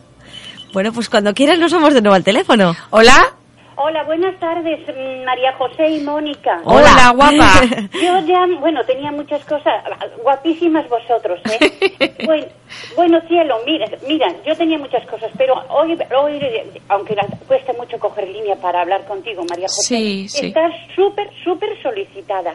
Bueno, 0.74 0.92
pues 0.92 1.08
cuando 1.08 1.34
quieras 1.36 1.60
nos 1.60 1.72
vamos 1.72 1.94
de 1.94 2.02
nuevo 2.02 2.16
al 2.16 2.24
teléfono. 2.24 2.76
¿Hola? 2.90 3.36
Hola, 3.76 4.04
buenas 4.04 4.40
tardes, 4.40 4.80
mm, 4.88 5.26
María 5.26 5.54
José 5.54 5.90
y 5.90 6.02
Mónica. 6.02 6.62
Hola, 6.66 7.12
guapa. 7.16 7.62
Yo 7.94 8.20
ya, 8.26 8.46
bueno, 8.60 8.84
tenía 8.86 9.12
muchas 9.12 9.44
cosas, 9.46 9.84
guapísimas 10.22 10.88
vosotros, 10.90 11.40
¿eh? 11.60 12.14
bueno, 12.26 12.46
bueno, 12.96 13.20
cielo, 13.28 13.58
mira, 13.66 13.88
mira, 14.08 14.28
yo 14.46 14.56
tenía 14.56 14.78
muchas 14.78 15.06
cosas, 15.08 15.32
pero 15.38 15.56
hoy, 15.70 15.98
hoy 16.16 16.40
aunque 16.90 17.16
la- 17.16 17.28
cuesta 17.48 17.74
mucho 17.74 18.00
coger 18.00 18.28
línea 18.28 18.56
para 18.58 18.82
hablar 18.82 19.06
contigo, 19.06 19.44
María 19.50 19.68
José, 19.68 19.96
Sí, 19.96 20.30
sí. 20.30 20.48
estás 20.48 20.72
súper, 20.96 21.30
súper 21.44 21.70
solicitada. 21.82 22.54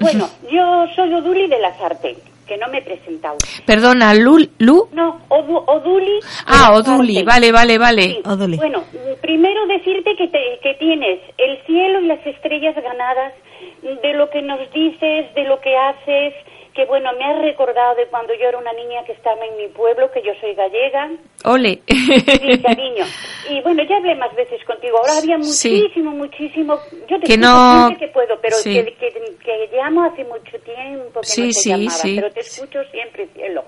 Bueno, 0.00 0.28
yo 0.50 0.86
soy 0.94 1.12
Oduli 1.12 1.48
de 1.48 1.58
las 1.58 1.78
Artes, 1.80 2.16
que 2.52 2.58
no 2.58 2.68
me 2.68 2.78
he 2.78 2.82
presentado. 2.82 3.38
Perdona, 3.64 4.12
Lu. 4.14 4.36
Lu? 4.58 4.88
No, 4.92 5.20
Odu- 5.30 5.64
Oduli. 5.66 6.20
Ah, 6.46 6.74
Oduli, 6.74 7.22
vale, 7.22 7.50
vale, 7.50 7.78
vale. 7.78 8.02
Sí. 8.02 8.20
Oduli. 8.26 8.56
Bueno, 8.58 8.84
primero 9.22 9.66
decirte 9.66 10.14
que, 10.16 10.28
te- 10.28 10.58
que 10.62 10.74
tienes 10.74 11.20
el 11.38 11.58
cielo 11.64 12.00
y 12.00 12.06
las 12.08 12.26
estrellas 12.26 12.74
ganadas 12.74 13.32
de 14.02 14.12
lo 14.14 14.28
que 14.28 14.42
nos 14.42 14.60
dices, 14.72 15.32
de 15.34 15.44
lo 15.44 15.60
que 15.60 15.74
haces, 15.76 16.34
que 16.74 16.84
bueno, 16.86 17.10
me 17.18 17.24
has 17.24 17.42
recordado 17.42 17.94
de 17.96 18.06
cuando 18.06 18.32
yo 18.34 18.48
era 18.48 18.58
una 18.58 18.72
niña 18.72 19.04
que 19.04 19.12
estaba 19.12 19.44
en 19.44 19.56
mi 19.56 19.68
pueblo, 19.68 20.10
que 20.10 20.22
yo 20.22 20.32
soy 20.40 20.54
gallega. 20.54 21.10
Ole. 21.44 21.82
Sí, 21.86 22.62
cariño. 22.62 23.04
Y 23.50 23.60
bueno, 23.62 23.82
ya 23.84 23.96
hablé 23.96 24.14
más 24.14 24.34
veces 24.34 24.62
contigo. 24.64 24.98
Ahora 24.98 25.18
había 25.18 25.38
Sí. 25.42 25.70
muchísimo, 25.82 26.10
muchísimo. 26.12 26.78
Yo 27.08 27.18
te 27.20 27.26
Que 27.26 27.32
escucho 27.34 27.40
no- 27.48 27.86
siempre 27.86 28.06
que 28.06 28.12
puedo, 28.12 28.40
pero 28.40 28.56
Sí. 28.56 28.74
que, 28.74 28.94
que, 28.94 29.12
que 29.44 29.68
llamo 29.72 30.04
hace 30.04 30.24
mucho 30.24 30.58
tiempo 30.60 31.20
que 31.20 31.26
Sí, 31.26 31.40
no 31.42 31.46
te 31.48 31.52
sí, 31.54 31.68
llamaba, 31.70 31.90
sí. 31.90 32.14
pero 32.16 32.30
te 32.32 32.40
escucho 32.40 32.84
siempre, 32.90 33.28
cielo. 33.34 33.64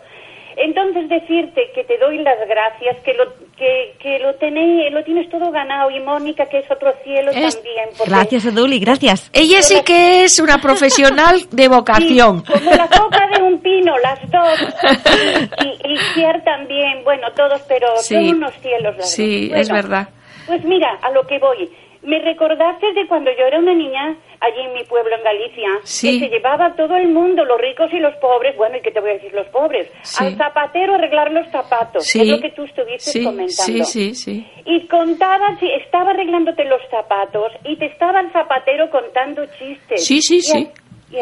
Entonces 0.56 1.08
decirte 1.08 1.70
que 1.74 1.84
te 1.84 1.98
doy 1.98 2.18
las 2.18 2.38
gracias, 2.48 2.96
que 3.04 3.12
lo 3.14 3.24
que, 3.56 3.94
que 4.00 4.18
lo 4.20 4.34
tenéis, 4.36 4.92
lo 4.92 5.02
tienes 5.04 5.28
todo 5.30 5.50
ganado 5.50 5.90
y 5.90 6.00
Mónica 6.00 6.46
que 6.46 6.58
es 6.58 6.70
otro 6.70 6.92
cielo 7.04 7.30
Es- 7.32 7.54
también. 7.54 7.88
porque- 7.96 8.10
Gracias, 8.10 8.46
Oduli, 8.46 8.78
gracias. 8.78 9.30
Ella 9.32 9.62
sí 9.62 9.82
que 9.84 10.24
es 10.24 10.38
una 10.38 10.58
profesional 10.58 11.40
de 11.50 11.68
vocación. 11.68 12.44
Sí, 12.46 12.52
como 12.52 12.70
la 12.70 12.86
copa 12.88 13.26
de 13.36 13.42
un 13.42 13.60
pino, 13.60 13.92
las 13.98 14.20
dos. 14.30 14.58
Y, 15.64 15.92
y 15.92 15.96
Kier 16.14 16.42
también, 16.44 17.02
bueno, 17.04 17.28
todos, 17.36 17.60
pero 17.68 17.88
Sí. 17.98 18.14
son 18.14 18.36
unos 18.36 18.54
cielos. 18.60 18.96
las 18.96 19.10
Sí, 19.10 19.50
es 19.54 19.68
Bueno, 19.68 19.74
verdad. 19.88 20.08
Pues 20.46 20.64
mira, 20.64 20.98
a 21.02 21.10
lo 21.10 21.26
que 21.26 21.38
voy. 21.38 21.70
Me 22.04 22.18
recordaste 22.20 22.92
de 22.92 23.06
cuando 23.06 23.30
yo 23.30 23.46
era 23.46 23.58
una 23.58 23.74
niña 23.74 24.16
allí 24.40 24.60
en 24.60 24.74
mi 24.74 24.84
pueblo, 24.84 25.16
en 25.16 25.22
Galicia, 25.24 25.68
Sí. 25.84 26.20
que 26.20 26.26
se 26.26 26.34
llevaba 26.34 26.66
a 26.66 26.74
todo 26.76 26.96
el 26.96 27.08
mundo, 27.08 27.44
los 27.44 27.58
ricos 27.60 27.90
y 27.92 27.98
los 27.98 28.14
pobres, 28.16 28.54
bueno, 28.56 28.76
¿y 28.76 28.82
qué 28.82 28.90
te 28.90 29.00
voy 29.00 29.10
a 29.10 29.14
decir 29.14 29.32
los 29.32 29.46
pobres? 29.48 29.90
Sí. 30.02 30.22
Al 30.24 30.36
zapatero 30.36 30.94
arreglar 30.94 31.32
los 31.32 31.48
zapatos, 31.50 32.04
Sí. 32.06 32.20
es 32.20 32.28
lo 32.28 32.40
que 32.40 32.50
tú 32.50 32.64
estuviste 32.64 33.24
comentando. 33.24 33.50
sí, 33.54 33.84
sí, 33.84 34.14
sí. 34.14 34.46
Y 34.66 34.86
contaba, 34.86 35.56
si 35.58 35.70
estaba 35.70 36.10
arreglándote 36.10 36.64
los 36.66 36.80
zapatos 36.90 37.52
y 37.64 37.76
te 37.76 37.86
estaba 37.86 38.20
el 38.20 38.30
zapatero 38.32 38.90
contando 38.90 39.44
chistes. 39.58 40.04
Sí, 40.04 40.20
sí, 40.20 40.36
Y 40.36 40.40
sí. 40.42 40.68
y 41.14 41.16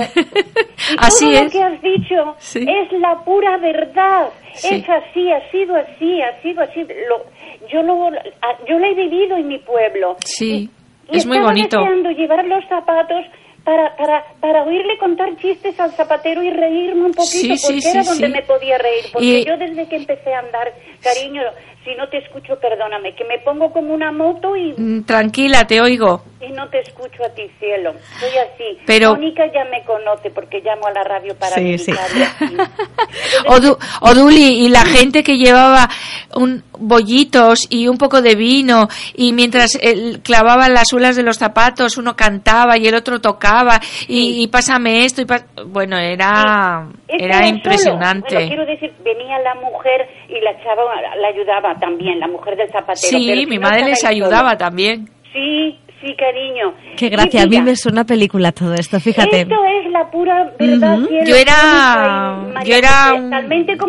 Así 0.99 1.30
todo 1.33 1.45
lo 1.45 1.51
que 1.51 1.62
has 1.62 1.83
dicho 1.83 2.37
es 2.55 2.93
la 2.93 3.22
pura 3.24 3.59
verdad. 3.59 4.30
Es 4.55 4.89
así, 4.89 5.30
ha 5.30 5.51
sido 5.51 5.76
así, 5.76 6.20
ha 6.22 6.41
sido 6.43 6.62
así. 6.62 6.87
Lo, 7.09 7.24
yo, 7.71 7.83
lo, 7.83 8.07
a- 8.09 8.65
yo 8.69 8.79
lo 8.79 8.87
he 8.87 8.95
vivido 8.95 9.37
en 9.37 9.49
mi 9.49 9.59
pueblo. 9.59 10.17
Sí, 10.25 10.69
Y 11.11 11.17
es 11.17 11.27
muy 11.27 11.39
bonito. 11.41 11.79
deseando 11.79 12.11
llevar 12.11 12.45
los 12.47 12.65
zapatos 12.69 13.25
para, 13.65 13.95
para, 13.97 14.25
para 14.41 14.65
oírle 14.65 14.99
contar 14.99 15.37
chistes 15.37 15.79
al 15.79 15.93
zapatero 15.93 16.43
y 16.43 16.51
reírme 16.51 17.05
un 17.07 17.13
poquito, 17.13 17.55
Sí, 17.57 17.61
porque 17.63 17.81
sí, 17.81 17.89
era 17.91 18.03
donde 18.03 18.29
me 18.29 18.43
podía 18.43 18.77
reír. 18.79 19.05
Porque 19.13 19.27
Y- 19.27 19.45
yo 19.45 19.57
desde 19.57 19.87
que 19.89 19.97
empecé 19.97 20.35
a 20.35 20.41
andar, 20.41 20.73
cariño, 21.03 21.43
si 21.85 21.95
no 21.97 22.09
te 22.09 22.18
escucho, 22.18 22.59
perdóname, 22.61 23.14
que 23.14 23.24
me 23.24 23.39
pongo 23.41 23.72
como 23.72 23.93
una 23.95 24.12
moto 24.12 24.57
y, 24.57 24.72
Mm, 24.76 25.05
Tranquila, 25.05 25.66
te 25.66 25.80
oigo. 25.80 26.22
y 26.41 26.51
no 26.53 26.68
te 26.68 26.80
escucho 26.80 27.24
a 27.24 27.28
ti, 27.35 27.43
cielo. 27.59 27.93
Soy 28.20 28.30
así. 28.30 28.78
Pero- 28.87 29.11
Mónica 29.14 29.45
ya 29.53 29.64
me 29.64 29.83
conoce 29.85 30.30
porque 30.30 30.61
llamo 30.61 30.87
a 30.87 30.93
la 30.93 31.05
radio 31.05 31.35
para 31.37 31.57
Sí, 31.57 31.78
sí. 31.78 31.91
Entonces, 31.91 32.28
Odu- 33.47 33.78
Oduli 34.01 34.64
y 34.64 34.68
la 34.68 34.85
gente 34.85 35.22
que 35.22 35.37
llevaba 35.37 35.89
un 36.35 36.62
bollitos 36.78 37.66
y 37.70 37.87
un 37.89 37.97
poco 37.99 38.22
de 38.22 38.35
vino 38.35 38.89
y 39.14 39.33
mientras 39.33 39.76
él 39.80 40.20
clavaba 40.24 40.68
las 40.68 40.89
suelas 40.89 41.14
de 41.16 41.22
los 41.22 41.37
zapatos 41.39 41.97
uno 41.97 42.16
cantaba 42.16 42.76
y 42.76 42.87
el 42.89 42.95
otro 42.97 43.20
tocaba 43.20 43.80
y, 44.09 44.43
y 44.43 44.49
pásame 44.49 45.05
esto 45.05 45.22
y 45.22 45.26
pas- 45.26 45.45
bueno 45.66 45.97
era 45.99 46.89
Esto 47.07 47.24
era 47.24 47.47
impresionante 47.47 48.35
Bueno, 48.35 48.49
quiero 48.49 48.66
decir, 48.66 48.93
venía 49.05 49.39
la 49.41 49.55
mujer 49.57 50.09
y 50.33 50.41
la 50.41 50.57
chava 50.62 50.83
la 51.20 51.28
ayudaba 51.28 51.74
también, 51.78 52.18
la 52.18 52.28
mujer 52.28 52.57
del 52.57 52.68
zapatero. 52.68 53.09
pero 53.11 53.18
sí 53.18 53.41
si 53.41 53.47
mi 53.47 53.57
no 53.59 53.62
madre 53.68 53.85
les 53.85 54.05
ayudaba 54.05 54.49
solo. 54.51 54.59
también 54.59 55.09
Sí, 55.33 55.78
sí, 56.01 56.14
cariño. 56.14 56.74
Qué 56.97 57.09
gracia, 57.09 57.43
a 57.43 57.45
mí 57.45 57.51
mira, 57.53 57.62
me 57.62 57.76
suena 57.76 58.05
película 58.05 58.53
todo 58.53 58.74
esto, 58.74 59.01
fíjate. 59.01 59.43
Esto 59.43 59.55
es 59.64 59.91
la 59.91 60.11
pura 60.11 60.53
verdad, 60.59 60.99
Ujú. 60.99 61.07
cielo, 61.07 61.24
yo 61.24 61.37
era 61.37 62.62
yo 62.64 62.74
era 62.74 63.12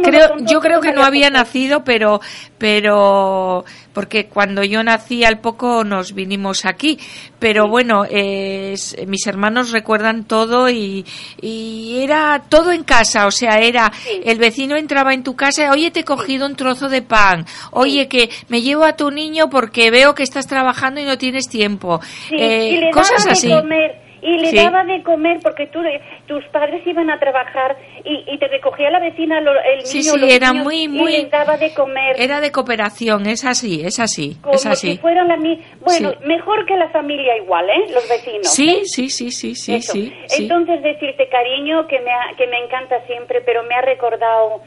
creo 0.04 0.30
yo 0.40 0.60
creo 0.62 0.80
que 0.80 0.94
no 0.94 1.04
había 1.04 1.30
nacido 1.30 1.84
pero 1.84 2.20
pero 2.58 3.66
porque 3.94 4.26
cuando 4.26 4.64
yo 4.64 4.84
nací 4.84 5.24
al 5.24 5.40
poco 5.40 5.84
nos 5.84 6.14
vinimos 6.14 6.66
aquí, 6.66 7.00
pero 7.40 7.68
bueno, 7.68 8.06
eh, 8.10 8.72
es- 8.74 8.96
mis 9.08 9.26
hermanos 9.28 9.72
recuerdan 9.72 10.24
todo 10.26 10.70
y, 10.70 11.06
y 11.42 12.00
era 12.02 12.44
todo 12.50 12.72
en 12.72 12.84
casa, 12.84 13.28
o 13.28 13.32
sea, 13.32 13.60
era 13.60 13.92
el 14.24 14.38
vecino 14.40 14.76
entraba 14.76 15.14
en 15.14 15.24
tu 15.24 15.36
casa, 15.36 15.72
oye, 15.72 15.92
te 15.92 16.02
he 16.02 16.04
cogido 16.04 16.46
un 16.46 16.56
trozo 16.56 16.90
de 16.90 17.02
pan, 17.02 17.46
oye, 17.72 18.08
que 18.08 18.30
me 18.50 18.62
llevo 18.62 18.84
a 18.84 18.96
tu 18.96 19.12
niño 19.12 19.50
porque 19.50 19.92
veo 19.92 20.16
que 20.16 20.24
estás 20.24 20.48
trabajando 20.48 21.00
y 21.00 21.06
no 21.06 21.18
tienes 21.18 21.48
tiempo, 21.48 22.02
Sí, 22.30 22.36
Eh, 22.36 22.70
y 22.72 22.78
le 22.78 22.92
cosas 22.92 23.26
así. 23.28 23.50
comer. 23.50 24.03
Y 24.24 24.40
le 24.40 24.48
Sí. 24.52 24.56
daba 24.56 24.84
de 24.86 25.04
comer 25.04 25.40
porque 25.44 25.68
tú, 25.68 25.82
tus 26.28 26.44
padres 26.46 26.82
iban 26.88 27.10
a 27.10 27.20
trabajar 27.20 27.76
y, 28.06 28.24
y 28.28 28.38
te 28.40 28.48
recogía 28.48 28.90
la 28.90 29.00
vecina 29.00 29.40
lo- 29.42 29.52
el 29.52 29.78
niño. 29.78 29.86
Sí, 29.86 30.02
sí, 30.04 30.18
los 30.18 30.32
era 30.34 30.52
niños, 30.52 30.64
muy, 30.66 30.84
y 30.86 30.88
les 31.24 31.30
daba 31.30 31.58
de 31.58 31.74
comer. 31.74 32.16
Era 32.20 32.40
de 32.40 32.52
cooperación, 32.52 33.26
es 33.28 33.44
así, 33.46 33.82
es 33.86 34.00
así, 34.00 34.38
como 34.42 34.56
es 34.56 34.66
así. 34.66 34.92
si 34.94 34.98
fueran 34.98 35.28
la 35.28 35.38
Bueno, 35.82 36.12
Sí. 36.12 36.18
mejor 36.26 36.66
que 36.66 36.78
la 36.78 36.88
familia 36.90 37.36
igual, 37.38 37.70
¿eh? 37.70 37.92
Los 37.94 38.08
vecinos. 38.08 38.48
Sí, 38.54 38.82
sí, 38.86 39.10
sí, 39.10 39.30
sí, 39.32 39.56
sí, 39.56 39.82
sí, 39.82 40.14
sí. 40.28 40.44
Entonces 40.44 40.82
decirte 40.82 41.28
cariño 41.28 41.86
que 41.88 42.00
me, 42.00 42.12
ha- 42.12 42.36
que 42.38 42.48
me 42.48 42.60
encanta 42.60 43.06
siempre, 43.08 43.42
pero 43.42 43.64
me 43.64 43.76
ha 43.76 43.82
recordado 43.82 44.62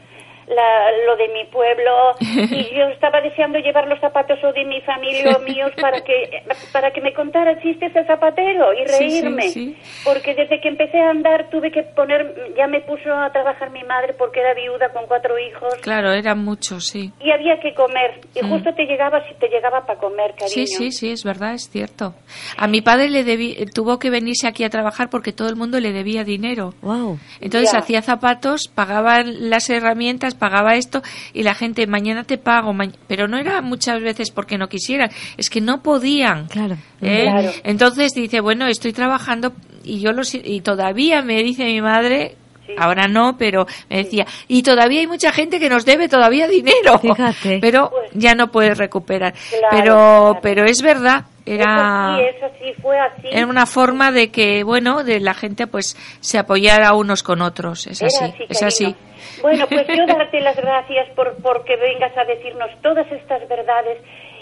la- 0.47 0.91
lo 1.05 1.15
de 1.17 1.27
mi 1.29 1.45
pueblo 1.45 2.15
y 2.19 2.75
yo 2.75 2.85
estaba 2.93 3.21
deseando 3.21 3.59
llevar 3.59 3.87
los 3.87 3.99
zapatos 3.99 4.39
o 4.43 4.53
de 4.53 4.65
mi 4.65 4.81
familia 4.81 5.35
o 5.37 5.39
míos 5.41 5.71
para 5.79 6.01
que 6.01 6.43
para 6.71 6.91
que 6.91 7.01
me 7.01 7.13
contara 7.13 7.59
chistes 7.61 7.95
el 7.95 8.05
zapatero 8.07 8.73
y 8.73 8.87
Sí, 8.87 9.09
sí, 9.09 9.21
reírme 9.21 9.49
sí. 9.49 9.77
porque 10.03 10.33
desde 10.33 10.59
que 10.61 10.69
empecé 10.69 10.99
a 10.99 11.09
andar 11.09 11.49
tuve 11.49 11.71
que 11.71 11.83
poner 11.83 12.53
ya 12.57 12.67
me 12.67 12.81
puso 12.81 13.13
a 13.13 13.29
trabajar 13.31 13.71
mi 13.71 13.83
madre 13.83 14.13
porque 14.13 14.39
era 14.39 14.53
viuda 14.53 14.89
con 14.93 15.05
cuatro 15.07 15.37
hijos 15.37 15.73
Claro, 15.81 16.11
eran 16.13 16.43
muchos, 16.43 16.87
sí. 16.87 17.11
y 17.19 17.31
había 17.31 17.59
que 17.59 17.73
comer 17.73 18.21
y 18.35 18.39
justo 18.47 18.73
te 18.73 18.85
llegaba 18.85 19.27
si 19.27 19.33
te 19.35 19.49
llegaba 19.49 19.85
para 19.85 19.99
comer 19.99 20.31
cariño 20.31 20.47
Mm. 20.47 20.49
Sí, 20.49 20.65
sí, 20.67 20.91
sí, 20.91 21.11
es 21.11 21.23
verdad, 21.23 21.53
es 21.53 21.69
cierto. 21.69 22.13
A 22.57 22.67
mi 22.67 22.81
padre 22.81 23.09
le 23.09 23.23
debí- 23.23 23.55
tuvo 23.73 23.99
que 23.99 24.09
venirse 24.09 24.47
aquí 24.47 24.63
a 24.63 24.69
trabajar 24.69 25.09
porque 25.09 25.33
todo 25.33 25.49
el 25.49 25.55
mundo 25.55 25.79
le 25.79 25.91
debía 25.91 26.23
dinero. 26.23 26.73
Wow. 26.81 27.19
Entonces 27.41 27.71
Ya. 27.73 27.79
hacía 27.79 28.01
zapatos, 28.01 28.67
pagaba 28.73 29.21
las 29.23 29.69
herramientas, 29.69 30.35
pagaba 30.37 30.75
esto 30.75 31.01
y 31.33 31.43
la 31.43 31.53
gente, 31.53 31.85
mañana 31.87 32.23
te 32.23 32.37
pago, 32.37 32.73
ma-". 32.73 32.87
pero 33.07 33.27
no 33.27 33.37
era 33.37 33.61
muchas 33.61 34.01
veces 34.01 34.31
porque 34.31 34.57
no 34.57 34.69
quisieran, 34.69 35.09
es 35.37 35.49
que 35.49 35.59
no 35.61 35.81
podían. 35.83 36.47
Claro. 36.47 36.77
¿eh? 37.01 37.23
Claro. 37.23 37.51
Entonces 37.63 38.13
dice, 38.13 38.39
bueno, 38.39 38.67
estoy 38.67 38.93
trabajando 38.93 39.53
y 39.83 39.99
yo 39.99 40.11
lo 40.11 40.21
y 40.31 40.61
todavía 40.61 41.21
me 41.21 41.43
dice 41.43 41.65
mi 41.65 41.81
madre 41.81 42.35
Sí. 42.67 42.73
Ahora 42.77 43.07
no, 43.07 43.37
pero 43.37 43.65
me 43.89 44.03
decía, 44.03 44.27
y 44.49 44.61
todavía 44.61 44.99
hay 44.99 45.07
mucha 45.07 45.31
gente 45.31 45.57
que 45.57 45.69
nos 45.69 45.85
debe 45.85 46.09
todavía 46.09 46.49
dinero. 46.49 46.99
Fíjate. 46.99 47.59
Pero 47.61 47.89
Pues- 47.91 48.11
ya 48.13 48.35
no 48.35 48.51
puedes 48.51 48.77
recuperar. 48.77 49.33
Claro, 49.33 49.67
pero 49.71 49.93
claro. 49.95 50.39
pero 50.41 50.65
es 50.65 50.81
verdad, 50.81 51.23
era 51.47 52.17
eso 52.19 52.19
sí, 52.19 52.37
eso 52.37 52.47
sí 52.59 52.81
fue 52.81 52.99
así 52.99 53.27
era 53.31 53.47
una 53.47 53.65
forma 53.65 54.11
de 54.11 54.29
que, 54.31 54.63
bueno, 54.63 55.03
de 55.03 55.19
la 55.19 55.33
gente 55.33 55.67
pues 55.67 55.95
se 56.19 56.37
apoyara 56.37 56.93
unos 56.93 57.23
con 57.23 57.41
otros. 57.41 57.87
Es 57.87 58.01
Era 58.01 58.07
así, 58.07 58.23
así, 58.25 58.45
es 58.49 58.63
así. 58.63 58.95
Bueno, 59.41 59.65
pues 59.67 59.87
yo 59.87 60.05
darte 60.07 60.41
las 60.41 60.55
gracias 60.55 61.09
por 61.15 61.35
porque 61.41 61.75
vengas 61.77 62.15
a 62.17 62.25
decirnos 62.25 62.69
todas 62.81 63.09
estas 63.11 63.47
verdades 63.47 63.99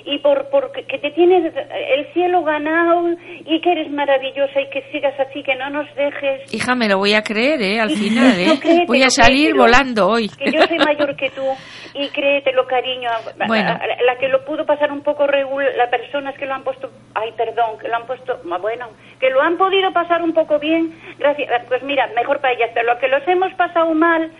y 0.07 0.19
por 0.19 0.49
porque 0.49 0.85
que 0.85 0.99
te 0.99 1.11
tienes 1.11 1.51
el 1.55 2.13
cielo 2.13 2.43
ganado 2.43 3.09
y 3.45 3.59
que 3.61 3.71
eres 3.71 3.89
maravillosa 3.91 4.61
y 4.61 4.69
que 4.69 4.83
sigas 4.91 5.19
así, 5.19 5.41
que 5.43 5.55
no 5.55 5.69
nos 5.71 5.87
dejes. 5.95 6.53
Hija, 6.53 6.75
me 6.75 6.87
lo 6.87 6.99
voy 6.99 7.13
a 7.13 7.23
creer, 7.23 7.61
¿eh? 7.61 7.79
Al 7.79 7.89
final, 8.01 8.39
¿eh? 8.39 8.45
No, 8.47 8.59
créetelo, 8.59 8.85
voy 8.87 9.01
a 9.03 9.09
salir 9.09 9.51
créetelo. 9.51 9.63
volando 9.63 10.07
hoy. 10.07 10.29
Que 10.29 10.51
yo 10.51 10.61
soy 10.67 10.77
mayor 10.77 11.15
que 11.15 11.29
tú 11.31 11.43
y 11.95 12.07
créetelo, 12.09 12.67
cariño. 12.67 13.09
A- 13.09 13.43
a- 13.43 13.47
Bueno. 13.47 13.69
a- 13.71 14.03
La 14.05 14.15
que 14.19 14.27
lo 14.27 14.45
pudo 14.45 14.65
pasar 14.65 14.91
un 14.91 15.01
poco 15.01 15.25
regular, 15.25 15.71
las 15.75 15.89
personas 15.89 16.35
que 16.37 16.45
lo 16.45 16.53
han 16.53 16.63
puesto, 16.63 16.91
ay, 17.15 17.31
perdón, 17.35 17.79
que 17.79 17.87
lo 17.87 17.95
han 17.95 18.05
puesto, 18.05 18.39
bueno, 18.61 18.87
que 19.19 19.29
lo 19.31 19.41
han 19.41 19.57
podido 19.57 19.91
pasar 19.91 20.21
un 20.21 20.33
poco 20.33 20.59
bien, 20.59 20.93
gracias. 21.17 21.49
Pues 21.67 21.81
mira, 21.83 22.07
mejor 22.15 22.39
para 22.41 22.53
ellas, 22.53 22.69
pero 22.73 22.93
lo 22.93 22.99
que 22.99 23.07
los 23.07 23.27
hemos 23.27 23.51
pasado 23.55 23.91
mal, 23.95 24.31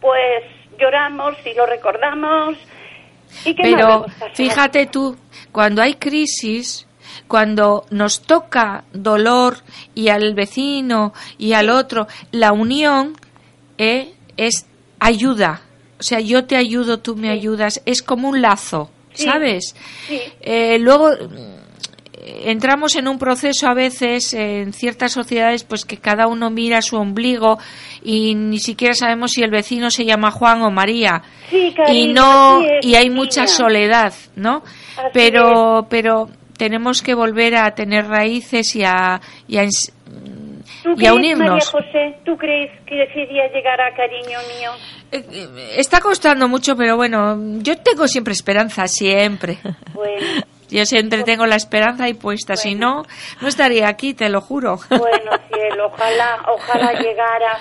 pues 0.00 0.44
lloramos 0.78 1.34
y 1.46 1.54
lo 1.54 1.64
recordamos. 1.66 2.58
¿Y 3.44 3.54
qué 3.54 3.62
más 3.62 3.70
Pero 3.74 4.06
fíjate 4.34 4.86
tú, 4.86 5.16
cuando 5.52 5.82
hay 5.82 5.94
crisis, 5.94 6.86
cuando 7.28 7.86
nos 7.90 8.22
toca 8.22 8.84
dolor 8.92 9.58
y 9.94 10.08
al 10.08 10.34
vecino 10.34 11.12
y 11.38 11.52
al 11.52 11.70
otro, 11.70 12.06
la 12.32 12.52
unión 12.52 13.16
eh, 13.78 14.14
es 14.36 14.66
ayuda. 14.98 15.62
O 15.98 16.02
sea, 16.02 16.20
yo 16.20 16.44
te 16.44 16.56
ayudo, 16.56 16.98
tú 16.98 17.16
me 17.16 17.30
ayudas. 17.30 17.80
Es 17.86 18.02
como 18.02 18.28
un 18.28 18.42
lazo, 18.42 18.90
Sí, 19.14 19.24
¿sabes? 19.24 19.76
sí. 20.08 20.20
Eh, 20.40 20.78
luego 20.80 21.10
entramos 22.24 22.96
en 22.96 23.08
un 23.08 23.18
proceso 23.18 23.68
a 23.68 23.74
veces 23.74 24.32
en 24.34 24.72
ciertas 24.72 25.12
sociedades 25.12 25.64
pues 25.64 25.84
que 25.84 25.98
cada 25.98 26.26
uno 26.26 26.50
mira 26.50 26.80
su 26.82 26.96
ombligo 26.96 27.58
y 28.02 28.34
ni 28.34 28.58
siquiera 28.58 28.94
sabemos 28.94 29.32
si 29.32 29.42
el 29.42 29.50
vecino 29.50 29.90
se 29.90 30.04
llama 30.04 30.30
Juan 30.30 30.62
o 30.62 30.70
María 30.70 31.22
Sí, 31.50 31.72
cariño, 31.76 31.98
y 32.10 32.12
no 32.12 32.60
es, 32.62 32.84
y 32.86 32.94
hay 32.94 33.08
niña. 33.08 33.16
mucha 33.16 33.46
soledad 33.46 34.14
no 34.36 34.62
Así 34.96 35.10
pero 35.12 35.86
pero 35.90 36.28
tenemos 36.56 37.02
que 37.02 37.14
volver 37.14 37.56
a 37.56 37.74
tener 37.74 38.06
raíces 38.06 38.74
y 38.76 38.84
a, 38.84 39.20
y 39.46 39.58
a 39.58 39.66
¿Tú 40.82 40.94
y 40.96 41.06
a 41.06 41.14
María 41.14 41.64
José, 41.64 42.16
tú 42.24 42.36
crees 42.36 42.70
que 42.86 43.02
ese 43.02 43.26
día 43.26 43.50
llegará, 43.52 43.94
cariño 43.96 44.38
mío? 44.58 44.70
Eh, 45.12 45.24
eh, 45.32 45.74
está 45.78 46.00
costando 46.00 46.48
mucho 46.48 46.76
pero 46.76 46.96
bueno 46.96 47.36
yo 47.58 47.76
tengo 47.78 48.06
siempre 48.08 48.32
esperanza 48.32 48.86
siempre 48.86 49.58
Bueno. 49.94 50.42
Yo 50.74 50.84
siempre 50.86 51.22
tengo 51.22 51.46
la 51.46 51.56
esperanza 51.56 52.04
ahí 52.04 52.14
puesta 52.14 52.56
si 52.56 52.74
no 52.74 53.02
no 53.40 53.48
estaría 53.48 53.88
aquí 53.88 54.14
te 54.14 54.28
lo 54.28 54.40
juro. 54.40 54.78
Bueno, 54.88 55.30
cielo, 55.52 55.86
ojalá, 55.86 56.38
ojalá 56.48 56.92
llegara. 57.00 57.58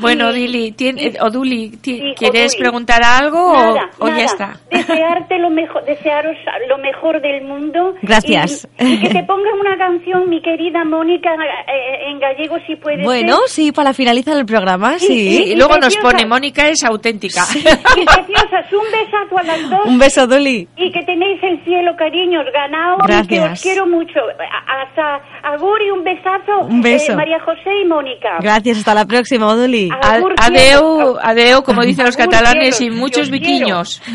Bueno, 0.00 0.32
Sí, 0.32 0.40
Dili, 0.40 0.72
tien- 0.72 0.98
sí. 0.98 1.06
eh, 1.06 1.18
o 1.20 1.30
Duli, 1.30 1.70
Sí, 1.82 2.14
¿quieres 2.16 2.52
Oduli. 2.54 2.60
preguntar 2.62 3.00
algo 3.04 3.52
o- 3.52 3.74
Nada, 3.74 3.90
o, 3.98 4.06
ya 4.08 4.12
nada. 4.12 4.24
está? 4.24 4.60
Desearte 4.70 5.38
lo 5.38 5.50
mejor, 5.50 5.84
desearos 5.84 6.36
lo 6.68 6.78
mejor 6.78 7.20
del 7.20 7.44
mundo. 7.44 7.94
Gracias. 8.02 8.68
Y, 8.78 8.94
y 8.94 8.98
que 9.00 9.08
te 9.10 9.22
ponga 9.24 9.50
una 9.58 9.76
canción, 9.76 10.28
mi 10.28 10.40
querida 10.42 10.84
Mónica, 10.84 11.30
eh, 11.34 12.10
en 12.10 12.18
gallego 12.18 12.56
si 12.66 12.76
puede 12.76 13.02
Bueno, 13.02 13.36
ser. 13.46 13.48
sí, 13.48 13.72
para 13.72 13.92
finalizar 13.92 14.36
el 14.36 14.46
programa, 14.46 14.98
Sí, 14.98 15.06
sí. 15.06 15.44
Y, 15.48 15.52
y 15.52 15.56
luego 15.56 15.76
nos 15.78 15.96
pone, 15.96 16.26
Mónica 16.26 16.68
es 16.68 16.82
auténtica. 16.84 17.42
Y 17.54 18.04
preciosas, 18.04 18.72
un 18.72 18.84
besazo 18.90 19.38
a 19.38 19.42
las 19.42 19.70
dos. 19.70 19.80
Un 19.86 19.98
beso, 19.98 20.26
Duli. 20.26 20.68
Y 20.76 20.90
que 20.92 21.02
tenéis 21.04 21.42
el 21.42 21.62
cielo, 21.64 21.92
cariños, 21.96 22.44
ganado. 22.52 22.96
Y 23.02 23.26
que 23.26 23.36
Gracias. 23.36 23.52
os 23.52 23.62
quiero 23.62 23.86
mucho. 23.86 24.20
Hasta 24.68 25.20
Agur 25.42 25.80
y 25.82 25.90
un 25.90 26.02
besazo. 26.04 26.60
Un 26.68 26.80
beso. 26.80 27.12
eh, 27.12 27.16
María 27.16 27.38
José 27.40 27.70
y 27.82 27.86
Mónica. 27.86 28.38
Gracias, 28.40 28.78
hasta 28.78 28.94
la 28.94 29.04
próxima, 29.04 29.52
Duli. 29.54 29.89
Ah. 30.02 30.20
Adeu, 30.38 31.18
adeu, 31.22 31.62
como 31.62 31.82
dicen 31.82 32.04
los 32.06 32.16
catalanes, 32.16 32.80
y 32.80 32.90
muchos 32.90 33.30
viquiños. 33.30 34.00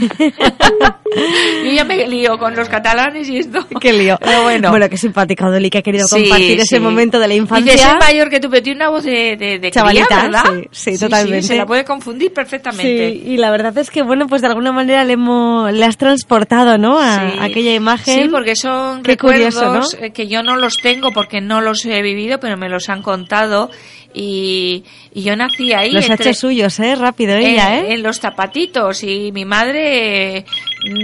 Yo 1.66 1.72
ya 1.72 1.84
me 1.86 2.08
lío 2.08 2.38
con 2.38 2.56
los 2.56 2.68
catalanes 2.68 3.30
y 3.30 3.38
esto. 3.38 3.66
Qué 3.80 3.94
lío. 3.94 4.18
Pero 4.20 4.44
bueno. 4.44 4.70
Bueno, 4.70 4.90
qué 4.90 4.98
simpática, 4.98 5.50
Duli, 5.50 5.70
que 5.70 5.78
ha 5.80 5.82
querido 5.82 6.06
Sí, 6.08 6.22
compartir 6.24 6.60
ese 6.60 6.76
sí. 6.78 6.80
momento 6.80 7.20
de 7.20 7.28
la 7.28 7.34
infancia. 7.36 7.74
Dice, 7.74 7.86
soy 7.88 7.98
mayor 8.00 8.30
que 8.30 8.40
tú, 8.40 8.50
pero 8.50 8.62
tiene 8.64 8.78
una 8.78 8.90
voz 8.90 9.04
de, 9.04 9.36
de, 9.38 9.60
de 9.60 9.72
Chavalita, 9.72 10.06
cría, 10.08 10.22
¿verdad? 10.24 10.44
sí, 10.72 10.94
sí, 10.96 11.00
totalmente. 11.00 11.44
se 11.48 11.56
la 11.58 11.66
puede 11.66 11.86
confundir 11.86 12.34
perfectamente. 12.34 13.10
Y 13.10 13.38
la 13.38 13.50
verdad 13.52 13.78
es 13.78 13.90
que, 13.90 14.02
bueno, 14.04 14.28
pues 14.28 14.42
de 14.42 14.48
alguna 14.48 14.72
manera 14.72 15.04
le, 15.06 15.14
hemos, 15.14 15.72
le 15.72 15.86
has 15.86 15.98
transportado, 15.98 16.78
¿no? 16.78 17.00
A 17.00 17.16
Sí. 17.32 17.38
aquella 17.40 17.74
imagen. 17.74 18.24
Sí, 18.24 18.30
porque 18.30 18.56
son 18.56 19.02
Qué 19.04 19.12
recuerdos 19.12 19.56
curioso, 19.56 19.96
¿no? 20.00 20.06
eh, 20.06 20.12
que 20.12 20.28
yo 20.28 20.44
no 20.44 20.58
los 20.58 20.78
tengo 20.78 21.12
porque 21.12 21.40
no 21.42 21.62
los 21.62 21.86
he 21.86 22.02
vivido, 22.02 22.40
pero 22.40 22.58
me 22.58 22.68
los 22.70 22.90
han 22.90 23.02
contado 23.02 23.70
y, 24.16 24.84
y 25.14 25.24
yo 25.24 25.36
nací 25.36 25.74
ahí. 25.74 25.92
Los 25.92 26.10
entre- 26.10 26.30
hecho 26.32 26.40
suyos, 26.40 26.80
¿eh? 26.80 26.96
Rápido 26.96 27.34
en, 27.36 27.42
ella, 27.46 27.80
¿eh? 27.80 27.94
en 27.94 28.02
los 28.04 28.20
zapatitos 28.20 29.04
y 29.04 29.32
mi 29.34 29.44
madre 29.46 30.38
eh, 30.38 30.46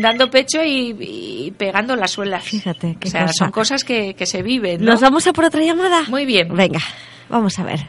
dando 0.01 0.30
pecho 0.30 0.64
y, 0.64 0.95
y 0.99 1.51
pegando 1.51 1.95
las 1.95 2.12
suelas. 2.12 2.43
Fíjate, 2.43 2.95
qué 2.99 3.09
o 3.09 3.12
sea, 3.12 3.22
cosa. 3.24 3.34
son 3.34 3.51
cosas 3.51 3.84
que, 3.84 4.14
que 4.14 4.26
se 4.26 4.41
viven. 4.41 4.84
¿no? 4.84 4.91
¿Nos 4.93 5.01
vamos 5.01 5.28
a 5.28 5.34
por 5.34 5.43
otra 5.45 5.62
llamada? 5.62 6.03
Muy 6.07 6.26
bien. 6.26 6.55
Venga, 6.55 6.80
vamos 7.30 7.59
a 7.59 7.64
ver. 7.64 7.80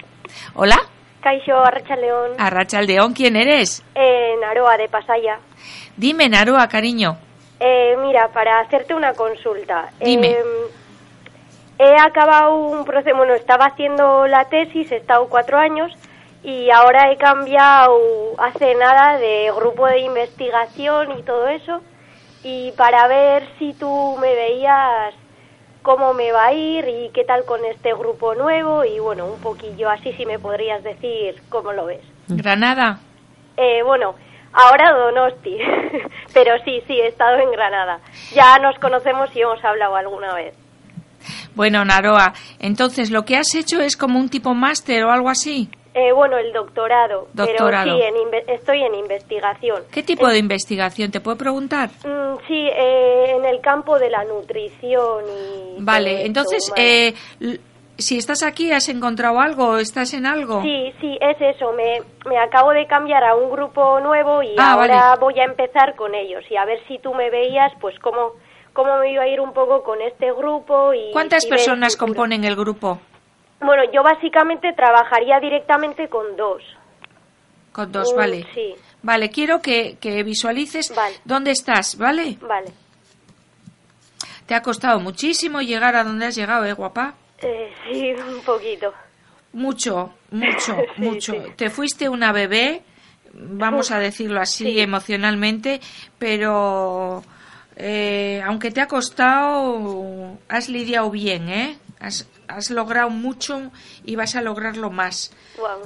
Hola, 0.54 0.76
Kaixo, 1.22 1.56
Arracha 1.56 1.94
León, 1.96 2.32
Arracha 2.38 2.78
Aldeón, 2.78 3.12
¿quién 3.14 3.36
eres? 3.36 3.82
en 3.94 4.42
Aroa 4.44 4.76
de 4.76 4.88
Pasaya. 4.88 5.38
Dime, 5.96 6.28
Naroa, 6.28 6.66
cariño. 6.68 7.16
Eh, 7.60 7.94
mira, 8.04 8.28
para 8.34 8.58
hacerte 8.60 8.92
una 8.92 9.12
consulta. 9.12 9.90
Dime. 10.04 10.30
Eh, 10.32 10.36
he 11.82 11.98
acabado 11.98 12.54
un 12.54 12.84
proceso, 12.84 13.16
bueno, 13.16 13.34
estaba 13.34 13.66
haciendo 13.66 14.26
la 14.26 14.44
tesis, 14.46 14.90
he 14.92 14.96
estado 14.96 15.28
cuatro 15.28 15.58
años 15.58 15.92
y 16.42 16.70
ahora 16.70 17.10
he 17.10 17.16
cambiado 17.16 17.98
hace 18.38 18.74
nada 18.74 19.18
de 19.18 19.50
grupo 19.56 19.86
de 19.86 20.00
investigación 20.00 21.18
y 21.18 21.22
todo 21.22 21.48
eso. 21.48 21.80
Y 22.44 22.72
para 22.72 23.06
ver 23.08 23.48
si 23.58 23.72
tú 23.74 24.16
me 24.20 24.34
veías 24.34 25.14
cómo 25.82 26.14
me 26.14 26.32
va 26.32 26.46
a 26.46 26.52
ir 26.52 26.88
y 26.88 27.10
qué 27.10 27.24
tal 27.24 27.44
con 27.44 27.64
este 27.64 27.92
grupo 27.94 28.34
nuevo 28.34 28.84
y 28.84 28.98
bueno, 28.98 29.26
un 29.26 29.40
poquillo 29.40 29.90
así 29.90 30.12
si 30.12 30.26
me 30.26 30.38
podrías 30.38 30.82
decir 30.82 31.42
cómo 31.48 31.72
lo 31.72 31.86
ves. 31.86 32.02
Granada. 32.28 32.98
Eh, 33.56 33.82
bueno, 33.82 34.14
Ahora 34.54 34.92
Donosti, 34.92 35.56
pero 36.34 36.58
sí, 36.64 36.82
sí, 36.86 37.00
he 37.00 37.06
estado 37.06 37.38
en 37.38 37.50
Granada. 37.52 38.00
Ya 38.34 38.58
nos 38.58 38.78
conocemos 38.78 39.34
y 39.34 39.40
hemos 39.40 39.64
hablado 39.64 39.96
alguna 39.96 40.34
vez. 40.34 40.54
Bueno, 41.54 41.84
Naroa, 41.84 42.32
entonces 42.58 43.10
lo 43.10 43.24
que 43.24 43.36
has 43.36 43.54
hecho 43.54 43.80
es 43.80 43.96
como 43.96 44.18
un 44.18 44.28
tipo 44.28 44.54
máster 44.54 45.04
o 45.04 45.10
algo 45.10 45.28
así. 45.28 45.68
Eh, 45.94 46.10
bueno, 46.12 46.38
el 46.38 46.52
doctorado. 46.54 47.28
Doctorado. 47.34 47.84
Pero 47.84 47.96
sí, 47.98 48.02
en 48.02 48.14
inve- 48.14 48.44
estoy 48.48 48.82
en 48.82 48.94
investigación. 48.94 49.82
¿Qué 49.90 50.02
tipo 50.02 50.26
de 50.26 50.38
investigación? 50.38 51.10
¿Te 51.10 51.20
puedo 51.20 51.36
preguntar? 51.36 51.90
Mm, 52.04 52.38
sí, 52.48 52.66
eh, 52.74 53.34
en 53.36 53.44
el 53.44 53.60
campo 53.60 53.98
de 53.98 54.08
la 54.08 54.24
nutrición 54.24 55.24
y... 55.28 55.82
Vale, 55.82 56.24
entonces, 56.24 56.72
eh, 56.76 57.12
si 57.98 58.16
estás 58.16 58.42
aquí, 58.42 58.72
¿has 58.72 58.88
encontrado 58.88 59.38
algo? 59.38 59.76
¿Estás 59.76 60.14
en 60.14 60.24
algo? 60.24 60.62
Sí, 60.62 60.94
sí, 60.98 61.18
es 61.20 61.36
eso. 61.40 61.72
Me, 61.72 62.00
me 62.24 62.38
acabo 62.38 62.70
de 62.70 62.86
cambiar 62.86 63.22
a 63.22 63.34
un 63.34 63.50
grupo 63.50 64.00
nuevo 64.00 64.42
y 64.42 64.54
Ah, 64.58 64.72
ahora 64.72 65.08
vale. 65.10 65.20
voy 65.20 65.38
a 65.40 65.44
empezar 65.44 65.94
con 65.94 66.14
ellos. 66.14 66.42
Y 66.50 66.56
a 66.56 66.64
ver 66.64 66.78
si 66.88 66.98
tú 67.00 67.12
me 67.12 67.28
veías, 67.28 67.70
pues 67.82 67.98
cómo, 67.98 68.32
cómo 68.72 68.98
me 68.98 69.12
iba 69.12 69.22
a 69.22 69.28
ir 69.28 69.40
un 69.40 69.52
poco 69.52 69.82
con 69.82 70.00
este 70.02 70.32
grupo 70.32 70.92
y... 70.94 71.10
¿Cuántas 71.12 71.46
personas 71.46 71.96
componen 71.96 72.44
el 72.44 72.56
grupo? 72.56 73.00
Bueno, 73.60 73.82
yo 73.92 74.02
básicamente 74.02 74.72
trabajaría 74.72 75.38
directamente 75.40 76.08
con 76.08 76.36
dos. 76.36 76.62
Con 77.72 77.90
dos, 77.92 78.12
Mm, 78.12 78.16
vale. 78.16 78.46
Sí, 78.54 78.74
Vale, 79.04 79.30
quiero 79.30 79.60
que, 79.60 79.96
que 80.00 80.22
visualices 80.22 80.94
Vale. 80.94 81.16
dónde 81.24 81.50
estás, 81.50 81.96
¿vale? 81.98 82.36
vale. 82.40 82.70
Te 84.46 84.54
ha 84.54 84.62
costado 84.62 85.00
muchísimo 85.00 85.60
llegar 85.60 85.96
a 85.96 86.04
donde 86.04 86.26
has 86.26 86.34
llegado, 86.36 86.64
¿eh, 86.66 86.72
guapa? 86.72 87.14
Eh, 87.38 87.72
sí, 87.90 88.12
un 88.12 88.42
poquito. 88.42 88.92
Mucho, 89.54 90.12
mucho, 90.30 90.76
Sí, 90.96 91.02
mucho. 91.02 91.32
sí. 91.32 91.38
Te 91.56 91.70
fuiste 91.70 92.08
una 92.08 92.32
bebé, 92.32 92.82
vamos 93.32 93.90
a 93.90 93.98
decirlo 93.98 94.40
así 94.40 94.72
Sí. 94.72 94.80
emocionalmente, 94.80 95.80
pero 96.18 97.22
eh, 97.76 98.42
aunque 98.44 98.70
te 98.70 98.80
ha 98.80 98.86
costado, 98.88 100.38
has 100.48 100.68
lidiado 100.68 101.10
bien, 101.10 101.48
¿eh? 101.48 101.76
Has, 102.00 102.28
has 102.48 102.70
logrado 102.70 103.10
mucho 103.10 103.70
y 104.04 104.16
vas 104.16 104.34
a 104.36 104.42
lograrlo 104.42 104.90
más. 104.90 105.34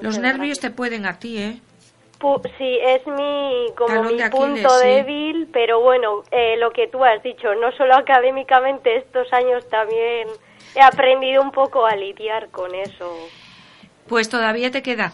Los 0.01 0.19
nervios 0.19 0.59
gracias. 0.59 0.61
te 0.61 0.71
pueden 0.71 1.07
a 1.07 1.19
ti, 1.19 1.39
¿eh? 1.39 1.61
Pu- 2.19 2.41
sí, 2.57 2.79
es 2.83 3.07
mi 3.07 3.71
como 3.77 3.89
Talón 3.95 4.09
mi 4.09 4.17
de 4.17 4.25
Aquiles, 4.25 4.61
punto 4.63 4.79
sí. 4.79 4.87
débil, 4.87 5.49
pero 5.53 5.81
bueno, 5.81 6.25
eh, 6.31 6.57
lo 6.57 6.71
que 6.71 6.89
tú 6.89 7.05
has 7.05 7.23
dicho, 7.23 7.55
no 7.55 7.71
solo 7.73 7.95
académicamente, 7.95 8.97
estos 8.97 9.31
años 9.33 9.63
también 9.71 10.29
he 10.75 10.81
aprendido 10.83 11.43
un 11.43 11.51
poco 11.51 11.85
a 11.85 11.95
lidiar 11.95 12.49
con 12.51 12.75
eso. 12.75 13.29
Pues 14.09 14.29
todavía 14.31 14.71
te 14.71 14.83
queda. 14.83 15.13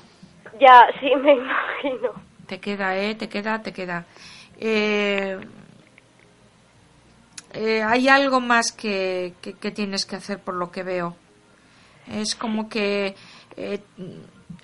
Ya, 0.60 0.86
sí, 1.00 1.14
me 1.16 1.32
imagino. 1.32 2.12
Te 2.46 2.60
queda, 2.60 2.96
¿eh? 2.96 3.14
Te 3.16 3.28
queda, 3.28 3.60
te 3.62 3.72
queda. 3.72 4.04
Eh, 4.60 5.38
eh, 7.54 7.82
hay 7.82 8.08
algo 8.08 8.40
más 8.40 8.72
que, 8.72 9.34
que- 9.42 9.54
que 9.54 9.70
tienes 9.70 10.04
que 10.06 10.16
hacer 10.16 10.38
por 10.38 10.54
lo 10.54 10.70
que 10.70 10.82
veo. 10.82 11.16
Es 12.08 12.34
como 12.34 12.68
que 12.68 13.14
eh, 13.56 13.80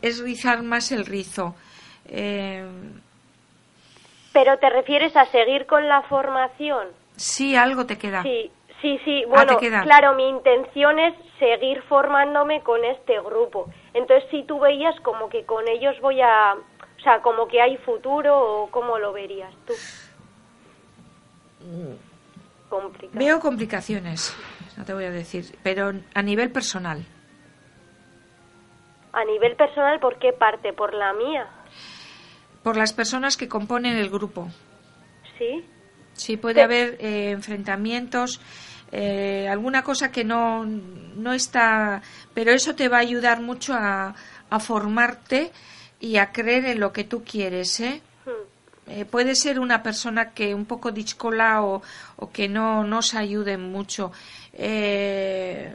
es 0.02 0.20
rizar 0.20 0.62
más 0.62 0.90
el 0.92 1.06
rizo. 1.06 1.54
Eh, 2.06 2.64
Pero 4.32 4.58
te 4.58 4.70
refieres 4.70 5.14
a 5.16 5.24
seguir 5.26 5.66
con 5.66 5.86
la 5.88 6.02
formación? 6.02 6.88
sí, 7.16 7.56
algo 7.56 7.86
te 7.86 7.98
queda. 7.98 8.22
Sí, 8.22 8.50
sí, 8.80 8.98
sí. 9.04 9.22
Ah, 9.24 9.28
Bueno, 9.28 9.58
queda. 9.58 9.82
claro, 9.82 10.14
mi 10.14 10.28
intención 10.28 10.98
es 10.98 11.14
seguir 11.38 11.82
formándome 11.82 12.62
con 12.62 12.84
este 12.84 13.20
grupo. 13.20 13.68
Entonces, 13.94 14.28
si 14.30 14.44
tú 14.44 14.58
veías 14.60 14.98
como 15.00 15.28
que 15.28 15.44
con 15.44 15.66
ellos 15.68 15.98
voy 16.00 16.20
a... 16.20 16.54
O 16.54 17.00
sea, 17.00 17.20
como 17.22 17.46
que 17.46 17.60
hay 17.60 17.76
futuro 17.78 18.62
o 18.64 18.70
cómo 18.70 18.98
lo 18.98 19.12
verías 19.12 19.54
tú. 19.66 19.74
Complicado. 22.68 23.18
Veo 23.18 23.40
complicaciones, 23.40 24.36
no 24.76 24.84
te 24.84 24.92
voy 24.92 25.04
a 25.04 25.10
decir, 25.10 25.56
pero 25.62 25.92
a 26.14 26.22
nivel 26.22 26.50
personal. 26.50 27.04
A 29.12 29.24
nivel 29.24 29.56
personal, 29.56 29.98
¿por 30.00 30.18
qué 30.18 30.32
parte? 30.32 30.72
¿Por 30.72 30.94
la 30.94 31.12
mía? 31.14 31.48
Por 32.62 32.76
las 32.76 32.92
personas 32.92 33.36
que 33.36 33.48
componen 33.48 33.96
el 33.96 34.10
grupo. 34.10 34.48
¿Sí? 35.38 35.64
Sí, 36.12 36.36
puede 36.36 36.62
haber 36.62 36.96
eh, 37.00 37.30
enfrentamientos, 37.30 38.40
eh, 38.92 39.48
alguna 39.48 39.82
cosa 39.82 40.10
que 40.10 40.24
no, 40.24 40.64
no 40.66 41.32
está, 41.32 42.02
pero 42.34 42.52
eso 42.52 42.74
te 42.74 42.88
va 42.88 42.98
a 42.98 43.00
ayudar 43.00 43.40
mucho 43.40 43.72
a, 43.74 44.14
a 44.50 44.60
formarte 44.60 45.52
y 46.00 46.16
a 46.16 46.32
creer 46.32 46.66
en 46.66 46.80
lo 46.80 46.92
que 46.92 47.04
tú 47.04 47.24
quieres, 47.24 47.80
¿eh? 47.80 48.02
Eh, 48.88 49.04
puede 49.04 49.34
ser 49.34 49.60
una 49.60 49.82
persona 49.82 50.30
que 50.32 50.54
un 50.54 50.64
poco 50.64 50.90
discola 50.90 51.62
o, 51.62 51.82
o 52.16 52.30
que 52.30 52.48
no 52.48 52.84
nos 52.84 53.14
ayude 53.14 53.58
mucho. 53.58 54.12
Eh, 54.54 55.74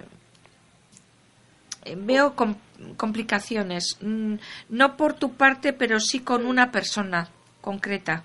eh, 1.86 1.95
veo 1.97 2.36
com- 2.36 2.55
complicaciones, 2.97 3.97
mm, 4.01 4.36
no 4.70 4.97
por 4.97 5.14
tu 5.14 5.34
parte, 5.36 5.74
pero 5.74 5.99
sí 5.99 6.22
con 6.24 6.45
una 6.45 6.72
persona 6.72 7.28
concreta. 7.61 8.24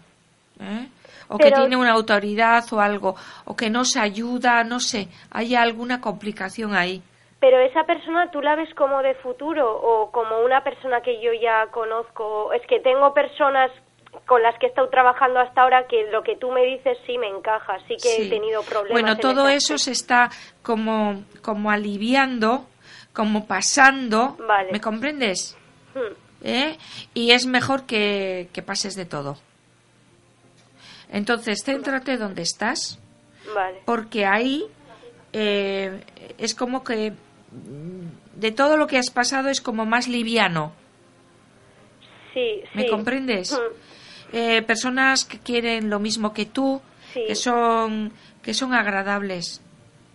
¿eh? 0.60 0.88
O 1.28 1.36
que 1.36 1.50
tiene 1.52 1.76
una 1.76 1.92
autoridad 1.92 2.64
o 2.72 2.80
algo, 2.80 3.14
o 3.44 3.54
que 3.54 3.68
nos 3.68 3.96
ayuda, 3.96 4.64
no 4.64 4.80
sé, 4.80 5.08
hay 5.30 5.54
alguna 5.54 6.00
complicación 6.00 6.74
ahí. 6.74 7.02
Pero 7.40 7.58
esa 7.60 7.84
persona, 7.84 8.30
¿tú 8.30 8.40
la 8.40 8.56
ves 8.56 8.72
como 8.74 9.00
de 9.02 9.14
futuro 9.16 9.70
o 9.70 10.10
como 10.10 10.40
una 10.40 10.64
persona 10.64 11.02
que 11.02 11.22
yo 11.22 11.30
ya 11.40 11.66
conozco? 11.70 12.52
Es 12.52 12.62
que 12.66 12.80
tengo 12.80 13.12
personas 13.12 13.70
con 14.26 14.42
las 14.42 14.58
que 14.58 14.66
he 14.66 14.68
estado 14.68 14.88
trabajando 14.88 15.40
hasta 15.40 15.62
ahora 15.62 15.86
que 15.86 16.10
lo 16.10 16.22
que 16.22 16.36
tú 16.36 16.50
me 16.50 16.64
dices 16.64 16.98
sí 17.06 17.18
me 17.18 17.28
encaja, 17.28 17.78
sí 17.86 17.96
que 18.02 18.26
he 18.26 18.28
tenido 18.28 18.62
problemas. 18.62 18.92
Bueno, 18.92 19.12
en 19.12 19.20
todo 19.20 19.48
eso 19.48 19.78
se 19.78 19.92
está 19.92 20.30
como, 20.62 21.24
como 21.42 21.70
aliviando, 21.70 22.66
como 23.12 23.46
pasando. 23.46 24.36
Vale. 24.46 24.72
¿Me 24.72 24.80
comprendes? 24.80 25.56
Hmm. 25.94 26.14
¿Eh? 26.42 26.78
Y 27.14 27.32
es 27.32 27.46
mejor 27.46 27.84
que, 27.84 28.48
que 28.52 28.62
pases 28.62 28.94
de 28.94 29.04
todo. 29.04 29.38
Entonces, 31.10 31.62
céntrate 31.64 32.16
donde 32.16 32.42
estás, 32.42 32.98
Vale. 33.54 33.78
porque 33.86 34.26
ahí 34.26 34.66
eh, 35.32 36.02
es 36.36 36.54
como 36.54 36.84
que 36.84 37.12
mm, 37.12 38.38
de 38.40 38.52
todo 38.52 38.76
lo 38.76 38.86
que 38.86 38.98
has 38.98 39.10
pasado 39.10 39.48
es 39.48 39.60
como 39.60 39.86
más 39.86 40.06
liviano. 40.06 40.72
Sí, 42.34 42.62
sí. 42.62 42.78
¿Me 42.78 42.88
comprendes? 42.88 43.52
Hmm. 43.52 43.87
Eh, 44.32 44.62
personas 44.62 45.24
que 45.24 45.38
quieren 45.38 45.88
lo 45.90 45.98
mismo 45.98 46.32
que 46.32 46.46
tú, 46.46 46.80
Sí. 47.12 47.24
que 47.26 47.34
son 47.34 48.12
que 48.42 48.52
son 48.54 48.72
agradables, 48.74 49.62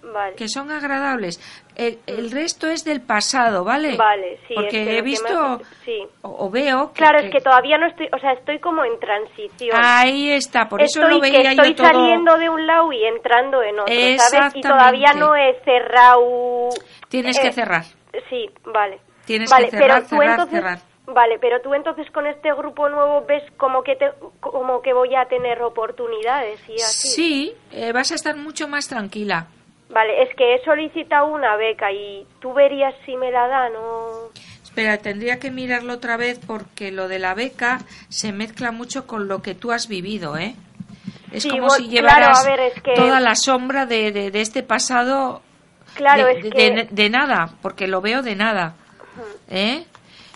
Vale. 0.01 0.35
que 0.35 0.47
son 0.47 0.71
agradables. 0.71 1.39
El, 1.75 1.99
el 2.07 2.29
resto 2.31 2.67
es 2.67 2.83
del 2.85 3.01
pasado, 3.01 3.63
¿vale? 3.63 3.95
Vale, 3.97 4.39
sí. 4.47 4.53
Porque 4.55 4.67
es 4.67 4.71
que 4.73 4.81
he 4.81 4.85
lo 4.85 4.89
que 4.89 4.95
me 4.95 5.01
visto 5.01 5.61
Sí. 5.85 5.99
o, 6.21 6.45
o 6.45 6.49
veo 6.49 6.93
que, 6.93 6.99
Claro, 6.99 7.19
que- 7.19 7.25
es 7.27 7.31
que 7.31 7.41
todavía 7.41 7.77
no 7.79 7.87
estoy, 7.87 8.07
o 8.13 8.19
sea, 8.19 8.33
estoy 8.33 8.59
como 8.59 8.83
en 8.85 8.99
transición. 8.99 9.75
ahí 9.83 10.31
está, 10.31 10.67
por 10.69 10.81
eso 10.81 10.99
estoy 11.01 11.15
lo 11.15 11.19
veía 11.21 11.41
que 11.41 11.49
estoy 11.49 11.69
yo 11.69 11.75
todo. 11.75 11.87
saliendo 11.87 12.37
de 12.37 12.49
un 12.49 12.67
lado 12.67 12.91
y 12.91 13.03
entrando 13.03 13.61
en 13.63 13.79
otro, 13.79 13.93
¿sabes? 14.29 14.55
Y 14.55 14.61
todavía 14.61 15.13
no 15.13 15.35
he 15.35 15.59
cerrado. 15.63 16.69
Tienes 17.09 17.37
eh, 17.37 17.41
que 17.41 17.51
cerrar. 17.51 17.83
Sí, 18.29 18.49
vale. 18.65 18.99
Tienes 19.25 19.49
vale, 19.49 19.69
que 19.69 19.77
cerrar, 19.77 20.03
pero 20.09 20.21
cerrar, 20.21 20.29
entonces, 20.31 20.59
cerrar. 20.59 20.79
Vale, 21.05 21.37
pero 21.39 21.59
tú 21.61 21.73
entonces 21.73 22.09
con 22.11 22.25
este 22.27 22.53
grupo 22.53 22.87
nuevo 22.87 23.25
ves 23.27 23.43
como 23.57 23.83
que 23.83 23.95
te, 23.97 24.09
como 24.39 24.81
que 24.81 24.93
voy 24.93 25.13
a 25.15 25.25
tener 25.25 25.61
oportunidades 25.61 26.59
y 26.69 26.75
así. 26.75 27.07
Sí, 27.09 27.53
eh, 27.71 27.91
vas 27.91 28.11
a 28.11 28.15
estar 28.15 28.37
mucho 28.37 28.67
más 28.69 28.87
tranquila. 28.87 29.47
Vale, 29.89 30.23
es 30.23 30.33
que 30.35 30.55
he 30.55 30.63
solicitado 30.63 31.27
una 31.27 31.55
beca 31.57 31.91
y 31.91 32.25
tú 32.39 32.53
verías 32.53 32.95
si 33.05 33.15
me 33.17 33.31
la 33.31 33.47
dan 33.47 33.73
o... 33.75 34.29
Espera, 34.63 34.97
tendría 34.97 35.39
que 35.39 35.51
mirarlo 35.51 35.93
otra 35.93 36.15
vez 36.17 36.39
porque 36.39 36.91
lo 36.91 37.07
de 37.09 37.19
la 37.19 37.33
beca 37.35 37.79
se 38.09 38.31
mezcla 38.31 38.71
mucho 38.71 39.05
con 39.05 39.27
lo 39.27 39.41
que 39.41 39.53
tú 39.55 39.71
has 39.71 39.87
vivido, 39.87 40.37
¿eh? 40.37 40.55
Es 41.31 41.43
Sí, 41.43 41.49
como 41.49 41.69
si 41.69 41.89
llevaras 41.89 42.43
a 42.45 42.49
ver, 42.49 42.59
es 42.61 42.81
que- 42.81 42.95
toda 42.95 43.19
la 43.19 43.35
sombra 43.35 43.85
de, 43.85 44.11
de- 44.11 44.31
de 44.31 44.41
este 44.41 44.63
pasado 44.63 45.41
Claro, 45.95 46.25
de, 46.27 46.39
es 46.39 46.45
que... 46.53 46.87
de 46.89 47.09
nada, 47.09 47.49
porque 47.61 47.87
lo 47.87 48.01
veo 48.01 48.21
de 48.23 48.35
nada. 48.35 48.73
¿eh? 49.49 49.83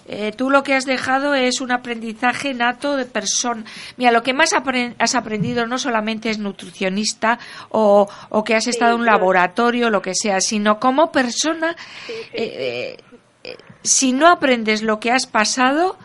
Eh, 0.08 0.32
tú 0.32 0.50
lo 0.50 0.64
que 0.64 0.74
has 0.74 0.86
dejado 0.86 1.34
es 1.36 1.60
un 1.60 1.72
aprendizaje 1.72 2.54
nato 2.54 2.96
de 2.96 3.06
persona. 3.06 3.66
Mira, 3.98 4.12
lo 4.12 4.24
que 4.24 4.34
más 4.34 4.52
has 4.54 5.16
aprendido 5.16 5.68
no 5.68 5.78
solamente 5.78 6.30
es 6.30 6.40
nutricionista 6.40 7.40
o, 7.70 8.08
o 8.30 8.44
que 8.44 8.56
has 8.56 8.68
estado 8.68 8.94
en 8.94 9.00
un 9.00 9.04
claro. 9.06 9.18
laboratorio, 9.20 9.90
lo 9.90 10.02
que 10.02 10.14
sea, 10.16 10.40
sino 10.40 10.80
como 10.80 11.12
persona. 11.12 11.76
eh, 12.08 12.32
eh, 12.34 12.98
eh, 13.44 13.58
si 13.84 14.14
no 14.14 14.28
aprendes 14.30 14.82
lo 14.82 15.00
que 15.00 15.12
has 15.12 15.26
pasado, 15.28 15.98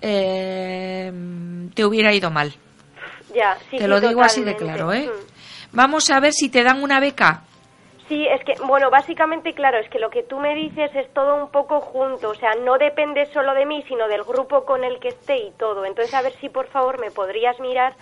eh, 0.00 1.12
te 1.74 1.84
hubiera 1.84 2.12
ido 2.14 2.30
mal. 2.30 2.54
Ya, 3.34 3.56
sí, 3.70 3.76
te 3.78 3.86
lo 3.86 4.00
digo 4.00 4.22
así 4.22 4.42
de 4.42 4.56
claro, 4.56 4.92
¿eh? 4.92 5.06
Mm. 5.08 5.76
Vamos 5.76 6.10
a 6.10 6.18
ver 6.18 6.32
si 6.32 6.48
te 6.48 6.62
dan 6.64 6.82
una 6.82 6.98
beca. 6.98 7.44
Sí, 8.10 8.26
es 8.26 8.42
que, 8.44 8.54
bueno, 8.66 8.90
básicamente, 8.90 9.52
claro, 9.54 9.78
es 9.78 9.88
que 9.88 10.00
lo 10.00 10.10
que 10.10 10.24
tú 10.24 10.38
me 10.40 10.54
dices 10.56 10.90
es 10.96 11.08
todo 11.14 11.36
un 11.36 11.50
poco 11.50 11.80
junto, 11.80 12.30
o 12.30 12.34
sea, 12.34 12.50
no 12.56 12.76
depende 12.76 13.24
solo 13.32 13.54
de 13.54 13.64
mí, 13.64 13.84
sino 13.86 14.08
del 14.08 14.24
grupo 14.24 14.64
con 14.64 14.82
el 14.82 14.98
que 14.98 15.08
esté 15.08 15.36
y 15.38 15.52
todo. 15.52 15.84
Entonces, 15.84 16.12
a 16.14 16.20
ver 16.22 16.32
si 16.40 16.48
por 16.48 16.66
favor 16.66 17.00
me 17.00 17.12
podrías 17.12 17.58
mirar 17.60 17.94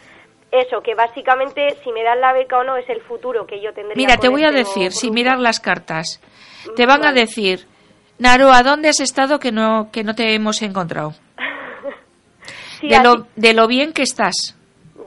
eso, 0.51 0.81
que 0.81 0.95
básicamente 0.95 1.77
si 1.85 1.93
me 1.93 2.03
dan 2.03 2.23
la 2.23 2.33
beca 2.33 2.57
o 2.57 2.65
no 2.65 2.79
es 2.79 2.89
el 2.89 3.03
futuro 3.03 3.47
que 3.47 3.61
yo 3.61 3.75
tendría. 3.75 3.97
Mira, 3.97 4.17
te 4.17 4.29
voy 4.31 4.45
a 4.45 4.47
este 4.49 4.59
decir, 4.61 4.91
grupo. 4.99 5.15
mirar 5.15 5.39
las 5.41 5.61
cartas, 5.61 6.23
te 6.75 6.87
van 6.87 7.05
a 7.05 7.13
decir, 7.13 7.67
Naro, 8.19 8.51
¿a 8.51 8.63
dónde 8.63 8.89
has 8.89 9.01
estado 9.01 9.39
que 9.39 9.53
no, 9.53 9.91
que 9.93 10.05
no 10.05 10.15
te 10.15 10.35
hemos 10.35 10.63
encontrado? 10.63 11.13
Sí, 12.81 12.89
de, 12.89 12.95
así- 12.97 13.05
lo, 13.05 13.27
de 13.37 13.55
lo 13.55 13.67
bien 13.67 13.93
que 13.93 14.03
estás. 14.03 14.57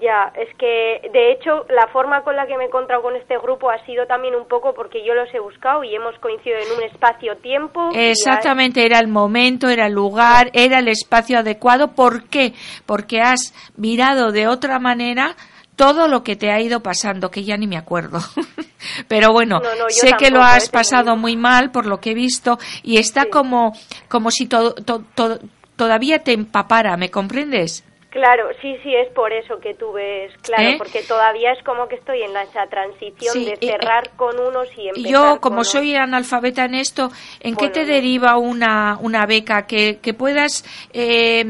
Ya, 0.01 0.33
es 0.35 0.49
que 0.57 1.09
de 1.13 1.31
hecho 1.31 1.65
la 1.69 1.87
forma 1.93 2.23
con 2.23 2.35
la 2.35 2.47
que 2.47 2.57
me 2.57 2.63
he 2.63 2.67
encontrado 2.67 3.03
con 3.03 3.15
este 3.15 3.37
grupo 3.37 3.69
ha 3.69 3.77
sido 3.85 4.07
también 4.07 4.33
un 4.33 4.47
poco 4.47 4.73
porque 4.73 5.05
yo 5.05 5.13
los 5.13 5.31
he 5.33 5.39
buscado 5.39 5.83
y 5.83 5.93
hemos 5.95 6.17
coincidido 6.19 6.57
en 6.57 6.71
un 6.77 6.83
espacio-tiempo. 6.83 7.89
Exactamente, 7.93 8.83
era 8.85 8.97
el 8.99 9.07
momento, 9.07 9.69
era 9.69 9.85
el 9.85 9.93
lugar, 9.93 10.49
era 10.53 10.79
el 10.79 10.87
espacio 10.87 11.37
adecuado. 11.39 11.89
¿Por 11.93 12.23
qué? 12.29 12.53
Porque 12.87 13.21
has 13.21 13.53
mirado 13.77 14.31
de 14.31 14.47
otra 14.47 14.79
manera 14.79 15.35
todo 15.75 16.07
lo 16.07 16.23
que 16.23 16.35
te 16.35 16.51
ha 16.51 16.59
ido 16.59 16.81
pasando, 16.81 17.29
que 17.29 17.43
ya 17.43 17.55
ni 17.57 17.67
me 17.67 17.77
acuerdo. 17.77 18.19
Pero 19.07 19.31
bueno, 19.31 19.59
No, 19.59 19.85
sé 19.89 20.13
que 20.17 20.31
lo 20.31 20.41
has 20.41 20.67
eh, 20.67 20.71
pasado 20.71 21.15
muy 21.15 21.37
mal 21.37 21.71
por 21.71 21.85
lo 21.85 21.99
que 21.99 22.11
he 22.11 22.15
visto 22.15 22.57
y 22.81 22.97
está 22.97 23.23
Sí. 23.23 23.29
como, 23.29 23.73
como 24.09 24.31
si 24.31 24.47
todo, 24.47 24.73
to- 24.73 25.03
to- 25.15 25.39
todavía 25.75 26.19
te 26.23 26.33
empapara, 26.33 26.97
¿me 26.97 27.09
comprendes? 27.11 27.83
Claro, 28.11 28.49
sí, 28.61 28.77
sí, 28.83 28.93
es 28.93 29.07
por 29.13 29.31
eso 29.31 29.61
que 29.61 29.73
tú 29.73 29.93
ves, 29.93 30.33
claro, 30.41 30.71
¿Eh? 30.71 30.75
porque 30.77 31.01
todavía 31.01 31.53
es 31.53 31.63
como 31.63 31.87
que 31.87 31.95
estoy 31.95 32.21
en 32.23 32.35
esa 32.35 32.67
transición 32.67 33.33
Sí, 33.33 33.45
de 33.45 33.57
y- 33.61 33.67
cerrar 33.69 34.09
con 34.17 34.37
unos 34.37 34.67
y 34.77 34.89
empezar 34.89 35.09
Yo, 35.11 35.21
con 35.29 35.39
como 35.39 35.55
otros. 35.59 35.69
soy 35.71 35.95
analfabeta 35.95 36.65
en 36.65 36.75
esto, 36.75 37.09
¿en 37.39 37.55
qué 37.55 37.69
te 37.69 37.85
deriva 37.85 38.35
una, 38.37 38.97
una 38.99 39.25
beca? 39.25 39.65
Que, 39.65 39.99
que 40.01 40.13
puedas 40.13 40.65
eh, 40.91 41.45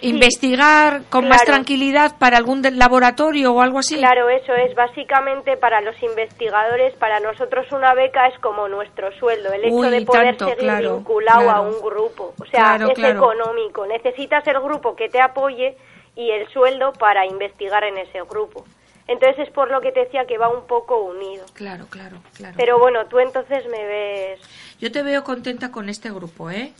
investigar 0.00 1.02
con 1.10 1.28
más 1.28 1.44
tranquilidad 1.44 2.16
para 2.18 2.38
algún 2.38 2.62
laboratorio 2.78 3.52
o 3.52 3.60
algo 3.60 3.80
así. 3.80 3.96
Claro, 3.96 4.30
eso 4.30 4.54
es 4.54 4.74
básicamente 4.74 5.58
para 5.58 5.82
los 5.82 6.02
investigadores, 6.02 6.94
para 6.96 7.20
nosotros 7.20 7.70
una 7.70 7.92
beca 7.92 8.28
es 8.28 8.38
como 8.40 8.66
nuestro 8.66 9.12
sueldo, 9.18 9.52
el 9.52 9.64
hecho 9.66 9.74
Uy, 9.74 9.90
de 9.90 10.06
poder 10.06 10.36
tanto, 10.38 10.46
seguir 10.46 10.70
claro, 10.70 10.96
vinculado 10.96 11.50
a 11.50 11.60
un 11.60 11.78
grupo. 11.82 12.32
O 12.40 12.46
sea, 12.46 12.76
es 12.76 12.98
económico. 12.98 13.86
Necesitas 13.86 14.46
el 14.46 14.58
grupo 14.60 14.96
que 14.96 15.10
te 15.10 15.20
apoye 15.20 15.76
y 16.18 16.30
el 16.32 16.46
sueldo 16.48 16.92
para 16.92 17.24
investigar 17.24 17.84
en 17.84 17.96
ese 17.96 18.20
grupo. 18.22 18.66
Entonces 19.06 19.46
es 19.46 19.50
por 19.54 19.70
lo 19.70 19.80
que 19.80 19.92
te 19.92 20.00
decía 20.00 20.26
que 20.26 20.36
va 20.36 20.48
un 20.50 20.66
poco 20.66 21.00
unido. 21.04 21.46
Claro, 21.54 21.86
claro, 21.88 22.18
claro. 22.36 22.54
Pero 22.58 22.78
bueno, 22.78 23.06
tú 23.06 23.18
entonces 23.20 23.64
me 23.70 23.86
ves 23.86 24.40
Yo 24.80 24.92
te 24.92 25.02
veo 25.02 25.24
contenta 25.24 25.70
con 25.70 25.88
este 25.88 26.10
grupo, 26.10 26.50
¿eh? 26.50 26.72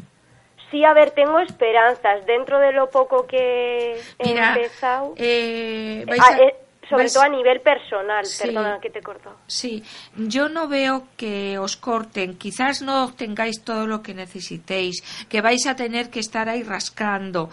Sí, 0.70 0.84
a 0.84 0.92
ver, 0.92 1.12
tengo 1.12 1.38
esperanzas. 1.38 2.26
Dentro 2.26 2.58
de 2.58 2.72
lo 2.72 2.90
poco 2.90 3.26
que 3.26 3.98
he 4.18 4.24
Mira, 4.28 4.54
empezado. 4.54 5.14
eh, 5.16 6.04
vais 6.06 6.20
Ah, 6.20 6.34
a- 6.34 6.38
eh, 6.42 6.54
sobre 6.90 7.04
vais- 7.04 7.14
todo 7.14 7.22
a 7.22 7.28
nivel 7.30 7.60
personal, 7.62 8.26
Sí. 8.26 8.48
perdona 8.48 8.78
que 8.80 8.90
te 8.90 8.98
he 8.98 9.02
cortado. 9.02 9.36
Sí, 9.46 9.82
yo 10.16 10.50
no 10.50 10.68
veo 10.68 11.04
que 11.16 11.56
os 11.58 11.76
corten. 11.78 12.36
Quizás 12.36 12.82
no 12.82 13.04
obtengáis 13.04 13.62
todo 13.64 13.86
lo 13.86 14.02
que 14.02 14.12
necesitéis, 14.12 15.00
que 15.30 15.40
vais 15.40 15.66
a 15.66 15.74
tener 15.76 16.10
que 16.10 16.20
estar 16.20 16.50
ahí 16.50 16.62
rascando, 16.62 17.48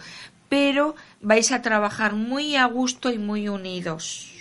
pero 0.48 0.94
vais 1.20 1.52
a 1.52 1.62
trabajar 1.62 2.14
muy 2.14 2.56
a 2.56 2.66
gusto 2.66 3.10
y 3.10 3.18
muy 3.18 3.48
unidos. 3.48 4.32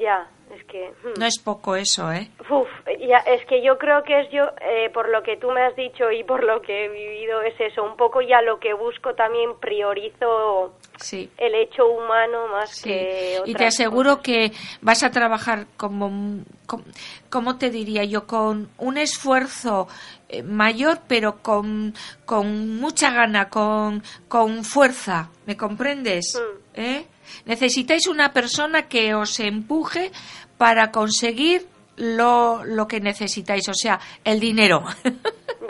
Ya, 0.00 0.28
es 0.56 0.64
que. 0.66 0.90
hmm. 1.02 1.18
No 1.18 1.26
es 1.26 1.38
poco 1.42 1.76
eso, 1.76 2.12
¿eh? 2.12 2.30
Uf, 2.50 2.68
ya, 3.08 3.18
es 3.18 3.44
que 3.46 3.62
yo 3.64 3.78
creo 3.78 4.02
que 4.02 4.20
es 4.20 4.30
yo, 4.32 4.44
eh, 4.60 4.90
por 4.92 5.08
lo 5.08 5.22
que 5.22 5.36
tú 5.36 5.50
me 5.50 5.62
has 5.62 5.74
dicho 5.76 6.10
y 6.10 6.24
por 6.24 6.42
lo 6.44 6.60
que 6.62 6.84
he 6.84 6.88
vivido, 6.88 7.42
es 7.42 7.54
eso. 7.60 7.82
Un 7.84 7.96
poco 7.96 8.20
ya 8.20 8.42
lo 8.42 8.58
que 8.58 8.72
busco 8.74 9.14
también 9.14 9.50
priorizo 9.60 10.74
Sí. 10.98 11.30
el 11.38 11.54
hecho 11.54 11.86
humano 11.86 12.48
más 12.48 12.70
Sí, 12.70 12.84
que. 12.88 13.34
y 13.46 13.50
otras 13.52 13.56
te 13.56 13.66
aseguro 13.66 14.10
cosas. 14.18 14.24
que 14.24 14.52
vas 14.80 15.02
a 15.02 15.10
trabajar 15.10 15.66
como, 15.76 16.40
com- 16.66 16.84
¿cómo 17.30 17.58
te 17.58 17.70
diría 17.70 18.04
yo? 18.04 18.26
Con 18.26 18.68
un 18.78 18.96
esfuerzo 18.98 19.88
eh, 20.28 20.42
mayor, 20.42 21.00
pero 21.06 21.42
con, 21.42 21.94
con 22.24 22.78
mucha 22.80 23.10
gana, 23.12 23.48
con, 23.48 24.02
con 24.28 24.64
fuerza, 24.64 25.28
¿me 25.46 25.56
comprendes? 25.56 26.34
Mm. 26.40 26.80
¿Eh? 26.80 27.06
Necesitáis 27.44 28.06
una 28.06 28.32
persona 28.32 28.88
que 28.88 29.14
os 29.14 29.38
empuje 29.40 30.10
para 30.58 30.90
conseguir 30.90 31.66
lo, 31.96 32.64
lo 32.64 32.86
que 32.86 33.00
necesitáis, 33.00 33.68
o 33.68 33.74
sea, 33.74 33.98
el 34.24 34.40
dinero. 34.40 34.84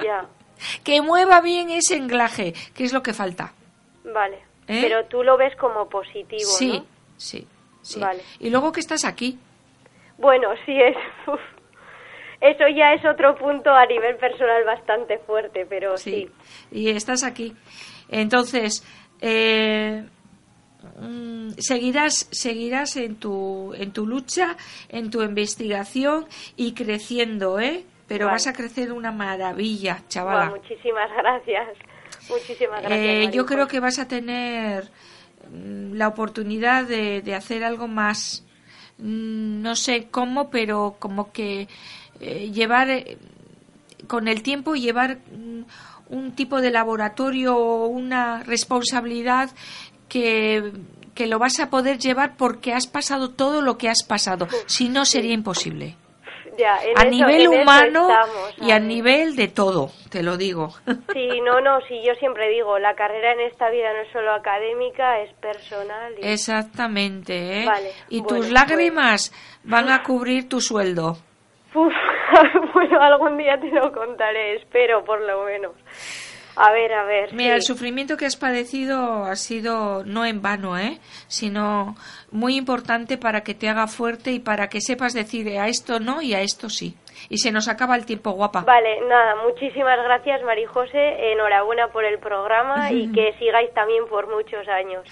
Ya, 0.05 0.27
que 0.85 1.01
mueva 1.01 1.41
bien 1.41 1.71
ese 1.71 1.97
englaje, 1.97 2.53
que 2.75 2.85
es 2.85 2.93
lo 2.93 3.03
que 3.03 3.13
falta. 3.13 3.53
vale. 4.05 4.39
¿Eh? 4.69 4.81
Pero 4.83 5.05
tú 5.07 5.23
lo 5.23 5.37
ves 5.37 5.55
como 5.57 5.89
positivo, 5.89 6.51
sí, 6.59 6.79
¿no? 6.79 6.85
sí, 7.17 7.47
sí. 7.83 8.01
Vale. 8.01 8.21
Y 8.41 8.51
luego 8.51 8.73
que 8.73 8.81
estás 8.81 9.05
aquí. 9.05 9.39
Bueno, 10.19 10.49
sí 10.65 10.73
es. 10.77 10.97
uf. 11.29 11.41
Eso 12.41 12.65
ya 12.69 12.93
es 12.93 13.05
otro 13.07 13.37
punto 13.37 13.71
a 13.71 13.87
nivel 13.87 14.17
personal 14.17 14.65
bastante 14.65 15.19
fuerte, 15.19 15.67
pero 15.69 15.97
sí. 15.97 16.29
y 16.71 16.91
estás 16.91 17.23
aquí. 17.25 17.55
Entonces, 18.09 18.85
eh, 19.21 20.05
mm, 20.99 21.51
seguirás, 21.59 22.29
seguirás 22.31 22.97
en 22.97 23.17
tu, 23.17 23.75
en 23.75 23.93
tu 23.93 24.07
lucha, 24.07 24.57
en 24.89 25.11
tu 25.11 25.23
investigación 25.23 26.27
y 26.57 26.73
creciendo, 26.73 27.61
¿eh? 27.61 27.85
Pero 28.09 28.27
Vale. 28.27 28.37
vas 28.37 28.47
a 28.47 28.53
crecer 28.53 28.93
una 28.93 29.11
maravilla, 29.11 30.03
chavala. 30.09 30.51
muchísimas 30.51 31.11
gracias. 31.17 31.69
Muchísimas 32.29 32.83
gracias. 32.83 33.01
Eh, 33.01 33.31
yo 33.33 33.47
creo 33.47 33.67
que 33.67 33.81
vas 33.81 33.99
a 33.99 34.07
tener 34.07 34.85
mm, 35.51 35.95
la 35.95 36.09
oportunidad 36.09 36.85
de, 36.85 37.23
de 37.23 37.35
hacer 37.35 37.65
algo 37.65 37.89
más, 37.89 38.45
mm, 38.99 39.61
no 39.63 39.75
sé 39.75 40.09
cómo, 40.11 40.51
pero 40.51 40.97
como 40.99 41.33
que 41.33 41.69
eh, 42.21 42.51
llevar 42.53 42.91
eh, 42.91 43.19
con 44.07 44.29
el 44.29 44.43
tiempo 44.43 44.75
llevar 44.75 45.19
un 46.09 46.33
tipo 46.33 46.61
de 46.61 46.71
laboratorio 46.71 47.57
o 47.57 47.87
una 47.87 48.43
responsabilidad 48.45 49.51
que 50.09 50.73
que 51.15 51.27
lo 51.27 51.39
vas 51.39 51.59
a 51.61 51.71
poder 51.71 51.97
llevar 51.99 52.37
porque 52.37 52.75
has 52.75 52.87
pasado 52.87 53.31
todo 53.31 53.63
lo 53.63 53.79
que 53.79 53.89
has 53.89 54.03
pasado. 54.07 54.49
Si 54.67 54.91
no, 54.91 55.07
sería 55.07 55.33
imposible. 55.33 55.97
Ya, 56.59 56.75
A 56.75 56.85
eso- 56.85 57.11
nivel 57.11 57.49
humano 57.49 58.09
estamos, 58.11 58.55
y 58.59 58.71
a 58.71 58.79
nivel 58.79 59.35
de 59.37 59.49
todo, 59.49 59.91
te 60.11 60.23
lo 60.23 60.37
digo. 60.37 60.75
Sí, 61.15 61.41
no, 61.41 61.61
no, 61.63 61.81
sí, 61.89 62.03
yo 62.07 62.15
siempre 62.17 62.49
digo, 62.51 62.79
la 62.79 62.95
carrera 62.95 63.33
en 63.33 63.41
esta 63.41 63.71
vida 63.71 63.91
no 63.95 64.01
es 64.03 64.13
solo 64.13 64.33
académica, 64.35 65.21
es 65.23 65.33
personal. 65.35 66.13
y- 66.21 66.27
Exactamente, 66.27 67.63
¿eh? 67.63 67.65
Vale, 67.67 67.91
y 68.11 68.21
bueno, 68.21 68.37
tus 68.39 68.51
lágrimas 68.51 69.33
van 69.65 69.89
a 69.91 70.03
cubrir 70.03 70.49
tu 70.51 70.61
sueldo. 70.61 71.17
Uf, 71.75 71.93
bueno, 72.75 73.01
algún 73.01 73.37
día 73.39 73.59
te 73.59 73.71
lo 73.71 73.91
contaré, 73.93 74.57
espero 74.57 75.03
por 75.05 75.21
lo 75.23 75.45
menos. 75.45 75.73
A 76.57 76.73
ver, 76.73 76.93
a 76.93 77.05
ver. 77.05 77.35
Mira, 77.35 77.55
el 77.55 77.61
sí. 77.63 77.67
sufrimiento 77.69 78.17
que 78.17 78.27
has 78.27 78.37
padecido 78.37 79.25
ha 79.25 79.37
sido 79.37 80.05
no 80.05 80.25
en 80.25 80.41
vano, 80.41 80.79
¿eh? 80.79 80.99
Sino 81.29 81.97
muy 82.31 82.57
importante 82.57 83.19
para 83.19 83.43
que 83.43 83.55
te 83.55 83.69
haga 83.69 83.87
fuerte 83.87 84.33
y 84.33 84.39
para 84.39 84.69
que 84.69 84.81
sepas 84.81 85.13
decir 85.13 85.47
a 85.59 85.69
esto 85.69 86.01
no 86.01 86.23
y 86.23 86.35
a 86.35 86.41
esto 86.41 86.69
sí. 86.71 86.97
Y 87.29 87.39
se 87.39 87.51
nos 87.53 87.69
acaba 87.69 87.97
el 87.97 88.07
tiempo, 88.07 88.31
guapa. 88.33 88.61
Vale, 88.63 89.01
nada, 89.09 89.37
muchísimas 89.45 89.99
gracias 90.05 90.43
Marijose, 90.45 91.33
enhorabuena 91.33 91.89
por 91.89 92.05
el 92.05 92.19
programa 92.19 92.91
y 92.91 93.11
que 93.13 93.35
sigáis 93.39 93.73
también 93.75 94.05
por 94.09 94.27
muchos 94.29 94.67
años. 94.69 95.05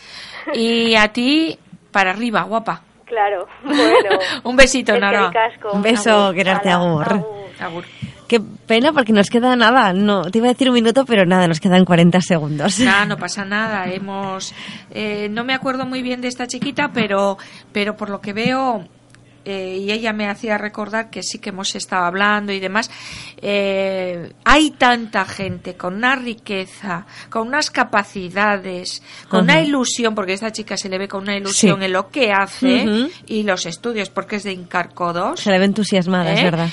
Y 0.55 0.95
a 0.97 1.09
ti, 1.12 1.59
para 1.92 2.11
arriba, 2.11 2.42
guapa. 2.42 2.82
Claro, 3.05 3.47
bueno. 3.64 4.18
Un 4.45 4.57
besito, 4.57 4.92
es 4.92 4.97
que 4.97 5.01
Nara. 5.01 5.26
el 5.26 5.32
casco. 5.32 5.72
Un 5.72 5.82
beso, 5.82 6.32
quererte, 6.34 6.70
Hala, 6.70 6.84
agur. 6.84 7.12
agur. 7.12 7.24
Agur. 7.61 7.84
Qué 8.29 8.41
pena 8.41 8.93
porque 8.93 9.12
nos 9.12 9.29
queda 9.29 9.55
nada. 9.57 9.93
No, 9.93 10.22
te 10.31 10.39
iba 10.39 10.49
a 10.49 10.53
decir 10.53 10.68
un 10.68 10.75
minuto, 10.75 11.05
pero 11.05 11.27
nada, 11.27 11.47
nos 11.47 11.61
quedan 11.61 11.85
40 11.85 12.20
segundos. 12.20 12.81
Nada, 12.81 13.05
no 13.07 13.16
pasa 13.18 13.45
nada. 13.45 13.87
Hemos, 13.93 14.55
eh, 14.91 15.29
no 15.31 15.45
me 15.45 15.53
acuerdo 15.55 15.85
muy 15.87 16.03
bien 16.03 16.20
de 16.20 16.29
esta 16.29 16.47
chiquita, 16.47 16.91
pero, 16.95 17.37
pero 17.72 17.97
por 17.97 18.09
lo 18.11 18.20
que 18.22 18.33
veo 18.33 18.89
eh, 19.47 19.77
y 19.83 19.93
ella 19.93 20.14
me 20.14 20.27
hacía 20.27 20.57
recordar 20.57 21.11
que 21.11 21.22
sí 21.22 21.39
que 21.39 21.51
hemos 21.51 21.75
estado 21.75 22.07
hablando 22.07 22.51
y 22.51 22.61
demás. 22.61 22.91
eh, 23.43 24.33
hay 24.43 24.70
tanta 24.70 25.27
gente 25.27 25.75
con 25.77 25.95
una 25.97 26.16
riqueza, 26.16 27.05
con 27.29 27.49
unas 27.49 27.70
capacidades, 27.70 29.03
con 29.29 29.43
una 29.45 29.61
ilusión, 29.61 30.14
porque 30.14 30.33
esta 30.33 30.51
chica 30.51 30.79
se 30.79 30.89
le 30.89 30.97
ve 30.97 31.09
con 31.09 31.25
una 31.25 31.37
ilusión 31.37 31.79
Sí. 31.81 31.85
en 31.85 31.93
lo 31.93 32.09
que 32.09 32.33
hace 32.33 33.09
y 33.27 33.43
los 33.43 33.66
estudios, 33.66 34.09
porque 34.09 34.37
es 34.37 34.45
de 34.45 34.53
Incarcodos. 34.53 35.41
Se 35.41 35.51
le 35.51 35.59
ve 35.59 35.66
entusiasmada, 35.66 36.33
es 36.33 36.41
¿eh? 36.41 36.45
verdad. 36.45 36.70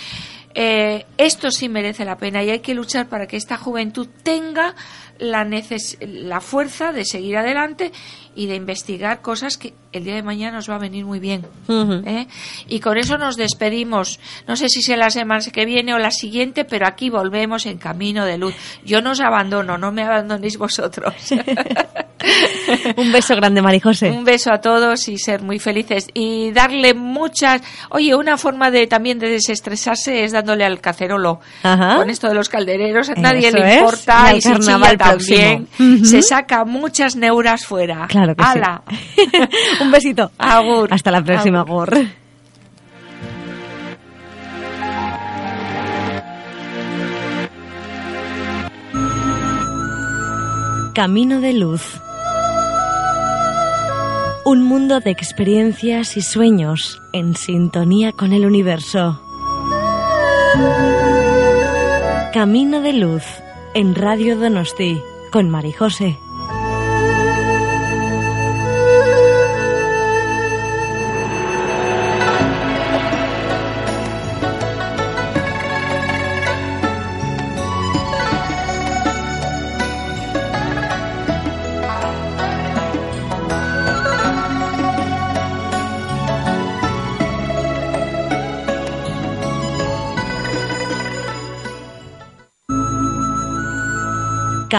Eh, 0.54 1.06
esto 1.18 1.50
sí 1.52 1.70
merece 1.70 2.04
la 2.06 2.18
pena 2.18 2.44
y 2.44 2.50
hay 2.50 2.60
que 2.60 2.74
luchar 2.74 3.08
para 3.08 3.28
que 3.28 3.38
esta 3.38 3.58
juventud 3.58 4.08
tenga 4.24 4.76
la, 5.20 5.46
neces- 5.46 5.98
la 6.02 6.42
fuerza 6.42 6.92
de 6.92 7.06
seguir 7.06 7.38
adelante 7.38 7.92
y 8.36 8.48
de 8.48 8.56
investigar 8.56 9.22
cosas 9.22 9.58
que 9.58 9.74
el 9.92 10.04
día 10.04 10.16
de 10.16 10.24
mañana 10.24 10.58
nos 10.58 10.70
va 10.70 10.76
a 10.76 10.80
venir 10.80 11.06
muy 11.06 11.20
bien. 11.20 11.46
¿eh? 11.70 12.28
Y 12.68 12.80
con 12.80 12.98
eso 12.98 13.18
nos 13.18 13.38
despedimos. 13.38 14.20
No 14.48 14.56
sé 14.56 14.68
si 14.70 14.82
sea 14.82 14.98
la 14.98 15.10
semana 15.10 15.44
que 15.54 15.66
viene 15.66 15.94
o 15.94 16.00
la 16.00 16.12
siguiente, 16.12 16.66
pero 16.66 16.88
aquí 16.88 17.10
volvemos 17.10 17.66
en 17.66 17.78
camino 17.78 18.26
de 18.26 18.38
luz. 18.38 18.56
Yo 18.84 19.02
no 19.02 19.12
os 19.12 19.20
abandono, 19.22 19.78
no 19.78 19.92
me 19.92 20.04
abandonéis 20.04 20.58
vosotros. 20.58 21.14
Un 22.98 23.12
beso 23.12 23.36
grande, 23.36 23.62
Marijose. 23.62 24.10
Un 24.10 24.24
beso 24.24 24.52
a 24.52 24.60
todos 24.60 25.08
y 25.08 25.18
ser 25.18 25.42
muy 25.42 25.60
felices 25.60 26.08
y 26.14 26.52
darle 26.52 26.94
muchas. 26.94 27.62
Oye, 27.90 28.16
una 28.16 28.38
forma 28.38 28.72
de 28.72 28.88
también 28.88 29.20
de 29.20 29.30
desestresarse 29.30 30.24
es 30.24 30.32
dándole 30.32 30.66
al 30.66 30.80
cacerolo. 30.80 31.40
Ajá. 31.64 31.98
Con 31.98 32.10
esto 32.10 32.28
de 32.28 32.36
los 32.36 32.50
caldereros, 32.50 33.10
a 33.10 33.14
nadie 33.16 33.50
Eso 33.50 33.58
le 33.58 33.76
importa 33.76 34.36
y 34.36 34.42
carnaval 34.42 34.98
también. 34.98 35.68
Ujú. 35.80 36.06
Se 36.06 36.22
saca 36.22 36.66
muchas 36.66 37.16
neuras 37.16 37.66
fuera. 37.66 38.08
Claro 38.08 38.36
que 38.36 38.44
¡Hala! 38.44 38.82
sí. 38.90 39.32
Un 39.82 39.92
besito. 39.92 40.32
Agur. 40.38 40.94
Hasta 40.94 41.12
la 41.12 41.24
próxima, 41.24 41.62
Agur. 41.62 41.94
Agur. 41.94 42.22
Camino 50.94 51.40
de 51.40 51.54
luz. 51.54 52.02
Un 54.44 54.64
mundo 54.64 55.00
de 55.00 55.12
experiencias 55.12 56.18
y 56.18 56.22
sueños 56.22 57.00
en 57.14 57.36
sintonía 57.36 58.12
con 58.12 58.34
el 58.34 58.46
universo. 58.48 59.22
Camino 62.34 62.82
de 62.82 62.94
luz 62.94 63.24
en 63.76 63.94
Radio 63.94 64.36
Donosti 64.36 65.00
con 65.32 65.52
Marijose. 65.52 66.18